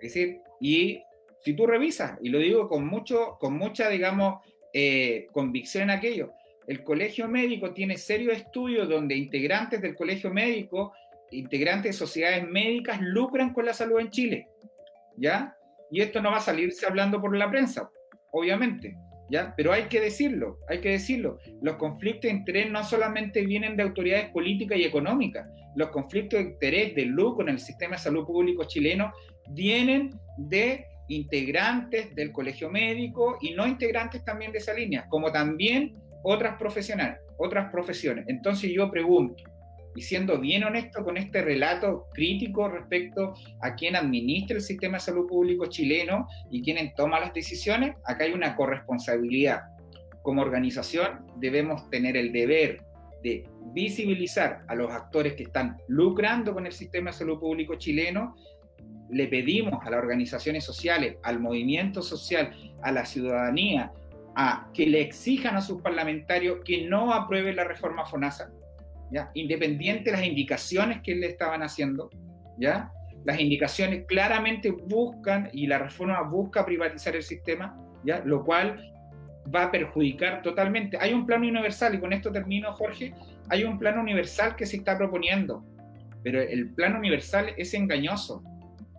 Es 0.00 0.14
decir, 0.14 0.40
y 0.60 1.02
si 1.40 1.54
tú 1.54 1.66
revisas, 1.66 2.18
y 2.22 2.28
lo 2.28 2.38
digo 2.38 2.68
con, 2.68 2.86
mucho, 2.86 3.36
con 3.38 3.54
mucha, 3.54 3.88
digamos, 3.88 4.42
eh, 4.72 5.26
convicción 5.32 5.84
en 5.84 5.90
aquello, 5.90 6.32
el 6.66 6.82
colegio 6.82 7.28
médico 7.28 7.72
tiene 7.72 7.96
serios 7.96 8.36
estudios 8.36 8.88
donde 8.88 9.14
integrantes 9.14 9.80
del 9.80 9.94
colegio 9.94 10.32
médico, 10.32 10.92
integrantes 11.30 11.92
de 11.92 11.98
sociedades 11.98 12.46
médicas, 12.46 13.00
lucran 13.00 13.52
con 13.52 13.64
la 13.64 13.72
salud 13.72 14.00
en 14.00 14.10
Chile. 14.10 14.48
¿Ya? 15.16 15.56
Y 15.90 16.02
esto 16.02 16.20
no 16.20 16.30
va 16.30 16.38
a 16.38 16.40
salirse 16.40 16.84
hablando 16.84 17.20
por 17.20 17.34
la 17.36 17.50
prensa, 17.50 17.88
obviamente. 18.32 18.96
Pero 19.56 19.72
hay 19.72 19.84
que 19.84 20.00
decirlo, 20.00 20.58
hay 20.68 20.80
que 20.80 20.90
decirlo. 20.90 21.38
Los 21.60 21.76
conflictos 21.76 22.22
de 22.22 22.36
interés 22.36 22.70
no 22.70 22.84
solamente 22.84 23.44
vienen 23.44 23.76
de 23.76 23.82
autoridades 23.82 24.30
políticas 24.30 24.78
y 24.78 24.84
económicas, 24.84 25.48
los 25.76 25.90
conflictos 25.90 26.40
de 26.40 26.46
interés, 26.46 26.94
de 26.94 27.04
lucro 27.04 27.42
en 27.42 27.54
el 27.54 27.60
sistema 27.60 27.96
de 27.96 28.02
salud 28.02 28.24
público 28.24 28.64
chileno 28.64 29.12
vienen 29.50 30.10
de 30.38 30.86
integrantes 31.08 32.14
del 32.14 32.32
colegio 32.32 32.70
médico 32.70 33.38
y 33.40 33.52
no 33.52 33.66
integrantes 33.66 34.24
también 34.24 34.52
de 34.52 34.58
esa 34.58 34.72
línea, 34.72 35.06
como 35.08 35.30
también 35.30 35.94
otras 36.22 36.56
profesionales, 36.58 37.18
otras 37.38 37.70
profesiones. 37.70 38.24
Entonces 38.28 38.72
yo 38.72 38.90
pregunto, 38.90 39.44
y 39.96 40.02
siendo 40.02 40.38
bien 40.38 40.62
honesto 40.62 41.02
con 41.02 41.16
este 41.16 41.42
relato 41.42 42.06
crítico 42.12 42.68
respecto 42.68 43.34
a 43.62 43.74
quien 43.74 43.96
administra 43.96 44.58
el 44.58 44.62
sistema 44.62 44.98
de 44.98 45.04
salud 45.04 45.26
público 45.26 45.66
chileno 45.66 46.28
y 46.50 46.62
quien 46.62 46.94
toma 46.94 47.18
las 47.18 47.32
decisiones, 47.32 47.96
acá 48.04 48.24
hay 48.24 48.32
una 48.32 48.54
corresponsabilidad. 48.54 49.62
Como 50.22 50.42
organización 50.42 51.26
debemos 51.36 51.88
tener 51.88 52.16
el 52.16 52.30
deber 52.30 52.82
de 53.22 53.48
visibilizar 53.72 54.64
a 54.68 54.74
los 54.74 54.90
actores 54.92 55.32
que 55.32 55.44
están 55.44 55.78
lucrando 55.88 56.52
con 56.52 56.66
el 56.66 56.72
sistema 56.72 57.10
de 57.10 57.16
salud 57.16 57.40
público 57.40 57.76
chileno. 57.76 58.36
Le 59.10 59.28
pedimos 59.28 59.84
a 59.84 59.90
las 59.90 59.98
organizaciones 59.98 60.62
sociales, 60.62 61.16
al 61.22 61.40
movimiento 61.40 62.02
social, 62.02 62.52
a 62.82 62.92
la 62.92 63.06
ciudadanía, 63.06 63.92
a 64.34 64.68
que 64.74 64.86
le 64.86 65.00
exijan 65.00 65.56
a 65.56 65.62
sus 65.62 65.80
parlamentarios 65.80 66.58
que 66.64 66.86
no 66.86 67.14
aprueben 67.14 67.56
la 67.56 67.64
reforma 67.64 68.04
FONASA, 68.04 68.50
¿ya? 69.10 69.30
independiente 69.34 70.10
de 70.10 70.16
las 70.16 70.26
indicaciones 70.26 71.00
que 71.02 71.14
le 71.14 71.28
estaban 71.28 71.62
haciendo, 71.62 72.10
¿ya? 72.58 72.90
Las 73.24 73.40
indicaciones 73.40 74.04
claramente 74.06 74.70
buscan 74.70 75.50
y 75.52 75.66
la 75.66 75.78
reforma 75.78 76.22
busca 76.22 76.64
privatizar 76.64 77.16
el 77.16 77.22
sistema, 77.22 77.76
¿ya? 78.04 78.22
Lo 78.24 78.44
cual 78.44 78.92
va 79.54 79.64
a 79.64 79.70
perjudicar 79.70 80.42
totalmente. 80.42 80.96
Hay 81.00 81.12
un 81.12 81.26
plano 81.26 81.46
universal, 81.46 81.94
y 81.94 82.00
con 82.00 82.12
esto 82.12 82.32
termino, 82.32 82.72
Jorge, 82.72 83.14
hay 83.48 83.64
un 83.64 83.78
plano 83.78 84.00
universal 84.00 84.56
que 84.56 84.66
se 84.66 84.76
está 84.76 84.96
proponiendo, 84.96 85.64
pero 86.22 86.40
el 86.40 86.70
plano 86.74 86.98
universal 86.98 87.52
es 87.56 87.74
engañoso, 87.74 88.42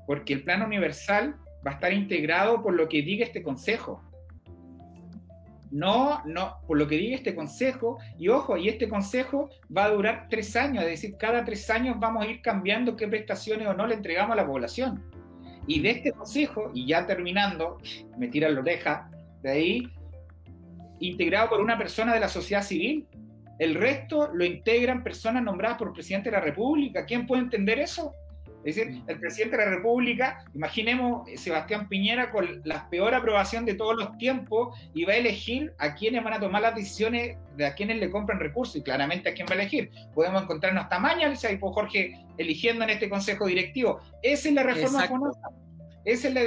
porque 0.06 0.34
el 0.34 0.44
plano 0.44 0.66
universal 0.66 1.36
va 1.66 1.72
a 1.72 1.74
estar 1.76 1.92
integrado 1.92 2.62
por 2.64 2.74
lo 2.74 2.88
que 2.88 3.02
diga 3.02 3.26
este 3.26 3.44
consejo. 3.44 4.02
No, 5.72 6.22
no, 6.26 6.62
por 6.66 6.78
lo 6.78 6.88
que 6.88 6.96
diga 6.96 7.16
este 7.16 7.36
consejo, 7.36 7.98
y 8.18 8.30
ojo, 8.30 8.58
y 8.58 8.70
este 8.70 8.88
consejo 8.88 9.50
va 9.76 9.86
a 9.86 9.90
durar 9.90 10.28
tres 10.30 10.56
años, 10.56 10.84
es 10.84 10.90
decir, 10.90 11.16
cada 11.18 11.44
tres 11.44 11.70
años 11.70 11.98
vamos 12.00 12.26
a 12.26 12.28
ir 12.28 12.42
cambiando 12.42 12.96
qué 12.96 13.08
prestaciones 13.08 13.68
o 13.68 13.74
no 13.74 13.86
le 13.86 13.96
entregamos 13.96 14.34
a 14.34 14.36
la 14.36 14.48
población. 14.48 15.04
Y 15.68 15.82
de 15.82 15.90
este 15.90 16.12
consejo, 16.14 16.72
y 16.74 16.88
ya 16.88 17.06
terminando, 17.06 17.78
me 18.18 18.30
tira 18.30 18.50
la 18.50 18.62
oreja, 18.62 19.12
de 19.42 19.52
ahí, 19.52 19.94
integrado 21.00 21.50
por 21.50 21.62
una 21.62 21.78
persona 21.78 22.14
de 22.14 22.22
la 22.22 22.30
sociedad 22.30 22.64
civil, 22.64 23.08
el 23.60 23.76
resto 23.76 24.30
lo 24.34 24.46
integran 24.46 25.04
personas 25.04 25.44
nombradas 25.44 25.78
por 25.78 25.88
el 25.88 25.94
presidente 25.94 26.30
de 26.30 26.38
la 26.38 26.42
República. 26.44 27.06
¿Quién 27.06 27.26
puede 27.26 27.42
entender 27.42 27.80
eso? 27.80 28.14
Es 28.68 28.76
decir, 28.76 29.02
el 29.08 29.18
presidente 29.18 29.56
de 29.56 29.64
la 29.64 29.72
República, 29.72 30.44
imaginemos 30.54 31.30
Sebastián 31.38 31.88
Piñera 31.88 32.32
con 32.32 32.62
la 32.66 32.90
peor 32.90 33.16
aprobación 33.16 33.64
de 33.64 33.76
todos 33.76 33.96
los 33.96 34.18
tiempos 34.18 34.78
y 34.94 35.06
va 35.06 35.14
a 35.14 35.16
elegir 35.16 35.74
a 35.78 35.96
quienes 35.96 36.22
van 36.22 36.34
a 36.34 36.40
tomar 36.42 36.62
las 36.62 36.76
decisiones 36.76 37.38
de 37.56 37.66
a 37.66 37.76
quienes 37.76 37.98
le 38.00 38.12
compran 38.12 38.42
recursos 38.42 38.76
y 38.76 38.82
claramente 38.82 39.30
a 39.30 39.34
quién 39.34 39.48
va 39.50 39.54
a 39.54 39.62
elegir. 39.62 39.90
Podemos 40.14 40.44
encontrarnos 40.44 40.90
tamaño, 40.90 41.32
y 41.32 41.56
por 41.56 41.72
Jorge 41.72 42.20
eligiendo 42.38 42.84
en 42.84 42.90
este 42.90 43.10
consejo 43.10 43.46
directivo. 43.46 44.02
Esa 44.22 44.50
es 44.50 44.54
la 44.54 44.64
reforma 44.64 45.06
Esa 46.04 46.28
es 46.28 46.34
la 46.34 46.42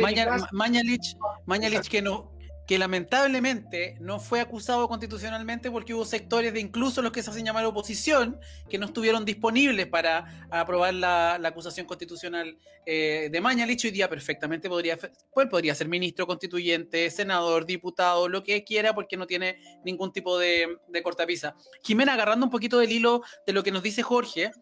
Mañalich, 0.53 1.17
Mañalich 1.47 1.89
que 1.89 2.03
no, 2.03 2.31
que 2.71 2.79
lamentablemente 2.79 3.97
no 3.99 4.21
fue 4.21 4.41
acusado 4.41 4.87
constitucionalmente 4.87 5.73
porque 5.73 5.93
hubo 5.93 6.05
sectores 6.05 6.53
de 6.53 6.61
incluso 6.61 7.03
los 7.03 7.11
que 7.11 7.21
se 7.21 7.29
hacen 7.29 7.45
llamar 7.45 7.65
oposición 7.65 8.39
que 8.69 8.79
no 8.79 8.87
estuvieron 8.87 9.25
disponibles 9.25 9.89
para 9.89 10.47
aprobar 10.53 10.95
la, 10.95 11.35
acusación 11.35 11.85
constitucional 11.85 12.57
eh, 12.87 13.29
de 13.33 13.41
Mañalich. 13.41 13.87
Hoy 13.87 13.91
día 13.91 14.09
perfectamente 14.09 14.69
podría, 14.69 14.97
pues 15.33 15.49
podría 15.49 15.75
ser 15.75 15.89
ministro 15.89 16.29
constituyente, 16.29 17.11
senador, 17.11 17.67
diputado, 17.67 18.29
lo 18.29 18.45
que 18.45 18.63
quiera 18.63 18.95
porque 18.95 19.17
no 19.17 19.27
tiene 19.27 19.59
ningún 19.85 20.13
tipo 20.13 20.39
de, 20.39 20.79
de 20.87 21.03
cortapisa. 21.03 21.57
Jimena, 21.83 22.15
agarrando 22.15 22.47
un 22.47 22.53
poquito 22.53 22.79
del 22.79 22.93
hilo 22.93 23.25
de 23.49 23.53
lo 23.53 23.65
que 23.65 23.73
nos 23.73 23.83
dice 23.83 24.05
Jorge, 24.05 24.53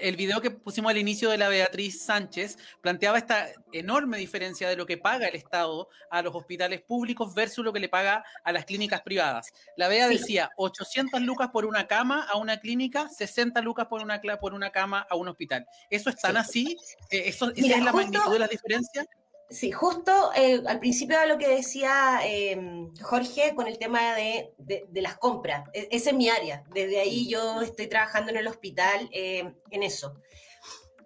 el 0.00 0.16
video 0.16 0.40
que 0.40 0.50
pusimos 0.50 0.90
al 0.90 0.98
inicio 0.98 1.30
de 1.30 1.38
la 1.38 1.48
Beatriz 1.48 2.02
Sánchez 2.02 2.58
planteaba 2.80 3.18
esta 3.18 3.48
enorme 3.72 4.18
diferencia 4.18 4.68
de 4.68 4.76
lo 4.76 4.86
que 4.86 4.98
paga 4.98 5.26
el 5.28 5.34
Estado 5.34 5.88
a 6.10 6.22
los 6.22 6.34
hospitales 6.34 6.82
públicos 6.82 7.34
versus 7.34 7.64
lo 7.64 7.72
que 7.72 7.80
le 7.80 7.88
paga 7.88 8.24
a 8.44 8.52
las 8.52 8.64
clínicas 8.64 9.02
privadas. 9.02 9.52
La 9.76 9.88
Bea 9.88 10.08
decía 10.08 10.50
800 10.56 11.20
lucas 11.22 11.48
por 11.52 11.66
una 11.66 11.86
cama 11.86 12.26
a 12.30 12.36
una 12.36 12.58
clínica, 12.58 13.08
60 13.08 13.60
lucas 13.62 13.86
por 13.86 14.02
una, 14.02 14.20
por 14.40 14.54
una 14.54 14.70
cama 14.70 15.06
a 15.08 15.16
un 15.16 15.28
hospital. 15.28 15.66
¿Eso 15.90 16.10
es 16.10 16.16
tan 16.16 16.36
así? 16.36 16.76
Eh, 17.10 17.24
¿Eso, 17.26 17.50
¿Esa 17.54 17.76
es 17.76 17.82
la 17.82 17.92
magnitud 17.92 18.32
de 18.32 18.38
la 18.38 18.48
diferencia? 18.48 19.06
Sí, 19.50 19.72
justo 19.72 20.30
eh, 20.34 20.62
al 20.66 20.78
principio 20.78 21.18
de 21.18 21.26
lo 21.26 21.38
que 21.38 21.48
decía 21.48 22.20
em, 22.22 22.94
Jorge 23.00 23.54
con 23.54 23.66
el 23.66 23.78
tema 23.78 24.14
de, 24.14 24.52
las 24.92 25.16
compras. 25.16 25.64
E, 25.72 25.88
esa 25.90 26.10
es 26.10 26.16
mi 26.16 26.28
área. 26.28 26.64
Desde 26.74 27.00
ahí 27.00 27.26
yo 27.28 27.62
estoy 27.62 27.86
trabajando 27.86 28.30
en 28.30 28.36
el 28.36 28.46
hospital 28.46 29.08
em, 29.10 29.54
en 29.70 29.82
eso. 29.82 30.14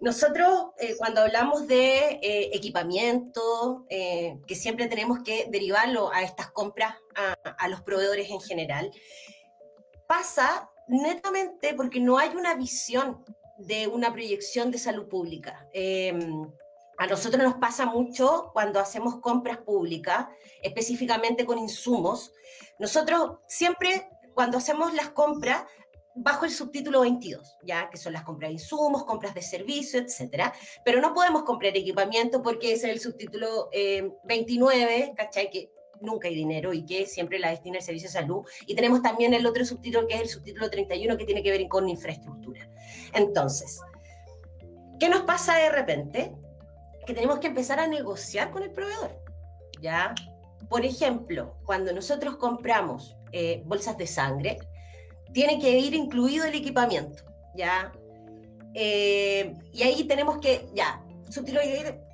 Nosotros, 0.01 0.71
eh, 0.77 0.95
cuando 0.97 1.21
hablamos 1.21 1.67
de 1.67 2.19
eh, 2.21 2.49
equipamiento, 2.51 3.85
que 3.89 4.55
siempre 4.55 4.87
tenemos 4.87 5.19
que 5.23 5.47
derivarlo 5.49 6.11
a 6.11 6.23
estas 6.23 6.51
compras 6.51 6.95
a, 7.15 7.31
a 7.31 7.67
los 7.69 7.81
proveedores 7.81 8.29
en 8.29 8.41
general, 8.41 8.91
pasa 10.05 10.69
netamente 10.89 11.73
porque 11.75 12.01
no 12.01 12.17
hay 12.17 12.35
una 12.35 12.55
visión 12.55 13.23
de 13.57 13.87
una 13.87 14.11
proyección 14.11 14.71
de 14.71 14.79
salud 14.79 15.07
pública. 15.07 15.69
A 16.97 17.07
nosotros 17.07 17.43
nos 17.43 17.55
pasa 17.55 17.85
mucho 17.85 18.51
cuando 18.53 18.79
hacemos 18.79 19.19
compras 19.19 19.57
públicas, 19.57 20.27
específicamente 20.61 21.45
con 21.45 21.57
insumos. 21.57 22.33
Nosotros 22.79 23.37
siempre, 23.47 24.09
cuando 24.33 24.57
hacemos 24.57 24.93
las 24.93 25.09
compras, 25.09 25.65
bajo 26.15 26.45
el 26.45 26.51
subtítulo 26.51 27.01
22, 27.01 27.57
ya 27.63 27.89
que 27.89 27.97
son 27.97 28.13
las 28.13 28.23
compras 28.23 28.49
de 28.49 28.53
insumos, 28.53 29.05
compras 29.05 29.33
de 29.33 29.41
servicio, 29.41 29.99
etcétera, 29.99 30.53
pero 30.85 31.01
no 31.01 31.13
podemos 31.13 31.43
comprar 31.43 31.75
equipamiento 31.75 32.43
porque 32.43 32.73
es 32.73 32.83
el 32.83 32.99
subtítulo 32.99 33.69
29, 34.23 34.97
eh, 34.97 35.13
¿cachai? 35.15 35.49
Que 35.49 35.71
nunca 36.01 36.27
hay 36.27 36.35
dinero 36.35 36.73
y 36.73 36.85
que 36.85 37.05
siempre 37.05 37.39
la 37.39 37.49
destina 37.49 37.77
el 37.77 37.83
servicio 37.83 38.09
de 38.09 38.13
salud. 38.13 38.45
Y 38.67 38.75
tenemos 38.75 39.01
también 39.01 39.33
el 39.33 39.45
otro 39.45 39.65
subtítulo 39.65 40.07
que 40.07 40.15
es 40.15 40.21
el 40.21 40.29
subtítulo 40.29 40.69
31 40.69 41.17
que 41.17 41.25
tiene 41.25 41.41
que 41.41 41.51
ver 41.51 41.67
con 41.67 41.89
infraestructura. 41.89 42.69
Entonces, 43.13 43.79
¿qué 44.99 45.09
nos 45.09 45.21
pasa 45.21 45.55
de 45.55 45.69
repente? 45.69 46.35
Que 47.05 47.13
tenemos 47.13 47.39
que 47.39 47.47
empezar 47.47 47.79
a 47.79 47.87
negociar 47.87 48.51
con 48.51 48.63
el 48.63 48.71
proveedor. 48.71 49.19
¿ya? 49.81 50.15
Por 50.69 50.85
ejemplo, 50.85 51.55
cuando 51.65 51.93
nosotros 51.93 52.37
compramos 52.37 53.15
eh, 53.31 53.61
bolsas 53.65 53.97
de 53.97 54.07
sangre, 54.07 54.59
tiene 55.33 55.59
que 55.59 55.77
ir 55.77 55.93
incluido 55.93 56.45
el 56.45 56.55
equipamiento. 56.55 57.23
¿ya? 57.55 57.91
Eh, 58.73 59.53
y 59.73 59.83
ahí 59.83 60.03
tenemos 60.05 60.39
que, 60.39 60.69
ya, 60.73 61.03
subtitular 61.29 61.65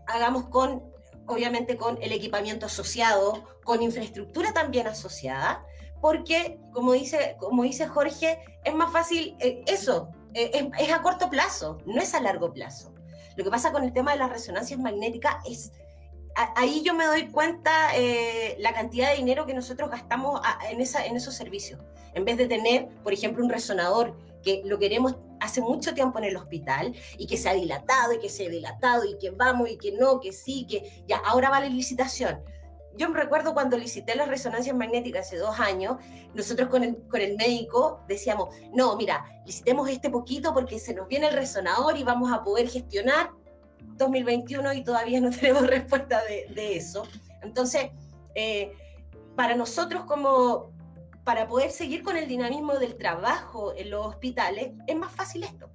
hagamos 0.07 0.45
con, 0.45 0.83
obviamente, 1.27 1.77
con 1.77 2.01
el 2.01 2.11
equipamiento 2.11 2.65
asociado, 2.65 3.43
con 3.63 3.81
infraestructura 3.81 4.53
también 4.53 4.87
asociada, 4.87 5.63
porque, 6.01 6.59
como 6.73 6.93
dice, 6.93 7.35
como 7.39 7.63
dice 7.63 7.87
Jorge, 7.87 8.39
es 8.63 8.73
más 8.73 8.91
fácil 8.91 9.35
eh, 9.39 9.63
eso, 9.67 10.09
es 10.33 10.91
a 10.93 11.01
corto 11.01 11.29
plazo, 11.29 11.79
no 11.85 12.01
es 12.01 12.13
a 12.13 12.21
largo 12.21 12.53
plazo. 12.53 12.88
Lo 13.39 13.45
que 13.45 13.51
pasa 13.51 13.71
con 13.71 13.85
el 13.85 13.93
tema 13.93 14.11
de 14.11 14.17
las 14.17 14.29
resonancias 14.29 14.77
magnéticas 14.77 15.37
es, 15.47 15.71
ahí 16.57 16.83
yo 16.83 16.93
me 16.93 17.05
doy 17.05 17.29
cuenta 17.29 17.95
eh, 17.95 18.57
la 18.59 18.73
cantidad 18.73 19.11
de 19.11 19.15
dinero 19.15 19.45
que 19.45 19.53
nosotros 19.53 19.89
gastamos 19.89 20.41
en, 20.69 20.81
esa, 20.81 21.05
en 21.05 21.15
esos 21.15 21.35
servicios. 21.35 21.79
En 22.15 22.25
vez 22.25 22.35
de 22.35 22.47
tener, 22.47 22.89
por 23.01 23.13
ejemplo, 23.13 23.41
un 23.41 23.49
resonador 23.49 24.13
que 24.43 24.61
lo 24.65 24.77
queremos 24.77 25.15
hace 25.39 25.61
mucho 25.61 25.93
tiempo 25.93 26.19
en 26.19 26.25
el 26.25 26.35
hospital 26.35 26.93
y 27.17 27.27
que 27.27 27.37
se 27.37 27.47
ha 27.47 27.53
dilatado 27.53 28.11
y 28.11 28.19
que 28.19 28.27
se 28.27 28.47
ha 28.47 28.49
dilatado 28.49 29.05
y 29.05 29.17
que 29.17 29.29
vamos 29.29 29.69
y 29.69 29.77
que 29.77 29.93
no, 29.93 30.19
que 30.19 30.33
sí, 30.33 30.67
que 30.69 31.05
ya, 31.07 31.15
ahora 31.19 31.49
va 31.49 31.61
la 31.61 31.69
licitación 31.69 32.43
yo 32.97 33.09
me 33.09 33.19
recuerdo 33.19 33.53
cuando 33.53 33.77
licité 33.77 34.15
las 34.15 34.27
resonancias 34.27 34.75
magnéticas 34.75 35.27
hace 35.27 35.37
dos 35.37 35.59
años, 35.59 35.97
nosotros 36.33 36.69
con 36.69 36.83
el, 36.83 36.97
con 37.07 37.21
el 37.21 37.37
médico 37.37 38.01
decíamos, 38.07 38.55
no, 38.73 38.95
mira, 38.95 39.25
licitemos 39.45 39.89
este 39.89 40.09
poquito 40.09 40.53
porque 40.53 40.79
se 40.79 40.93
nos 40.93 41.07
viene 41.07 41.27
el 41.27 41.35
resonador 41.35 41.97
y 41.97 42.03
vamos 42.03 42.31
a 42.31 42.43
poder 42.43 42.67
gestionar 42.67 43.31
2021 43.97 44.73
y 44.73 44.83
todavía 44.83 45.21
no 45.21 45.29
tenemos 45.39 45.67
respuesta 45.67 46.21
de, 46.27 46.75
eso. 46.75 47.03
Entonces, 47.41 47.91
eh, 48.35 48.73
para 49.35 49.55
nosotros 49.55 50.03
como, 50.05 50.71
para 51.23 51.47
poder 51.47 51.71
seguir 51.71 52.03
con 52.03 52.17
el 52.17 52.27
dinamismo 52.27 52.75
del 52.75 52.97
trabajo 52.97 53.73
en 53.75 53.91
los 53.91 54.05
hospitales, 54.05 54.71
es 54.87 54.95
más 54.95 55.11
fácil 55.11 55.43
esto, 55.43 55.69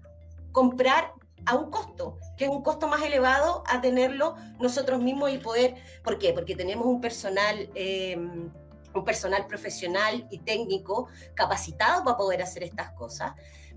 comprar 0.53 1.13
a 1.47 1.55
un 1.57 1.71
costo, 1.71 2.19
que 2.37 2.45
es 2.45 2.51
un 2.51 2.63
costo 2.63 2.89
más 2.89 3.03
elevado 3.03 3.63
a 3.67 3.81
tenerlo 3.81 4.37
nosotros 4.61 5.01
mismos 5.01 5.33
y 5.33 5.39
poder, 5.39 5.75
¿por 6.03 6.19
qué? 6.19 6.33
Porque 6.33 6.55
tenemos 6.57 6.87
un 6.87 7.01
personal, 7.01 7.71
eh, 7.75 8.17
un 8.17 9.05
personal 9.05 9.47
profesional 9.47 10.27
y 10.31 10.39
técnico 10.39 11.09
capacitado 11.35 12.05
para 12.05 12.17
poder 12.17 12.43
hacer 12.43 12.63
estas 12.63 12.91
cosas, 12.93 13.33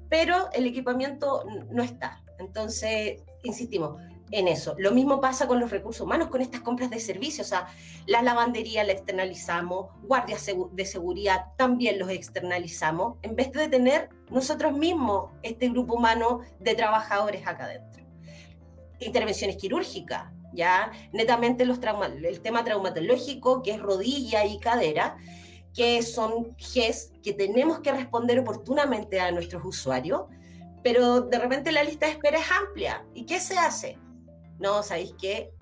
pero 0.09 0.49
el 0.53 0.65
equipamiento 0.65 1.43
no 1.70 1.84
está. 1.84 2.24
Entonces, 2.39 3.22
insistimos, 3.43 3.99
en 4.32 4.48
eso. 4.48 4.76
Lo 4.78 4.92
mismo 4.92 5.22
pasa 5.22 5.48
con 5.48 5.60
los 5.60 5.72
recursos 5.72 6.02
humanos, 6.02 6.28
con 6.30 6.42
estas 6.42 6.62
compras 6.62 6.90
de 6.90 7.00
servicios. 7.00 7.48
O 7.48 7.50
sea, 7.50 7.68
la 8.06 8.22
lavandería 8.22 8.84
la 8.84 8.94
externalizamos, 8.94 9.88
guardias 10.04 10.46
de 10.72 10.86
seguridad 10.86 11.54
también 11.58 12.00
los 12.00 12.10
externalizamos, 12.10 13.18
en 13.22 13.36
vez 13.36 13.52
de 13.52 13.70
tener 13.70 14.10
nosotros 14.30 14.78
mismos 14.78 15.32
este 15.44 15.70
grupo 15.70 15.96
humano 15.96 16.42
de 16.60 16.76
trabajadores 16.76 17.46
acá 17.48 17.66
adentro. 17.66 18.06
Intervenciones 19.00 19.58
quirúrgicas, 19.58 20.32
ya 20.54 20.92
netamente 21.14 21.66
los 21.66 21.80
el 22.24 22.42
tema 22.42 22.64
traumatológico, 22.64 23.62
que 23.62 23.72
es 23.72 23.80
rodilla 23.80 24.46
y 24.46 24.60
cadera, 24.60 25.18
que 25.74 26.02
son 26.02 26.56
GES 26.58 27.14
que 27.22 27.34
tenemos 27.34 27.80
que 27.80 27.92
responder 27.92 28.40
oportunamente 28.40 29.20
a 29.20 29.32
nuestros 29.32 29.64
usuarios, 29.64 30.24
pero 30.84 31.22
de 31.22 31.38
repente 31.38 31.72
la 31.72 31.84
lista 31.84 32.08
de 32.08 32.14
espera 32.14 32.40
es 32.40 32.52
amplia. 32.52 33.06
¿Y 33.14 33.26
qué 33.26 33.40
se 33.40 33.58
hace? 33.58 33.98
No, 34.60 34.84
¿sabéis 34.84 35.14
qué? 35.20 35.53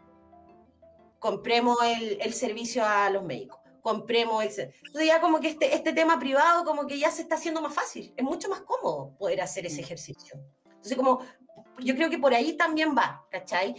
Compremos 1.19 1.77
el, 1.83 2.33
servicio 2.33 2.85
a 2.85 3.09
los 3.09 3.23
médicos, 3.23 3.59
compremos, 3.81 4.43
Entonces 4.43 5.07
ya 5.07 5.19
como 5.21 5.39
que 5.39 5.49
este, 5.49 5.73
este 5.73 5.93
tema 5.93 6.19
privado 6.19 6.63
como 6.63 6.85
que 6.85 6.99
ya 6.99 7.09
se 7.09 7.23
está 7.23 7.35
haciendo 7.35 7.61
más 7.61 7.73
fácil, 7.73 8.13
es 8.15 8.23
mucho 8.23 8.49
más 8.49 8.61
cómodo 8.61 9.15
poder 9.17 9.41
hacer 9.41 9.65
ese 9.65 9.81
mm. 9.81 9.85
ejercicio. 9.85 10.39
Entonces 10.65 10.97
como, 10.97 11.21
yo 11.79 11.95
creo 11.95 12.09
que 12.09 12.19
por 12.19 12.33
ahí 12.33 12.53
también 12.53 12.95
va, 12.95 13.25
¿cachai? 13.31 13.75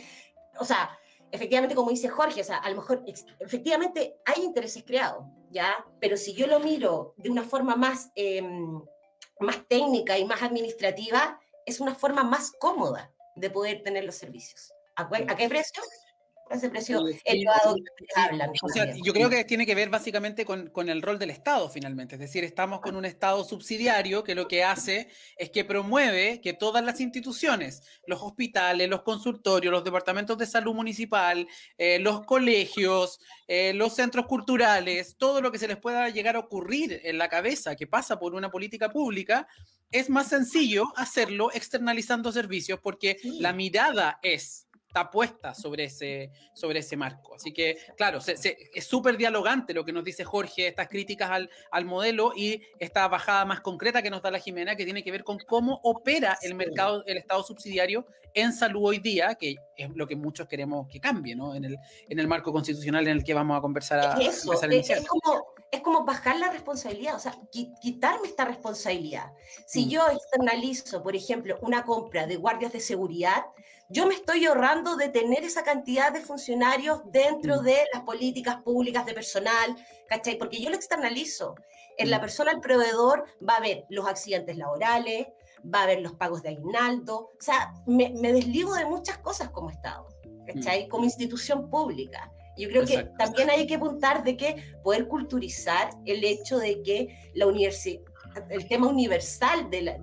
O 0.59 0.65
sea, 0.65 0.99
efectivamente, 1.31 1.75
como 1.75 1.91
dice 1.91 2.09
Jorge, 2.09 2.41
o 2.41 2.45
sea, 2.45 2.59
a 2.59 2.71
lo 2.71 2.77
mejor 2.77 3.05
efectivamente 3.41 4.17
hay 4.25 4.43
intereses 4.43 4.83
creados, 4.85 5.25
¿ya? 5.51 5.85
Pero 6.01 6.17
si 6.17 6.35
yo 6.35 6.47
lo 6.47 6.61
miro 6.61 7.15
de 7.17 7.31
una 7.31 7.43
forma 7.43 7.77
más, 7.77 8.11
em, 8.15 8.83
más 9.41 9.67
técnica 9.69 10.19
y 10.19 10.25
más 10.25 10.43
administrativa, 10.43 11.41
es 11.65 11.81
una 11.81 11.95
forma 11.95 12.25
más 12.25 12.53
cómoda 12.59 13.13
de 13.35 13.51
poder 13.51 13.83
tener 13.83 14.05
los 14.05 14.15
servicios. 14.15 14.73
¿A, 14.97 15.37
qué 15.37 15.49
precio? 15.49 15.83
ese 16.51 16.71
precio 16.71 17.05
elevado 17.25 17.75
que 17.75 18.07
hablan. 18.15 18.53
O 18.63 18.69
sea, 18.69 18.95
yo 19.03 19.13
creo 19.13 19.29
que 19.29 19.45
tiene 19.45 19.67
que 19.67 19.75
ver 19.75 19.91
básicamente 19.91 20.45
con, 20.45 20.71
con, 20.71 20.89
el 20.89 21.03
rol 21.03 21.19
del 21.19 21.31
Estado 21.31 21.69
finalmente, 21.69 22.15
es 22.15 22.21
decir, 22.21 22.45
estamos 22.45 22.81
con 22.81 22.95
un 22.97 23.05
Estado 23.05 23.43
subsidiario 23.45 24.23
que 24.23 24.35
lo 24.35 24.47
que 24.47 24.63
hace 24.63 25.09
es 25.37 25.51
que 25.51 25.65
promueve 25.65 26.41
que 26.41 26.53
todas 26.53 26.85
las 26.85 27.01
instituciones, 27.01 27.83
los 28.07 28.23
hospitales, 28.23 28.89
los 28.89 29.03
consultorios, 29.03 29.73
los 29.73 29.85
departamentos 29.85 30.39
de 30.39 30.47
salud 30.47 30.75
municipal, 30.75 31.49
eh, 31.79 31.99
los 31.99 32.25
colegios, 32.25 33.19
eh, 33.49 33.73
los 33.75 33.95
centros 33.95 34.27
culturales, 34.27 35.17
todo 35.19 35.41
lo 35.41 35.51
que 35.51 35.59
se 35.59 35.69
les 35.69 35.79
pueda 35.79 36.09
llegar 36.11 36.37
a 36.37 36.41
ocurrir 36.41 37.01
en 37.03 37.19
la 37.19 37.29
cabeza 37.29 37.75
que 37.75 37.87
pasa 37.87 38.19
por 38.19 38.35
una 38.35 38.51
política 38.51 38.89
pública, 38.91 39.49
es 39.91 40.11
más 40.11 40.29
sencillo 40.29 40.93
hacerlo 40.97 41.51
externalizando 41.53 42.33
servicios 42.33 42.81
porque 42.83 43.19
la 43.23 43.53
mirada 43.53 44.19
es 44.23 44.66
está 44.97 45.11
puesta 45.11 45.55
sobre 45.55 45.85
ese, 45.85 46.31
sobre 46.55 46.79
ese 46.79 46.97
marco. 46.97 47.35
Así 47.35 47.53
que, 47.53 47.77
claro, 47.97 48.19
es 48.19 48.87
súper 48.87 49.19
dialogante 49.19 49.75
lo 49.75 49.85
que 49.85 49.93
nos 49.93 50.05
dice 50.05 50.25
Jorge, 50.25 50.69
estas 50.69 50.89
críticas 50.89 51.31
al, 51.31 51.51
al, 51.71 51.85
modelo 51.85 52.33
y 52.35 52.63
esta 52.79 53.07
bajada 53.09 53.45
más 53.45 53.61
concreta 53.61 54.01
que 54.01 54.09
nos 54.09 54.23
da 54.23 54.31
la 54.31 54.39
Jimena, 54.39 54.75
que 54.75 54.85
tiene 54.85 55.05
que 55.05 55.11
ver 55.11 55.23
con 55.23 55.39
cómo 55.39 55.81
opera 55.83 56.39
el 56.41 56.55
mercado, 56.55 57.05
el 57.07 57.19
Estado 57.19 57.43
subsidiario 57.43 58.07
en 58.33 58.53
salud 58.53 58.85
hoy 58.85 58.99
día, 58.99 59.35
que 59.35 59.57
es 59.77 59.91
lo 59.95 60.07
que 60.07 60.17
muchos 60.17 60.49
queremos 60.49 60.89
que 60.89 61.01
cambie, 61.01 61.35
¿no? 61.35 61.55
En 61.55 61.65
el, 61.65 61.79
en 62.09 62.19
el 62.19 62.27
marco 62.27 62.53
constitucional 62.53 63.07
en 63.07 63.19
el 63.19 63.25
que 63.25 63.35
vamos 63.35 63.59
a 63.59 63.61
conversar. 63.61 63.99
A, 63.99 64.19
Eso, 64.19 64.53
es, 64.53 65.07
como, 65.07 65.47
es 65.71 65.81
como 65.81 66.05
bajar 66.05 66.39
la 66.39 66.51
responsabilidad, 66.51 67.17
o 67.17 67.19
sea, 67.19 67.35
quitarme 67.51 68.29
esta 68.29 68.45
responsabilidad. 68.45 69.33
Si 69.67 69.87
mm. 69.87 69.89
yo 69.89 70.09
externalizo, 70.11 71.03
por 71.03 71.17
ejemplo, 71.17 71.59
una 71.63 71.85
compra 71.85 72.27
de 72.27 72.37
guardias 72.37 72.73
de 72.73 72.81
seguridad, 72.81 73.45
yo 73.89 74.07
me 74.07 74.15
estoy 74.15 74.47
ahorrando 74.47 74.97
de 74.97 75.09
tener 75.09 75.45
esa 75.45 75.63
cantidad 75.63 76.13
de 76.13 76.21
funcionarios 76.21 77.01
dentro 77.07 77.61
mm. 77.61 77.65
de 77.65 77.79
las 77.93 78.03
políticas 78.03 78.57
públicas 78.63 79.07
de 79.07 79.15
personal, 79.15 79.77
¿cachai? 80.09 80.39
Porque 80.39 80.61
yo 80.61 80.71
lo 80.71 80.77
externalizo. 80.77 81.55
En 81.97 82.11
la 82.11 82.19
mm. 82.19 82.21
persona, 82.21 82.51
el 82.51 82.61
proveedor, 82.61 83.25
va 83.47 83.55
a 83.55 83.61
ver 83.61 83.85
los 83.89 84.07
accidentes 84.07 84.57
laborales, 84.57 85.29
va 85.73 85.83
a 85.83 85.87
ver 85.87 86.01
los 86.01 86.15
pagos 86.15 86.43
de 86.43 86.51
aguinaldo, 86.51 87.33
o 87.39 87.41
sea, 87.43 87.73
me, 87.87 88.11
desligo 88.11 88.75
de 88.75 88.85
muchas 88.85 89.19
cosas 89.19 89.51
como 89.51 89.71
Estado, 89.71 90.09
¿cachai? 90.47 90.87
Mm. 90.87 90.89
Como 90.89 91.05
institución 91.05 91.71
pública. 91.71 92.33
Yo 92.57 92.69
creo 92.71 92.87
que 92.87 93.05
también 93.19 93.51
hay 93.51 93.67
que 93.67 93.75
apuntar 93.75 94.25
de 94.25 94.37
que 94.37 94.57
poder 94.83 95.07
culturizar 95.09 95.91
el 96.07 96.25
hecho 96.25 96.59
de 96.59 96.83
que 96.83 97.31
la 97.35 97.47
universidad, 97.47 98.01
el 98.49 98.69
tema 98.69 98.89
universal 98.89 99.71
de 99.71 99.99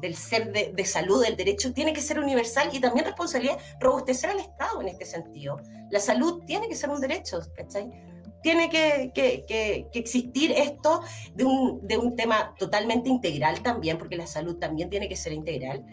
del, 0.00 0.14
ser 0.14 0.52
de, 0.52 0.84
salud, 0.84 1.22
del 1.24 1.36
derecho, 1.36 1.72
tiene 1.72 1.92
que 1.92 2.00
ser 2.00 2.18
universal 2.18 2.70
y 2.72 2.80
también 2.80 3.06
responsabilidad 3.06 3.58
robustecer 3.80 4.30
al 4.30 4.40
Estado 4.40 4.80
en 4.80 4.88
este 4.88 5.04
sentido. 5.04 5.60
La 5.90 6.00
salud 6.00 6.42
tiene 6.46 6.68
que 6.68 6.74
ser 6.74 6.90
un 6.90 7.00
derecho, 7.00 7.40
¿cachai? 7.54 7.90
Tiene 8.42 8.68
que, 8.68 9.10
que, 9.14 9.88
existir 9.94 10.52
esto 10.52 11.00
de 11.34 11.44
un, 11.44 11.86
de 11.86 11.96
un, 11.96 12.14
tema 12.14 12.54
totalmente 12.58 13.08
integral 13.08 13.62
también, 13.62 13.96
porque 13.96 14.16
la 14.16 14.26
salud 14.26 14.56
también 14.56 14.90
tiene 14.90 15.08
que 15.08 15.16
ser 15.16 15.32
integral. 15.32 15.84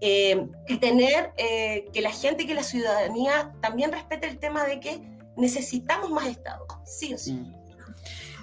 Eh, 0.00 0.46
y 0.68 0.76
tener 0.76 1.32
eh, 1.38 1.86
que 1.92 2.02
la 2.02 2.12
gente, 2.12 2.46
que 2.46 2.54
la 2.54 2.62
ciudadanía 2.62 3.54
también 3.60 3.90
respete 3.90 4.28
el 4.28 4.38
tema 4.38 4.64
de 4.64 4.78
que 4.78 5.00
necesitamos 5.36 6.10
más 6.10 6.26
Estado, 6.26 6.66
sí 6.84 7.14
o 7.14 7.18
sí. 7.18 7.32
Mm. 7.32 7.65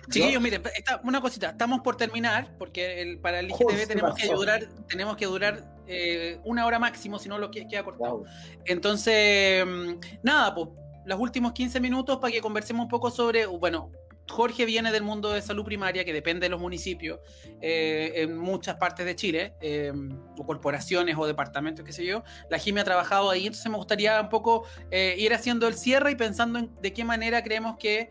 Chiquillos, 0.09 0.41
miren, 0.41 0.61
una 1.03 1.21
cosita, 1.21 1.49
estamos 1.49 1.81
por 1.81 1.95
terminar, 1.95 2.55
porque 2.57 3.01
el, 3.01 3.19
para 3.19 3.39
el 3.39 3.49
IGTV 3.49 3.87
tenemos 3.87 4.15
que, 4.15 4.27
durar, 4.27 4.67
tenemos 4.87 5.15
que 5.15 5.25
durar 5.25 5.63
eh, 5.87 6.39
una 6.43 6.65
hora 6.65 6.79
máximo, 6.79 7.19
si 7.19 7.29
no 7.29 7.37
lo 7.37 7.51
queda 7.51 7.83
cortado. 7.83 8.23
Entonces, 8.65 9.65
mm, 9.65 9.93
nada, 10.23 10.53
pues, 10.53 10.69
los 11.05 11.19
últimos 11.19 11.53
15 11.53 11.79
minutos 11.79 12.17
para 12.17 12.31
que 12.31 12.41
conversemos 12.41 12.83
un 12.83 12.89
poco 12.89 13.11
sobre, 13.11 13.45
bueno, 13.45 13.91
Jorge 14.29 14.65
viene 14.65 14.91
del 14.91 15.03
mundo 15.03 15.31
de 15.31 15.41
salud 15.41 15.63
primaria, 15.63 16.05
que 16.05 16.13
depende 16.13 16.45
de 16.45 16.49
los 16.49 16.59
municipios 16.59 17.19
eh, 17.61 18.13
en 18.15 18.37
muchas 18.37 18.75
partes 18.77 19.05
de 19.05 19.15
Chile, 19.15 19.53
eh, 19.61 19.91
o 20.37 20.45
corporaciones 20.45 21.15
o 21.17 21.27
departamentos, 21.27 21.85
qué 21.85 21.91
sé 21.91 22.05
yo. 22.05 22.23
La 22.49 22.57
Jimmy 22.57 22.81
ha 22.81 22.83
trabajado 22.83 23.29
ahí, 23.29 23.45
entonces 23.47 23.69
me 23.69 23.77
gustaría 23.77 24.19
un 24.21 24.29
poco 24.29 24.65
eh, 24.91 25.15
ir 25.17 25.33
haciendo 25.33 25.67
el 25.67 25.75
cierre 25.75 26.11
y 26.11 26.15
pensando 26.15 26.59
en 26.59 26.73
de 26.81 26.93
qué 26.93 27.03
manera 27.03 27.43
creemos 27.43 27.77
que 27.77 28.09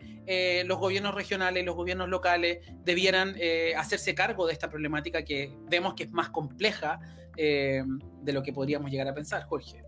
los 0.65 0.79
gobiernos 0.79 1.13
regionales, 1.13 1.65
los 1.65 1.75
gobiernos 1.75 2.07
locales 2.07 2.59
debieran 2.85 3.35
hacerse 3.75 4.15
cargo 4.15 4.47
de 4.47 4.53
esta 4.53 4.69
problemática 4.69 5.25
que 5.25 5.51
vemos 5.69 5.95
que 5.95 6.03
es 6.03 6.11
más 6.11 6.29
compleja 6.29 7.01
de 7.35 8.33
lo 8.33 8.41
que 8.41 8.53
podríamos 8.53 8.89
llegar 8.89 9.09
a 9.09 9.13
pensar, 9.13 9.43
Jorge 9.43 9.83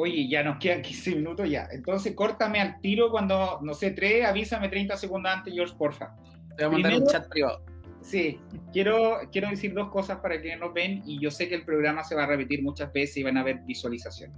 oye, 0.00 0.28
ya 0.28 0.42
nos 0.42 0.58
quedan 0.58 0.82
15 0.82 1.16
minutos 1.16 1.48
ya. 1.48 1.68
Entonces, 1.70 2.14
córtame 2.14 2.60
al 2.60 2.80
tiro 2.80 3.10
cuando, 3.10 3.60
no 3.62 3.74
sé, 3.74 3.90
tres, 3.90 4.24
avísame 4.24 4.68
30 4.68 4.96
segundos 4.96 5.32
antes, 5.32 5.54
George, 5.54 5.74
porfa. 5.76 6.14
Te 6.56 6.64
voy 6.64 6.74
a 6.74 6.78
mandar 6.78 7.00
un 7.00 7.06
chat 7.06 7.28
privado. 7.28 7.64
Sí, 8.00 8.40
quiero, 8.72 9.18
quiero 9.30 9.50
decir 9.50 9.74
dos 9.74 9.90
cosas 9.90 10.18
para 10.20 10.40
que 10.40 10.56
nos 10.56 10.72
ven 10.72 11.02
y 11.04 11.20
yo 11.20 11.30
sé 11.30 11.48
que 11.48 11.54
el 11.54 11.64
programa 11.64 12.02
se 12.02 12.14
va 12.14 12.24
a 12.24 12.26
repetir 12.26 12.62
muchas 12.62 12.90
veces 12.92 13.18
y 13.18 13.22
van 13.22 13.36
a 13.36 13.40
haber 13.40 13.60
visualizaciones. 13.60 14.36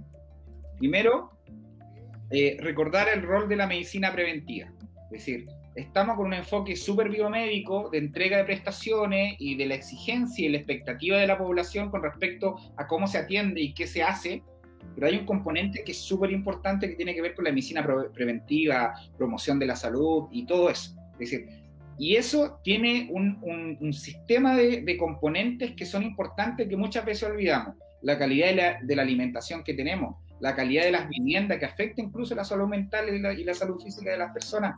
Primero, 0.77 1.31
eh, 2.29 2.57
recordar 2.59 3.07
el 3.07 3.21
rol 3.21 3.47
de 3.47 3.55
la 3.55 3.65
medicina 3.65 4.11
preventiva. 4.11 4.69
Es 5.05 5.11
decir, 5.11 5.47
estamos 5.75 6.17
con 6.17 6.27
un 6.27 6.33
enfoque 6.33 6.75
súper 6.75 7.07
biomédico 7.07 7.89
de 7.89 7.99
entrega 7.99 8.37
de 8.37 8.43
prestaciones 8.43 9.35
y 9.39 9.55
de 9.55 9.65
la 9.65 9.75
exigencia 9.75 10.45
y 10.45 10.49
la 10.49 10.57
expectativa 10.57 11.17
de 11.17 11.27
la 11.27 11.37
población 11.37 11.89
con 11.89 12.03
respecto 12.03 12.57
a 12.75 12.85
cómo 12.87 13.07
se 13.07 13.17
atiende 13.17 13.61
y 13.61 13.73
qué 13.73 13.87
se 13.87 14.03
hace 14.03 14.43
pero 14.95 15.07
hay 15.07 15.17
un 15.17 15.25
componente 15.25 15.83
que 15.83 15.91
es 15.91 15.97
súper 15.97 16.31
importante 16.31 16.87
que 16.87 16.95
tiene 16.95 17.13
que 17.13 17.21
ver 17.21 17.35
con 17.35 17.45
la 17.45 17.51
medicina 17.51 17.85
preventiva, 18.13 18.93
promoción 19.17 19.59
de 19.59 19.65
la 19.65 19.75
salud 19.75 20.27
y 20.31 20.45
todo 20.45 20.69
eso. 20.69 20.95
Es 21.13 21.31
decir, 21.31 21.47
y 21.97 22.15
eso 22.15 22.59
tiene 22.63 23.07
un, 23.11 23.77
un, 23.79 23.93
sistema 23.93 24.55
de, 24.55 24.81
de, 24.81 24.97
componentes 24.97 25.73
que 25.73 25.85
son 25.85 26.03
importantes 26.03 26.67
que 26.67 26.75
muchas 26.75 27.05
veces 27.05 27.29
olvidamos. 27.29 27.75
La 28.01 28.17
calidad 28.17 28.47
de 28.47 28.55
la, 28.55 28.79
de 28.81 28.95
la, 28.95 29.03
alimentación 29.03 29.63
que 29.63 29.73
tenemos, 29.73 30.15
la 30.39 30.55
calidad 30.55 30.83
de 30.83 30.91
las 30.91 31.07
viviendas 31.07 31.59
que 31.59 31.65
afecta 31.65 32.01
incluso 32.01 32.35
la 32.35 32.43
salud 32.43 32.67
mental 32.67 33.13
y 33.13 33.19
la, 33.19 33.33
y 33.33 33.43
la 33.43 33.53
salud 33.53 33.79
física 33.81 34.11
de 34.11 34.17
las 34.17 34.33
personas, 34.33 34.77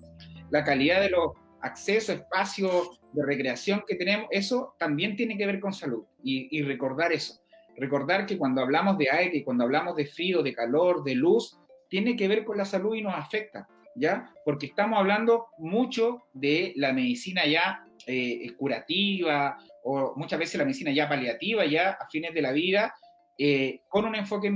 la 0.51 0.63
calidad 0.63 1.01
de 1.01 1.09
los 1.09 1.31
accesos, 1.61 2.17
espacios 2.17 2.99
de 3.13 3.25
recreación 3.25 3.83
que 3.87 3.95
tenemos, 3.95 4.27
eso 4.29 4.75
también 4.77 5.15
tiene 5.15 5.37
que 5.37 5.47
ver 5.47 5.59
con 5.59 5.73
salud 5.73 6.03
y, 6.21 6.55
y 6.55 6.61
recordar 6.61 7.13
eso. 7.13 7.41
Recordar 7.77 8.25
que 8.25 8.37
cuando 8.37 8.61
hablamos 8.61 8.97
de 8.97 9.09
aire, 9.09 9.43
cuando 9.43 9.63
hablamos 9.63 9.95
de 9.95 10.05
frío, 10.05 10.41
de 10.41 10.53
calor, 10.53 11.03
de 11.03 11.15
luz, 11.15 11.57
tiene 11.89 12.15
que 12.15 12.27
ver 12.27 12.43
con 12.43 12.57
la 12.57 12.65
salud 12.65 12.95
y 12.95 13.01
nos 13.01 13.13
afecta, 13.13 13.67
¿ya? 13.95 14.33
Porque 14.43 14.67
estamos 14.67 14.99
hablando 14.99 15.47
mucho 15.57 16.23
de 16.33 16.73
la 16.75 16.93
medicina 16.93 17.45
ya 17.45 17.85
eh, 18.07 18.53
curativa 18.57 19.57
o 19.83 20.13
muchas 20.15 20.39
veces 20.39 20.57
la 20.57 20.65
medicina 20.65 20.91
ya 20.91 21.07
paliativa, 21.07 21.65
ya 21.65 21.91
a 21.91 22.07
fines 22.07 22.33
de 22.33 22.41
la 22.41 22.51
vida, 22.51 22.93
eh, 23.37 23.81
con 23.89 24.05
un 24.05 24.15
enfoque 24.15 24.49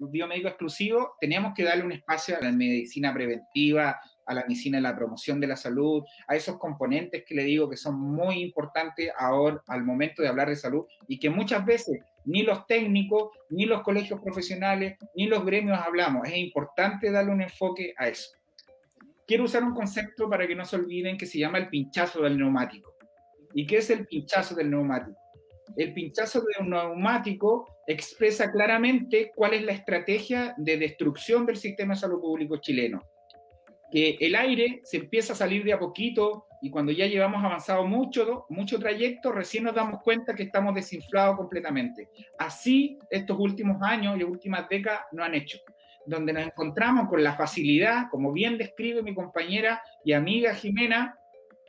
biomédico 0.00 0.48
exclusivo, 0.48 1.14
tenemos 1.20 1.54
que 1.54 1.62
darle 1.62 1.84
un 1.84 1.92
espacio 1.92 2.36
a 2.36 2.40
la 2.40 2.50
medicina 2.50 3.14
preventiva, 3.14 4.00
a 4.26 4.34
la 4.34 4.42
medicina 4.42 4.78
de 4.78 4.82
la 4.82 4.96
promoción 4.96 5.40
de 5.40 5.46
la 5.46 5.56
salud, 5.56 6.02
a 6.26 6.36
esos 6.36 6.58
componentes 6.58 7.24
que 7.24 7.34
le 7.34 7.44
digo 7.44 7.68
que 7.68 7.76
son 7.76 7.98
muy 7.98 8.40
importantes 8.40 9.10
ahora 9.18 9.62
al 9.68 9.84
momento 9.84 10.22
de 10.22 10.28
hablar 10.28 10.48
de 10.48 10.56
salud 10.56 10.84
y 11.08 11.18
que 11.18 11.30
muchas 11.30 11.64
veces 11.64 12.00
ni 12.24 12.42
los 12.42 12.66
técnicos, 12.66 13.30
ni 13.50 13.66
los 13.66 13.82
colegios 13.82 14.20
profesionales, 14.20 14.96
ni 15.14 15.26
los 15.26 15.44
gremios 15.44 15.78
hablamos. 15.78 16.26
Es 16.26 16.36
importante 16.36 17.10
darle 17.10 17.32
un 17.32 17.42
enfoque 17.42 17.94
a 17.96 18.08
eso. 18.08 18.30
Quiero 19.26 19.44
usar 19.44 19.62
un 19.62 19.74
concepto 19.74 20.28
para 20.28 20.46
que 20.46 20.54
no 20.54 20.64
se 20.64 20.76
olviden 20.76 21.16
que 21.16 21.26
se 21.26 21.38
llama 21.38 21.58
el 21.58 21.68
pinchazo 21.68 22.22
del 22.22 22.38
neumático. 22.38 22.94
¿Y 23.54 23.66
qué 23.66 23.78
es 23.78 23.90
el 23.90 24.06
pinchazo 24.06 24.54
del 24.54 24.70
neumático? 24.70 25.18
El 25.76 25.94
pinchazo 25.94 26.40
de 26.40 26.62
un 26.62 26.70
neumático 26.70 27.66
expresa 27.86 28.50
claramente 28.50 29.32
cuál 29.34 29.54
es 29.54 29.62
la 29.62 29.72
estrategia 29.72 30.54
de 30.56 30.76
destrucción 30.76 31.46
del 31.46 31.56
sistema 31.56 31.94
de 31.94 32.00
salud 32.00 32.20
público 32.20 32.58
chileno 32.58 33.02
que 33.94 34.18
el 34.18 34.34
aire 34.34 34.80
se 34.82 34.96
empieza 34.96 35.34
a 35.34 35.36
salir 35.36 35.62
de 35.62 35.72
a 35.72 35.78
poquito 35.78 36.48
y 36.60 36.68
cuando 36.68 36.90
ya 36.90 37.06
llevamos 37.06 37.44
avanzado 37.44 37.86
mucho, 37.86 38.44
mucho 38.48 38.76
trayecto, 38.76 39.30
recién 39.30 39.62
nos 39.62 39.74
damos 39.76 40.02
cuenta 40.02 40.34
que 40.34 40.42
estamos 40.42 40.74
desinflados 40.74 41.36
completamente. 41.36 42.08
Así 42.36 42.98
estos 43.08 43.38
últimos 43.38 43.80
años 43.82 44.18
y 44.18 44.24
últimas 44.24 44.68
décadas 44.68 45.02
no 45.12 45.22
han 45.22 45.36
hecho, 45.36 45.58
donde 46.06 46.32
nos 46.32 46.42
encontramos 46.44 47.08
con 47.08 47.22
la 47.22 47.34
facilidad, 47.34 48.06
como 48.10 48.32
bien 48.32 48.58
describe 48.58 49.00
mi 49.00 49.14
compañera 49.14 49.80
y 50.04 50.12
amiga 50.12 50.56
Jimena, 50.56 51.16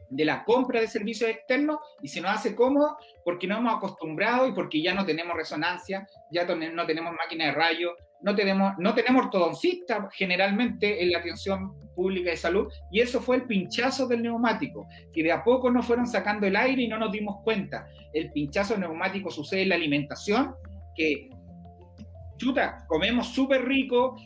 de 0.10 0.26
la 0.26 0.44
compra 0.44 0.80
de 0.80 0.88
servicios 0.88 1.30
externos 1.30 1.80
y 2.02 2.08
se 2.08 2.22
nos 2.22 2.32
hace 2.32 2.56
cómodo 2.56 2.98
porque 3.24 3.48
no 3.48 3.58
hemos 3.58 3.76
acostumbrado 3.76 4.48
y 4.48 4.54
porque 4.54 4.82
ya 4.82 4.94
no 4.94 5.06
tenemos 5.06 5.36
resonancia, 5.36 6.08
ya 6.32 6.46
no 6.46 6.86
tenemos 6.86 7.14
máquina 7.14 7.46
de 7.46 7.52
rayos, 7.52 7.94
no 8.22 8.36
tenemos, 8.36 8.74
no 8.78 8.94
tenemos 8.94 9.26
ortodoncistas 9.26 10.14
generalmente 10.14 11.04
en 11.04 11.12
la 11.12 11.20
atención 11.20 11.74
pública 11.96 12.32
de 12.32 12.38
salud 12.38 12.72
y 12.92 13.02
eso 13.02 13.22
fue 13.22 13.38
el 13.38 13.44
pinchazo 13.44 14.08
del 14.08 14.24
neumático, 14.24 14.88
que 15.14 15.24
de 15.24 15.32
a 15.32 15.44
poco 15.44 15.72
nos 15.72 15.86
fueron 15.86 16.08
sacando 16.08 16.48
el 16.48 16.56
aire 16.56 16.84
y 16.84 16.88
no 16.88 16.98
nos 16.98 17.12
dimos 17.12 17.38
cuenta. 17.44 17.88
El 18.14 18.32
pinchazo 18.32 18.78
neumático 18.78 19.30
sucede 19.32 19.64
en 19.64 19.70
la 19.70 19.76
alimentación, 19.76 20.56
que 20.96 21.30
chuta, 22.38 22.86
comemos 22.88 23.28
súper 23.28 23.66
rico, 23.66 24.18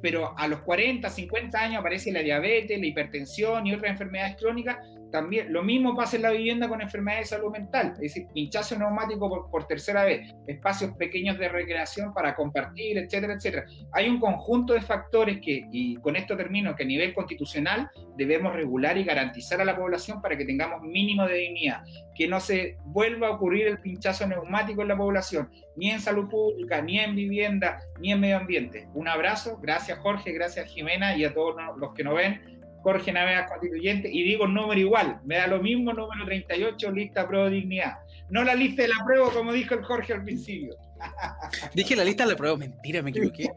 pero 0.00 0.36
a 0.36 0.46
los 0.48 0.60
40, 0.60 1.08
50 1.08 1.58
años 1.58 1.80
aparece 1.80 2.12
la 2.12 2.20
diabetes, 2.20 2.78
la 2.78 2.86
hipertensión 2.86 3.66
y 3.66 3.74
otras 3.74 3.92
enfermedades 3.92 4.36
crónicas 4.36 4.76
también 5.10 5.52
lo 5.52 5.62
mismo 5.62 5.94
pasa 5.94 6.16
en 6.16 6.22
la 6.22 6.30
vivienda 6.30 6.68
con 6.68 6.80
enfermedades 6.80 7.30
de 7.30 7.36
salud 7.36 7.50
mental, 7.50 7.92
es 7.94 8.14
decir, 8.14 8.26
pinchazo 8.34 8.78
neumático 8.78 9.48
por, 9.50 9.66
tercera 9.66 10.04
vez, 10.04 10.34
espacios 10.46 10.92
pequeños 10.96 11.38
de 11.38 11.48
recreación 11.48 12.12
para 12.12 12.34
compartir, 12.34 12.98
etcétera, 12.98 13.34
etcétera. 13.34 13.66
Hay 13.92 14.08
un 14.08 14.18
conjunto 14.18 14.74
de 14.74 14.80
factores 14.80 15.40
que, 15.40 15.66
y 15.70 15.96
con 15.96 16.16
esto 16.16 16.36
termino, 16.36 16.74
que 16.74 16.82
a 16.82 16.86
nivel 16.86 17.14
constitucional 17.14 17.90
debemos 18.16 18.52
regular 18.54 18.96
y 18.98 19.04
garantizar 19.04 19.60
a 19.60 19.64
la 19.64 19.76
población 19.76 20.20
para 20.20 20.36
que 20.36 20.44
tengamos 20.44 20.82
mínimo 20.82 21.26
de 21.26 21.34
dignidad, 21.34 21.82
que 22.14 22.26
no 22.26 22.40
se 22.40 22.76
vuelva 22.84 23.28
a 23.28 23.32
ocurrir 23.32 23.68
el 23.68 23.80
pinchazo 23.80 24.26
neumático 24.26 24.82
en 24.82 24.88
la 24.88 24.96
población, 24.96 25.50
ni 25.76 25.90
en 25.90 26.00
salud 26.00 26.28
pública, 26.28 26.82
ni 26.82 26.98
en 26.98 27.14
vivienda, 27.14 27.80
ni 28.00 28.12
en 28.12 28.20
medio 28.20 28.38
ambiente. 28.38 28.88
Un 28.94 29.08
abrazo, 29.08 29.58
gracias 29.60 29.98
Jorge, 29.98 30.32
gracias 30.32 30.66
Jimena 30.72 31.16
y 31.16 31.24
a 31.24 31.34
todos 31.34 31.56
los 31.76 31.92
que 31.94 32.04
nos 32.04 32.16
ven 32.16 32.55
Jorge 32.86 33.12
Navea 33.12 33.46
Constituyente, 33.46 34.08
y 34.08 34.22
digo 34.22 34.46
número 34.46 34.78
igual, 34.78 35.18
me 35.24 35.38
da 35.38 35.48
lo 35.48 35.60
mismo 35.60 35.92
número 35.92 36.24
38, 36.24 36.92
lista 36.92 37.26
pro 37.26 37.50
dignidad. 37.50 37.98
No 38.30 38.44
la 38.44 38.54
lista 38.54 38.82
de 38.82 38.88
la 38.88 39.04
prueba, 39.04 39.28
como 39.32 39.52
dijo 39.52 39.74
el 39.74 39.82
Jorge 39.82 40.12
al 40.12 40.22
principio. 40.22 40.76
Dije 41.74 41.96
la 41.96 42.04
lista 42.04 42.22
de 42.22 42.30
la 42.30 42.36
prueba, 42.36 42.56
mentira, 42.56 43.02
me 43.02 43.10
equivoqué. 43.10 43.50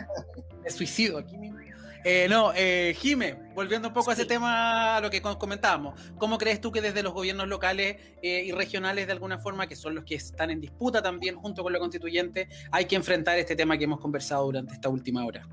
me 0.64 0.70
suicido 0.70 1.18
aquí 1.18 1.38
mismo. 1.38 1.60
Eh, 2.02 2.26
no, 2.28 2.52
eh, 2.56 2.96
Jime, 2.98 3.36
volviendo 3.54 3.86
un 3.86 3.94
poco 3.94 4.10
a 4.10 4.14
ese 4.14 4.24
tema, 4.24 4.96
a 4.96 5.00
lo 5.00 5.08
que 5.08 5.22
comentábamos, 5.22 5.94
¿cómo 6.18 6.36
crees 6.36 6.60
tú 6.60 6.72
que 6.72 6.80
desde 6.80 7.04
los 7.04 7.12
gobiernos 7.12 7.46
locales 7.46 7.96
eh, 8.22 8.42
y 8.44 8.50
regionales, 8.50 9.06
de 9.06 9.12
alguna 9.12 9.38
forma, 9.38 9.68
que 9.68 9.76
son 9.76 9.94
los 9.94 10.02
que 10.02 10.16
están 10.16 10.50
en 10.50 10.60
disputa 10.60 11.00
también 11.00 11.36
junto 11.36 11.62
con 11.62 11.72
la 11.72 11.78
constituyente, 11.78 12.48
hay 12.72 12.86
que 12.86 12.96
enfrentar 12.96 13.38
este 13.38 13.54
tema 13.54 13.78
que 13.78 13.84
hemos 13.84 14.00
conversado 14.00 14.46
durante 14.46 14.74
esta 14.74 14.88
última 14.88 15.24
hora? 15.24 15.46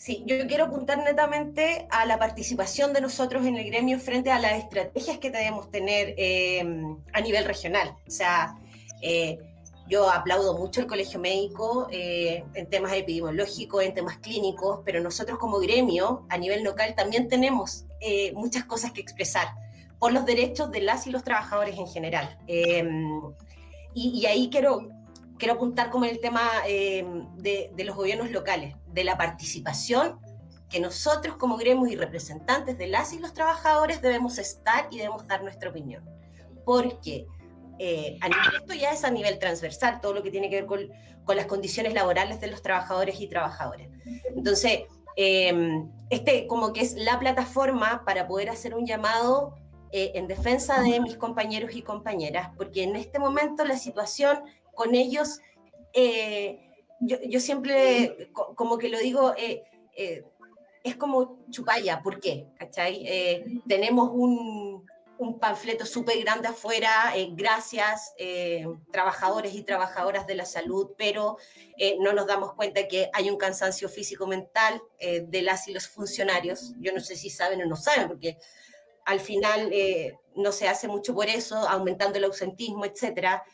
Sí, 0.00 0.24
yo 0.24 0.46
quiero 0.46 0.64
apuntar 0.64 0.96
netamente 0.96 1.86
a 1.90 2.06
la 2.06 2.18
participación 2.18 2.94
de 2.94 3.02
nosotros 3.02 3.44
en 3.44 3.56
el 3.56 3.66
gremio 3.66 4.00
frente 4.00 4.30
a 4.30 4.38
las 4.38 4.52
estrategias 4.54 5.18
que 5.18 5.30
debemos 5.30 5.70
tener 5.70 6.14
eh, 6.16 6.64
a 7.12 7.20
nivel 7.20 7.44
regional. 7.44 7.94
O 8.08 8.10
sea, 8.10 8.58
eh, 9.02 9.38
yo 9.90 10.10
aplaudo 10.10 10.56
mucho 10.56 10.80
el 10.80 10.86
colegio 10.86 11.20
médico 11.20 11.86
eh, 11.90 12.42
en 12.54 12.66
temas 12.70 12.94
epidemiológicos, 12.94 13.84
en 13.84 13.92
temas 13.92 14.16
clínicos, 14.16 14.80
pero 14.86 15.02
nosotros 15.02 15.38
como 15.38 15.58
gremio 15.58 16.24
a 16.30 16.38
nivel 16.38 16.62
local 16.62 16.94
también 16.96 17.28
tenemos 17.28 17.84
muchas 18.32 18.64
cosas 18.64 18.92
que 18.92 19.02
expresar 19.02 19.48
por 19.98 20.14
los 20.14 20.24
derechos 20.24 20.70
de 20.70 20.80
las 20.80 21.06
y 21.06 21.10
los 21.10 21.24
trabajadores 21.24 21.76
en 21.76 21.86
general. 21.86 22.38
y, 23.92 24.24
ahí 24.24 24.48
quiero 24.50 24.88
quiero 25.40 25.54
apuntar 25.54 25.90
como 25.90 26.04
el 26.04 26.20
tema 26.20 26.42
eh, 26.68 27.04
de, 27.38 27.72
los 27.84 27.96
gobiernos 27.96 28.30
locales, 28.30 28.76
de 28.86 29.02
la 29.02 29.16
participación 29.16 30.20
que 30.68 30.78
nosotros 30.78 31.36
como 31.36 31.56
gremios 31.56 31.90
y 31.90 31.96
representantes 31.96 32.78
de 32.78 32.86
las 32.86 33.12
y 33.12 33.18
los 33.18 33.32
trabajadores 33.32 34.00
debemos 34.02 34.38
estar 34.38 34.86
y 34.92 34.98
debemos 34.98 35.26
dar 35.26 35.42
nuestra 35.42 35.70
opinión. 35.70 36.08
Porque 36.64 37.26
eh, 37.80 38.20
esto 38.54 38.74
ya 38.74 38.92
es 38.92 39.02
a 39.02 39.10
nivel 39.10 39.40
transversal, 39.40 40.00
todo 40.00 40.14
lo 40.14 40.22
que 40.22 40.30
tiene 40.30 40.48
que 40.48 40.62
ver 40.62 40.66
con, 40.66 40.88
las 41.34 41.46
condiciones 41.46 41.94
laborales 41.94 42.40
de 42.40 42.48
los 42.48 42.60
trabajadores 42.60 43.20
y 43.20 43.28
trabajadoras. 43.28 43.86
Entonces, 44.34 44.80
eh, 45.16 45.84
este 46.10 46.48
como 46.48 46.72
que 46.72 46.80
es 46.80 46.94
la 46.94 47.20
plataforma 47.20 48.04
para 48.04 48.26
poder 48.26 48.50
hacer 48.50 48.74
un 48.74 48.84
llamado 48.84 49.54
en 49.92 50.28
defensa 50.28 50.80
de 50.82 51.00
mis 51.00 51.16
compañeros 51.16 51.74
y 51.74 51.82
compañeras, 51.82 52.50
porque 52.56 52.84
en 52.84 52.94
este 52.94 53.18
momento 53.18 53.64
la 53.64 53.76
situación 53.76 54.40
con 54.74 54.94
ellos, 54.94 55.40
eh, 55.92 56.58
yo, 57.00 57.40
siempre 57.40 58.30
como 58.32 58.76
que 58.78 58.90
lo 58.90 58.98
digo, 58.98 59.34
eh, 59.36 59.64
eh, 59.96 60.22
es 60.84 60.96
como 60.96 61.38
chupalla, 61.50 62.02
¿por 62.02 62.20
qué? 62.20 62.46
tenemos 63.66 64.10
un, 64.12 64.88
panfleto 65.38 65.84
súper 65.84 66.18
grande 66.20 66.48
afuera, 66.48 67.12
gracias 67.32 68.14
trabajadores 68.90 69.54
y 69.54 69.62
trabajadoras 69.62 70.26
de 70.26 70.34
la 70.34 70.46
salud, 70.46 70.92
pero 70.96 71.36
no 71.98 72.14
nos 72.14 72.26
damos 72.26 72.54
cuenta 72.54 72.88
que 72.88 73.10
hay 73.12 73.28
un 73.28 73.36
cansancio 73.36 73.90
físico-mental 73.90 74.80
de 74.98 75.42
las 75.42 75.68
y 75.68 75.74
los 75.74 75.88
funcionarios. 75.88 76.72
Yo 76.80 76.92
no 76.94 77.00
sé 77.00 77.16
si 77.16 77.28
saben 77.28 77.60
o 77.60 77.66
no 77.66 77.76
saben, 77.76 78.08
porque 78.08 78.38
al 79.04 79.20
final 79.20 79.70
no 80.36 80.52
se 80.52 80.68
hace 80.68 80.88
mucho 80.88 81.14
por 81.14 81.28
eso, 81.28 81.56
aumentando 81.68 82.16
el 82.16 82.24
ausentismo, 82.24 82.86
etcétera 82.86 83.44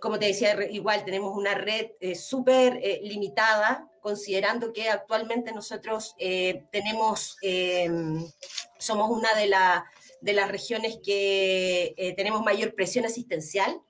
como 0.00 0.18
te 0.18 0.26
decía, 0.26 0.56
igual 0.70 1.04
tenemos 1.04 1.36
una 1.36 1.54
red 1.54 1.92
eh, 2.00 2.14
súper 2.14 2.78
eh, 2.82 3.00
limitada, 3.02 3.90
considerando 4.00 4.72
que 4.72 4.88
actualmente 4.88 5.52
nosotros 5.52 6.14
eh, 6.18 6.64
tenemos, 6.70 7.36
somos 8.78 9.10
una 9.10 9.34
de, 9.34 9.52
de, 10.20 10.32
las 10.32 10.48
regiones 10.48 11.00
que 11.04 12.14
tenemos 12.16 12.44
mayor 12.44 12.74
presión 12.74 13.04
asistencial, 13.04 13.80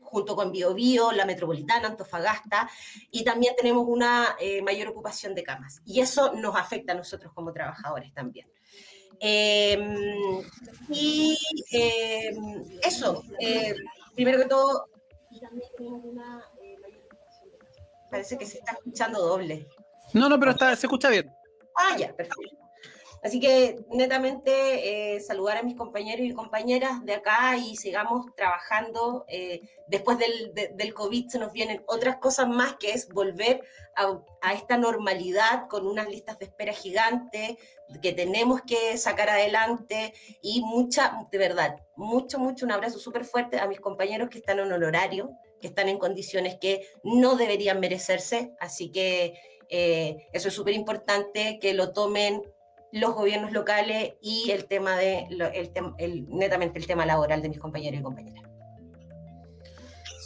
junto 0.00 0.34
con 0.34 0.50
Biobío, 0.50 1.12
la 1.12 1.24
Metropolitana, 1.24 1.86
Antofagasta, 1.86 2.68
y 3.12 3.22
también 3.22 3.54
tenemos 3.56 3.86
una 3.86 4.36
mayor 4.64 4.88
ocupación 4.88 5.36
de 5.36 5.44
camas. 5.44 5.82
Y 5.84 6.00
eso 6.00 6.32
nos 6.32 6.56
afecta 6.56 6.92
a 6.92 6.96
nosotros 6.96 7.32
como 7.32 7.52
trabajadores 7.52 8.12
también. 8.12 8.50
y 10.90 11.38
eso, 12.82 13.22
primero 14.16 14.38
que 14.38 14.48
todo, 14.48 14.88
también 15.40 15.68
tenemos 15.76 16.04
una 16.04 16.44
eh, 16.62 16.76
Parece 18.10 18.38
que 18.38 18.46
se 18.46 18.58
está 18.58 18.72
escuchando 18.72 19.20
doble. 19.20 19.68
No, 20.12 20.28
no, 20.28 20.38
pero 20.38 20.52
está, 20.52 20.74
se 20.76 20.86
escucha 20.86 21.08
bien. 21.08 21.32
Ah, 21.76 21.96
ya, 21.98 22.14
perfecto. 22.14 22.63
Así 23.24 23.40
que 23.40 23.82
netamente 23.90 25.14
eh, 25.14 25.20
saludar 25.20 25.56
a 25.56 25.62
mis 25.62 25.76
compañeros 25.76 26.26
y 26.26 26.34
compañeras 26.34 27.02
de 27.06 27.14
acá 27.14 27.56
y 27.56 27.74
sigamos 27.74 28.26
trabajando. 28.36 29.24
Eh, 29.28 29.62
después 29.88 30.18
del, 30.18 30.52
del, 30.52 30.92
COVID 30.92 31.28
se 31.28 31.38
nos 31.38 31.50
vienen 31.50 31.82
otras 31.86 32.18
cosas 32.18 32.46
más, 32.46 32.76
que 32.76 32.92
es 32.92 33.08
volver 33.08 33.64
a, 33.96 34.52
esta 34.52 34.76
normalidad 34.76 35.68
con 35.68 35.86
unas 35.86 36.06
listas 36.10 36.38
de 36.38 36.44
espera 36.44 36.74
gigantes 36.74 37.56
que 38.02 38.12
tenemos 38.12 38.60
que 38.60 38.98
sacar 38.98 39.30
adelante 39.30 40.12
y 40.42 40.60
mucha, 40.60 41.26
de 41.32 41.38
verdad, 41.38 41.76
mucho, 41.96 42.38
mucho, 42.38 42.66
un 42.66 42.72
abrazo 42.72 42.98
súper 42.98 43.24
fuerte 43.24 43.58
a 43.58 43.66
mis 43.66 43.80
compañeros 43.80 44.28
que 44.28 44.38
están 44.38 44.58
en 44.58 44.70
honorario, 44.70 45.30
que 45.62 45.68
están 45.68 45.88
en 45.88 45.98
condiciones 45.98 46.58
que 46.60 46.86
no 47.02 47.36
deberían 47.36 47.80
merecerse. 47.80 48.52
Así 48.60 48.92
que 48.92 49.32
eh, 49.70 50.28
eso 50.32 50.48
es 50.48 50.54
súper 50.54 50.74
importante 50.74 51.58
que 51.58 51.72
lo 51.72 51.92
tomen 51.92 52.42
los 52.94 53.12
gobiernos 53.12 53.50
locales 53.50 54.14
y 54.22 54.52
el 54.52 54.66
tema 54.66 54.96
de, 54.96 55.26
el, 55.98 56.28
netamente 56.28 56.78
el 56.78 56.86
tema 56.86 57.04
laboral 57.04 57.42
de 57.42 57.48
mis 57.48 57.58
compañeros 57.58 57.98
y 57.98 58.02
compañeras. 58.04 58.53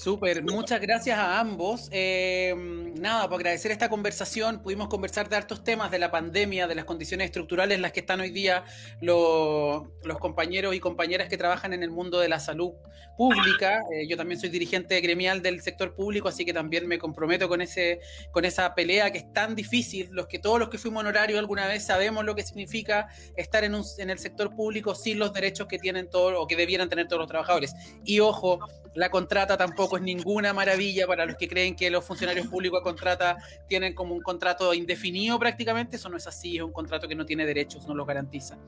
Súper, 0.09 0.43
muchas 0.43 0.81
gracias 0.81 1.19
a 1.19 1.39
ambos. 1.39 1.91
Eh, 1.93 2.55
nada, 2.99 3.29
por 3.29 3.41
agradecer 3.41 3.71
esta 3.73 3.91
conversación, 3.91 4.63
pudimos 4.63 4.89
conversar 4.89 5.29
de 5.29 5.37
hartos 5.37 5.63
temas 5.63 5.91
de 5.91 5.99
la 5.99 6.11
pandemia, 6.11 6.67
de 6.67 6.75
las 6.75 6.87
condiciones 6.87 7.27
estructurales 7.27 7.77
en 7.77 7.83
las 7.83 7.93
que 7.93 8.01
están 8.01 8.21
hoy 8.21 8.31
día 8.31 8.65
los, 9.03 9.83
compañeros 10.19 10.75
y 10.75 10.81
compañeras 10.81 11.29
que 11.29 11.37
trabajan 11.37 11.75
en 11.75 11.83
el 11.83 11.91
mundo 11.91 12.21
de 12.21 12.29
la 12.31 12.41
salud 12.41 12.73
pública. 13.19 13.83
Eh, 13.93 14.09
yo 14.09 14.17
también 14.17 14.41
soy 14.41 14.49
dirigente 14.49 14.99
gremial 15.03 15.43
del 15.43 15.61
sector 15.61 15.95
público, 15.95 16.29
así 16.29 16.47
que 16.47 16.55
también 16.55 16.89
me 16.89 16.99
comprometo 16.99 17.47
con, 17.47 17.61
ese, 17.61 18.01
con 18.31 18.47
esa 18.47 18.75
pelea 18.75 19.11
que 19.13 19.19
es 19.19 19.33
tan 19.35 19.55
difícil. 19.55 20.09
Los 20.13 20.27
que 20.27 20.39
todos 20.39 20.59
los 20.59 20.71
que 20.71 20.79
fuimos 20.79 21.01
honorarios 21.01 21.39
alguna 21.39 21.67
vez 21.67 21.85
sabemos 21.85 22.25
lo 22.25 22.35
que 22.35 22.45
significa 22.45 23.09
estar 23.37 23.63
en, 23.63 23.75
un, 23.75 23.85
en 23.99 24.09
el 24.09 24.19
sector 24.19 24.57
público 24.57 24.95
sin 24.95 25.19
los 25.19 25.35
derechos 25.35 25.69
que 25.69 25.79
tienen 25.79 26.09
todos 26.09 26.33
o 26.39 26.47
que 26.47 26.57
debieran 26.57 26.89
tener 26.89 27.09
todos 27.09 27.21
los 27.21 27.29
trabajadores. 27.29 27.75
Y 28.05 28.21
ojo, 28.21 28.61
la 28.95 29.11
contrata 29.11 29.57
tampoco 29.57 29.98
ninguna 30.01 30.53
maravilla 30.53 31.07
para 31.07 31.27
los 31.27 31.37
que 31.37 31.49
creen 31.49 31.77
que 31.77 31.91
los 31.91 32.05
funcionarios 32.05 32.47
públicos 32.47 32.81
a 32.81 32.83
contrata 32.83 33.37
tienen 33.69 33.95
como 33.95 34.15
un 34.15 34.23
contrato 34.23 34.75
indefinido 34.75 35.39
prácticamente. 35.39 35.97
Eso 35.97 36.09
no 36.09 36.17
es 36.17 36.27
así, 36.27 36.57
es 36.57 36.63
un 36.63 36.73
contrato 36.73 37.09
que 37.09 37.15
no 37.15 37.25
tiene 37.25 37.47
derechos, 37.47 37.87
no 37.87 37.95
los 37.95 38.07
garantiza. 38.07 38.59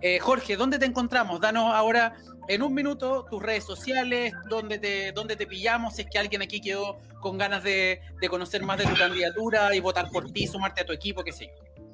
Eh, 0.00 0.18
Jorge, 0.18 0.56
¿dónde 0.56 0.78
te 0.78 0.86
encontramos? 0.86 1.40
Danos 1.40 1.72
ahora 1.74 2.14
en 2.48 2.62
un 2.62 2.74
minuto 2.74 3.26
tus 3.30 3.42
redes 3.42 3.64
sociales, 3.64 4.32
dónde 4.48 4.78
te, 4.78 5.12
dónde 5.12 5.36
te 5.36 5.46
pillamos, 5.46 5.94
si 5.94 6.02
es 6.02 6.08
que 6.10 6.18
alguien 6.18 6.42
aquí 6.42 6.60
quedó 6.60 6.98
con 7.20 7.38
ganas 7.38 7.62
de, 7.62 8.00
conocer 8.28 8.62
más 8.62 8.78
de 8.78 8.84
tu 8.84 8.96
candidatura 8.96 9.74
y 9.74 9.80
votar 9.80 10.10
por 10.10 10.30
ti, 10.32 10.46
sumarte 10.46 10.82
a 10.82 10.84
tu 10.84 10.92
equipo, 10.92 11.22
qué 11.22 11.32
sé 11.32 11.46
yo. 11.46 11.84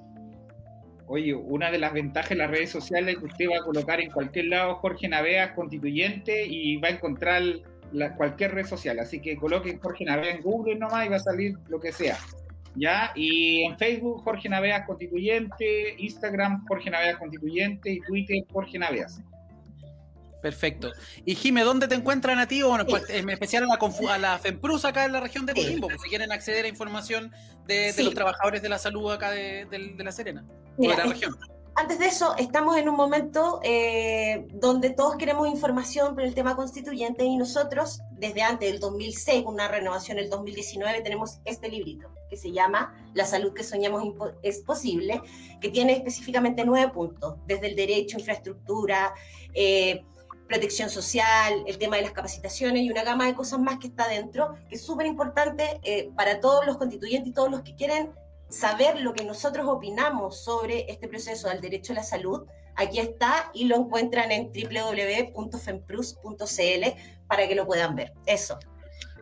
Oye, 1.09 1.34
una 1.34 1.70
de 1.70 1.78
las 1.78 1.92
ventajas 1.92 2.30
de 2.30 2.36
las 2.36 2.51
redes 2.51 2.70
sociales 2.70 3.14
es 3.14 3.20
que 3.20 3.26
usted 3.26 3.44
va 3.49 3.59
a 3.59 3.64
colocar 3.64 4.01
en 4.01 4.11
cualquier 4.11 4.47
lado 4.47 4.76
Jorge 4.76 5.09
Naveas 5.09 5.53
constituyente 5.53 6.47
y 6.47 6.78
va 6.78 6.88
a 6.88 6.92
encontrar 6.92 7.42
cualquier 8.16 8.55
red 8.55 8.66
social. 8.66 8.99
Así 8.99 9.20
que 9.20 9.37
coloquen 9.37 9.78
Jorge 9.80 10.05
Navea 10.05 10.30
en 10.30 10.43
Google 10.43 10.76
nomás 10.76 11.07
y 11.07 11.09
va 11.09 11.16
a 11.16 11.20
salir 11.20 11.57
lo 11.68 11.80
que 11.80 11.93
sea. 11.93 12.18
¿Ya? 12.74 13.12
Y 13.14 13.62
en 13.62 13.78
Facebook, 13.78 14.22
Jorge 14.22 14.51
Naveas 14.51 14.87
Constituyente, 14.87 15.95
Instagram, 15.99 16.66
Jorge 16.66 16.91
Naveas 16.91 17.18
Constituyente 17.18 17.91
y 17.91 18.01
Twitter, 18.01 18.37
Jorge 18.53 18.78
Naveas. 18.78 19.22
Perfecto. 20.43 20.93
Y 21.24 21.34
Jime, 21.34 21.62
¿dónde 21.62 21.89
te 21.89 21.95
encuentran 21.95 22.39
a 22.39 22.47
ti? 22.47 22.62
Bueno, 22.62 22.87
pues, 22.87 23.09
en 23.11 23.28
especial 23.30 23.64
a 23.64 23.66
la, 23.66 24.14
a 24.14 24.18
la 24.18 24.39
FEMPRUS 24.39 24.84
acá 24.84 25.05
en 25.05 25.12
la 25.12 25.20
región 25.20 25.47
de 25.47 25.55
Coquimbo, 25.55 25.89
si 26.03 26.09
quieren 26.09 26.30
acceder 26.30 26.66
a 26.66 26.68
información 26.68 27.32
de, 27.66 27.93
los 27.99 28.14
trabajadores 28.14 28.62
de 28.62 28.68
la 28.68 28.78
salud 28.78 29.11
acá 29.11 29.30
de, 29.30 29.66
La 29.99 30.12
Serena, 30.12 30.45
de 30.76 30.89
la 30.89 31.05
región. 31.05 31.34
Antes 31.79 31.99
de 31.99 32.07
eso, 32.07 32.35
estamos 32.39 32.79
en 32.79 32.89
un 32.89 32.97
momento 32.97 33.61
eh, 33.62 34.47
donde 34.55 34.89
todos 34.89 35.16
queremos 35.16 35.47
información 35.47 36.14
por 36.14 36.24
el 36.24 36.35
tema 36.35 36.57
constituyente 36.57 37.22
y 37.22 37.37
nosotros, 37.37 38.01
desde 38.12 38.41
antes 38.41 38.70
del 38.70 38.81
2006, 38.81 39.45
una 39.45 39.68
renovación 39.68 40.18
el 40.18 40.31
2019, 40.31 41.03
tenemos 41.03 41.39
este 41.45 41.68
librito 41.68 42.09
que 42.31 42.39
se 42.39 42.51
llama 42.51 42.95
La 43.12 43.27
salud 43.27 43.53
que 43.53 43.62
soñamos 43.62 44.03
es 44.43 44.61
posible, 44.61 45.20
que 45.61 45.68
tiene 45.68 45.93
específicamente 45.93 46.64
nueve 46.64 46.91
puntos, 46.95 47.35
desde 47.47 47.66
el 47.66 47.77
derecho, 47.77 48.18
infraestructura, 48.18 49.12
eh, 49.53 50.03
protección 50.49 50.89
social, 50.89 51.62
el 51.66 51.77
tema 51.77 51.97
de 51.97 52.03
las 52.05 52.12
capacitaciones 52.12 52.85
y 52.85 52.91
una 52.91 53.05
gama 53.05 53.27
de 53.27 53.35
cosas 53.35 53.61
más 53.61 53.79
que 53.79 53.89
está 53.89 54.09
dentro, 54.09 54.55
que 54.70 54.77
es 54.77 54.83
súper 54.83 55.05
importante 55.05 55.79
eh, 55.83 56.09
para 56.16 56.41
todos 56.41 56.64
los 56.64 56.79
constituyentes 56.79 57.33
y 57.33 57.35
todos 57.35 57.51
los 57.51 57.61
que 57.61 57.74
quieren 57.74 58.14
saber 58.49 59.01
lo 59.01 59.12
que 59.12 59.24
nosotros 59.24 59.66
opinamos 59.68 60.38
sobre 60.38 60.90
este 60.90 61.09
proceso 61.09 61.49
del 61.49 61.61
derecho 61.61 61.92
a 61.92 61.97
la 61.97 62.03
salud. 62.03 62.47
Aquí 62.74 62.99
está 62.99 63.51
y 63.55 63.64
lo 63.64 63.76
encuentran 63.76 64.32
en 64.32 64.53
www.femprus.cl 64.53 66.84
para 67.26 67.49
que 67.49 67.55
lo 67.55 67.66
puedan 67.66 67.97
ver. 67.97 68.12
Eso. 68.26 68.59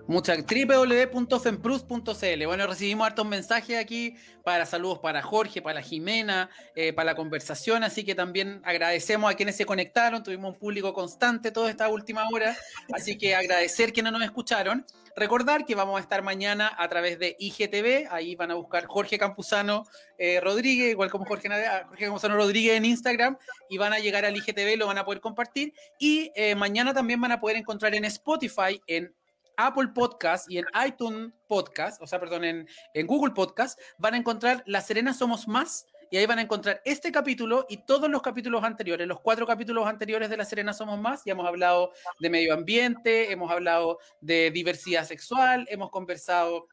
Muchas 0.07 0.45
www.femprus.cl. 0.45 2.47
Bueno, 2.47 2.67
recibimos 2.67 3.07
hartos 3.07 3.27
mensajes 3.27 3.79
aquí 3.79 4.17
para 4.45 4.67
saludos 4.67 4.99
para 4.99 5.23
Jorge, 5.23 5.63
para 5.63 5.81
Jimena, 5.81 6.51
eh, 6.77 6.93
para 6.93 7.13
la 7.13 7.15
conversación, 7.15 7.83
así 7.85 8.05
que 8.05 8.15
también 8.15 8.61
agradecemos 8.65 9.33
a 9.33 9.35
quienes 9.35 9.57
se 9.57 9.65
conectaron, 9.65 10.23
tuvimos 10.23 10.53
un 10.53 10.59
público 10.59 10.93
constante 10.93 11.51
toda 11.51 11.71
esta 11.71 11.89
última 11.89 12.29
hora, 12.29 12.55
así 12.93 13.17
que 13.17 13.35
agradecer 13.35 13.95
quienes 13.95 14.13
nos 14.13 14.23
escucharon. 14.23 14.85
Recordar 15.17 15.65
que 15.65 15.75
vamos 15.75 15.97
a 15.97 16.03
estar 16.03 16.23
mañana 16.23 16.71
a 16.77 16.87
través 16.89 17.19
de 17.19 17.35
IGTV, 17.39 18.09
ahí 18.11 18.35
van 18.35 18.51
a 18.51 18.55
buscar 18.55 18.85
Jorge 18.85 19.17
Campuzano 19.17 19.87
eh, 20.19 20.39
Rodríguez, 20.41 20.91
igual 20.91 21.11
como 21.11 21.25
Jorge, 21.25 21.49
Jorge, 21.49 22.05
Campuzano 22.05 22.37
Rodríguez 22.37 22.77
en 22.77 22.85
Instagram, 22.85 23.39
y 23.71 23.79
van 23.79 23.95
a 23.95 24.01
llegar 24.01 24.27
al 24.27 24.37
IGTV, 24.37 24.77
lo 24.77 24.87
van 24.87 24.99
a 24.99 25.05
poder 25.07 25.23
compartir, 25.23 25.73
y 25.99 26.31
eh, 26.35 26.55
mañana 26.57 26.93
también 26.93 27.23
van 27.23 27.33
a 27.33 27.41
poder 27.41 27.57
encontrar 27.57 27.95
en 27.95 28.05
Spotify, 28.05 28.83
en 28.87 29.15
Apple 29.57 29.89
Podcast 29.95 30.51
y 30.51 30.59
en 30.59 30.67
iTunes 30.87 31.33
Podcast, 31.47 32.01
o 32.03 32.07
sea, 32.07 32.19
perdón, 32.21 32.45
en, 32.45 32.69
en, 32.95 33.07
Google 33.07 33.35
Podcast, 33.35 33.79
van 33.99 34.15
a 34.15 34.17
encontrar 34.17 34.63
La 34.67 34.81
Serena 34.81 35.13
Somos 35.13 35.47
Más 35.49 35.87
y 36.11 36.17
ahí 36.17 36.27
van 36.27 36.39
a 36.39 36.43
encontrar 36.43 36.81
este 36.85 37.11
capítulo 37.11 37.67
y 37.69 37.79
todos 37.79 38.09
los 38.09 38.23
capítulos 38.23 38.63
anteriores, 38.63 39.07
los 39.07 39.21
cuatro 39.21 39.47
capítulos 39.47 39.87
anteriores 39.87 40.31
de 40.31 40.37
La 40.37 40.45
Serena 40.45 40.73
Somos 40.73 41.01
Más. 41.01 41.23
Ya 41.25 41.33
hemos 41.33 41.47
hablado 41.47 41.93
de 42.21 42.31
medio 42.31 42.55
ambiente, 42.55 43.33
hemos 43.33 43.51
hablado 43.51 43.99
de 44.21 44.51
diversidad 44.51 45.05
sexual, 45.05 45.67
hemos 45.71 45.91
conversado 45.91 46.69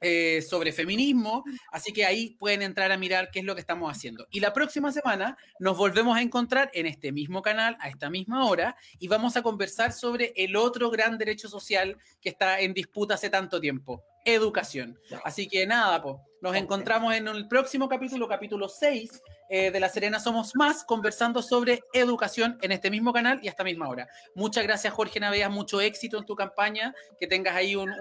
eh, 0.00 0.42
sobre 0.42 0.72
feminismo, 0.72 1.44
así 1.72 1.92
que 1.92 2.04
ahí 2.04 2.36
pueden 2.38 2.62
entrar 2.62 2.92
a 2.92 2.98
mirar 2.98 3.30
qué 3.30 3.38
es 3.38 3.44
lo 3.44 3.54
que 3.54 3.60
estamos 3.60 3.90
haciendo. 3.90 4.26
Y 4.30 4.40
la 4.40 4.52
próxima 4.52 4.92
semana 4.92 5.38
nos 5.58 5.76
volvemos 5.78 6.16
a 6.16 6.22
encontrar 6.22 6.70
en 6.74 6.86
este 6.86 7.12
mismo 7.12 7.40
canal, 7.40 7.76
a 7.80 7.88
esta 7.88 8.10
misma 8.10 8.46
hora, 8.46 8.76
y 8.98 9.08
vamos 9.08 9.36
a 9.36 9.42
conversar 9.42 9.92
sobre 9.92 10.32
el 10.36 10.56
otro 10.56 10.90
gran 10.90 11.16
derecho 11.16 11.48
social 11.48 11.96
que 12.20 12.28
está 12.28 12.60
en 12.60 12.74
disputa 12.74 13.14
hace 13.14 13.30
tanto 13.30 13.60
tiempo, 13.60 14.04
educación. 14.26 14.98
Así 15.24 15.48
que 15.48 15.66
nada, 15.66 16.02
pues, 16.02 16.16
nos 16.42 16.54
encontramos 16.56 17.14
en 17.14 17.28
el 17.28 17.48
próximo 17.48 17.88
capítulo, 17.88 18.28
capítulo 18.28 18.68
6 18.68 19.22
eh, 19.48 19.70
de 19.70 19.80
La 19.80 19.88
Serena 19.88 20.18
Somos 20.18 20.56
Más, 20.56 20.82
conversando 20.82 21.40
sobre 21.40 21.82
educación 21.92 22.58
en 22.62 22.72
este 22.72 22.90
mismo 22.90 23.12
canal 23.12 23.38
y 23.42 23.46
a 23.46 23.50
esta 23.50 23.62
misma 23.62 23.88
hora. 23.88 24.08
Muchas 24.34 24.64
gracias, 24.64 24.92
Jorge 24.92 25.20
Naveas, 25.20 25.50
mucho 25.50 25.80
éxito 25.80 26.18
en 26.18 26.24
tu 26.24 26.34
campaña, 26.34 26.94
que 27.18 27.26
tengas 27.26 27.54
ahí 27.54 27.76
un, 27.76 27.94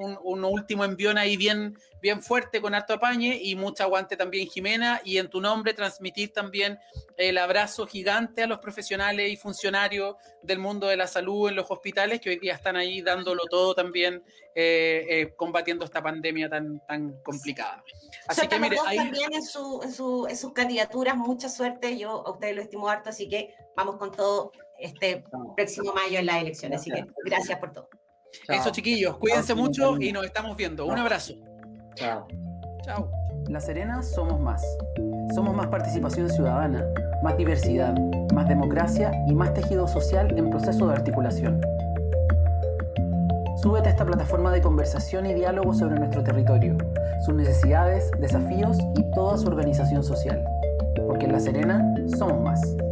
último 0.44 0.84
envión 0.86 1.18
ahí 1.18 1.38
bien, 1.38 1.78
bien 2.02 2.22
fuerte 2.22 2.62
con 2.62 2.74
harto 2.74 2.94
apañe 2.94 3.40
y 3.42 3.56
mucha 3.56 3.84
aguante 3.84 4.18
también, 4.18 4.48
Jimena, 4.48 5.02
y 5.04 5.18
en 5.18 5.30
tu 5.30 5.40
nombre 5.40 5.74
transmitir 5.74 6.34
también 6.34 6.80
el 7.18 7.38
abrazo 7.38 7.86
gigante 7.88 8.44
a 8.44 8.48
los 8.48 8.60
profesionales 8.60 9.32
y 9.32 9.38
funcionarios 9.38 10.16
del 10.42 10.60
mundo 10.60 10.88
de 10.88 10.98
la 10.98 11.08
salud 11.08 11.50
en 11.50 11.56
los 11.56 11.70
hospitales 11.70 12.20
que 12.22 12.30
hoy 12.30 12.40
día 12.40 12.54
están 12.54 12.76
ahí 12.76 13.02
dándolo 13.02 13.44
todo 13.50 13.74
también, 13.74 14.24
eh, 14.56 15.06
eh, 15.10 15.34
combatiendo 15.36 15.86
esta 15.86 16.02
pandemia 16.02 16.50
tan, 16.50 16.80
tan 16.88 17.22
complicada. 17.24 17.84
Así 18.28 18.48
que 18.48 18.60
mire, 18.60 18.78
ahí... 18.86 18.98
también 18.98 19.34
en, 19.34 19.44
su, 19.44 19.82
en, 19.84 19.92
su, 19.92 20.28
en 20.28 20.38
sus 20.38 20.54
candidaturas 20.54 21.16
mucha 21.36 21.50
suerte, 21.50 21.98
yo 21.98 22.26
a 22.26 22.32
ustedes 22.32 22.56
lo 22.56 22.62
estimo 22.62 22.88
harto, 22.88 23.10
así 23.10 23.28
que 23.28 23.54
vamos 23.76 23.98
con 23.98 24.10
todo 24.10 24.54
este 24.80 25.26
próximo 25.58 25.92
mayo 25.94 26.20
en 26.20 26.28
las 26.28 26.42
elecciones. 26.42 26.80
Así 26.80 26.92
que 26.92 27.06
gracias 27.26 27.60
por 27.60 27.74
todo. 27.74 27.90
Eso, 28.48 28.70
chiquillos, 28.70 29.18
cuídense 29.18 29.54
mucho 29.54 29.98
y 30.00 30.14
nos 30.14 30.26
estamos 30.26 30.56
viendo. 30.56 30.86
Un 30.86 30.98
abrazo. 30.98 31.34
Chao. 31.96 32.26
Chao. 32.84 33.12
La 33.50 33.60
Serena 33.60 34.02
somos 34.02 34.40
más. 34.40 34.64
Somos 35.36 35.54
más 35.54 35.68
participación 35.68 36.30
ciudadana, 36.30 36.86
más 37.22 37.36
diversidad, 37.36 37.94
más 38.34 38.48
democracia 38.48 39.12
y 39.28 39.36
más 39.36 39.54
tejido 39.54 39.90
social 39.90 40.38
en 40.38 40.50
proceso 40.50 40.88
de 40.88 40.94
articulación. 40.94 41.60
Súbete 43.62 43.90
a 43.90 43.92
esta 43.92 44.06
plataforma 44.06 44.54
de 44.54 44.62
conversación 44.62 45.26
y 45.26 45.34
diálogo 45.34 45.74
sobre 45.74 46.00
nuestro 46.00 46.24
territorio, 46.24 46.78
sus 47.26 47.36
necesidades, 47.36 48.10
desafíos 48.20 48.78
y 48.96 49.04
toda 49.12 49.38
su 49.38 49.48
organización 49.48 50.02
social 50.02 50.46
porque 51.16 51.28
en 51.28 51.32
La 51.32 51.40
Serena 51.40 51.96
somos 52.18 52.42
más. 52.42 52.85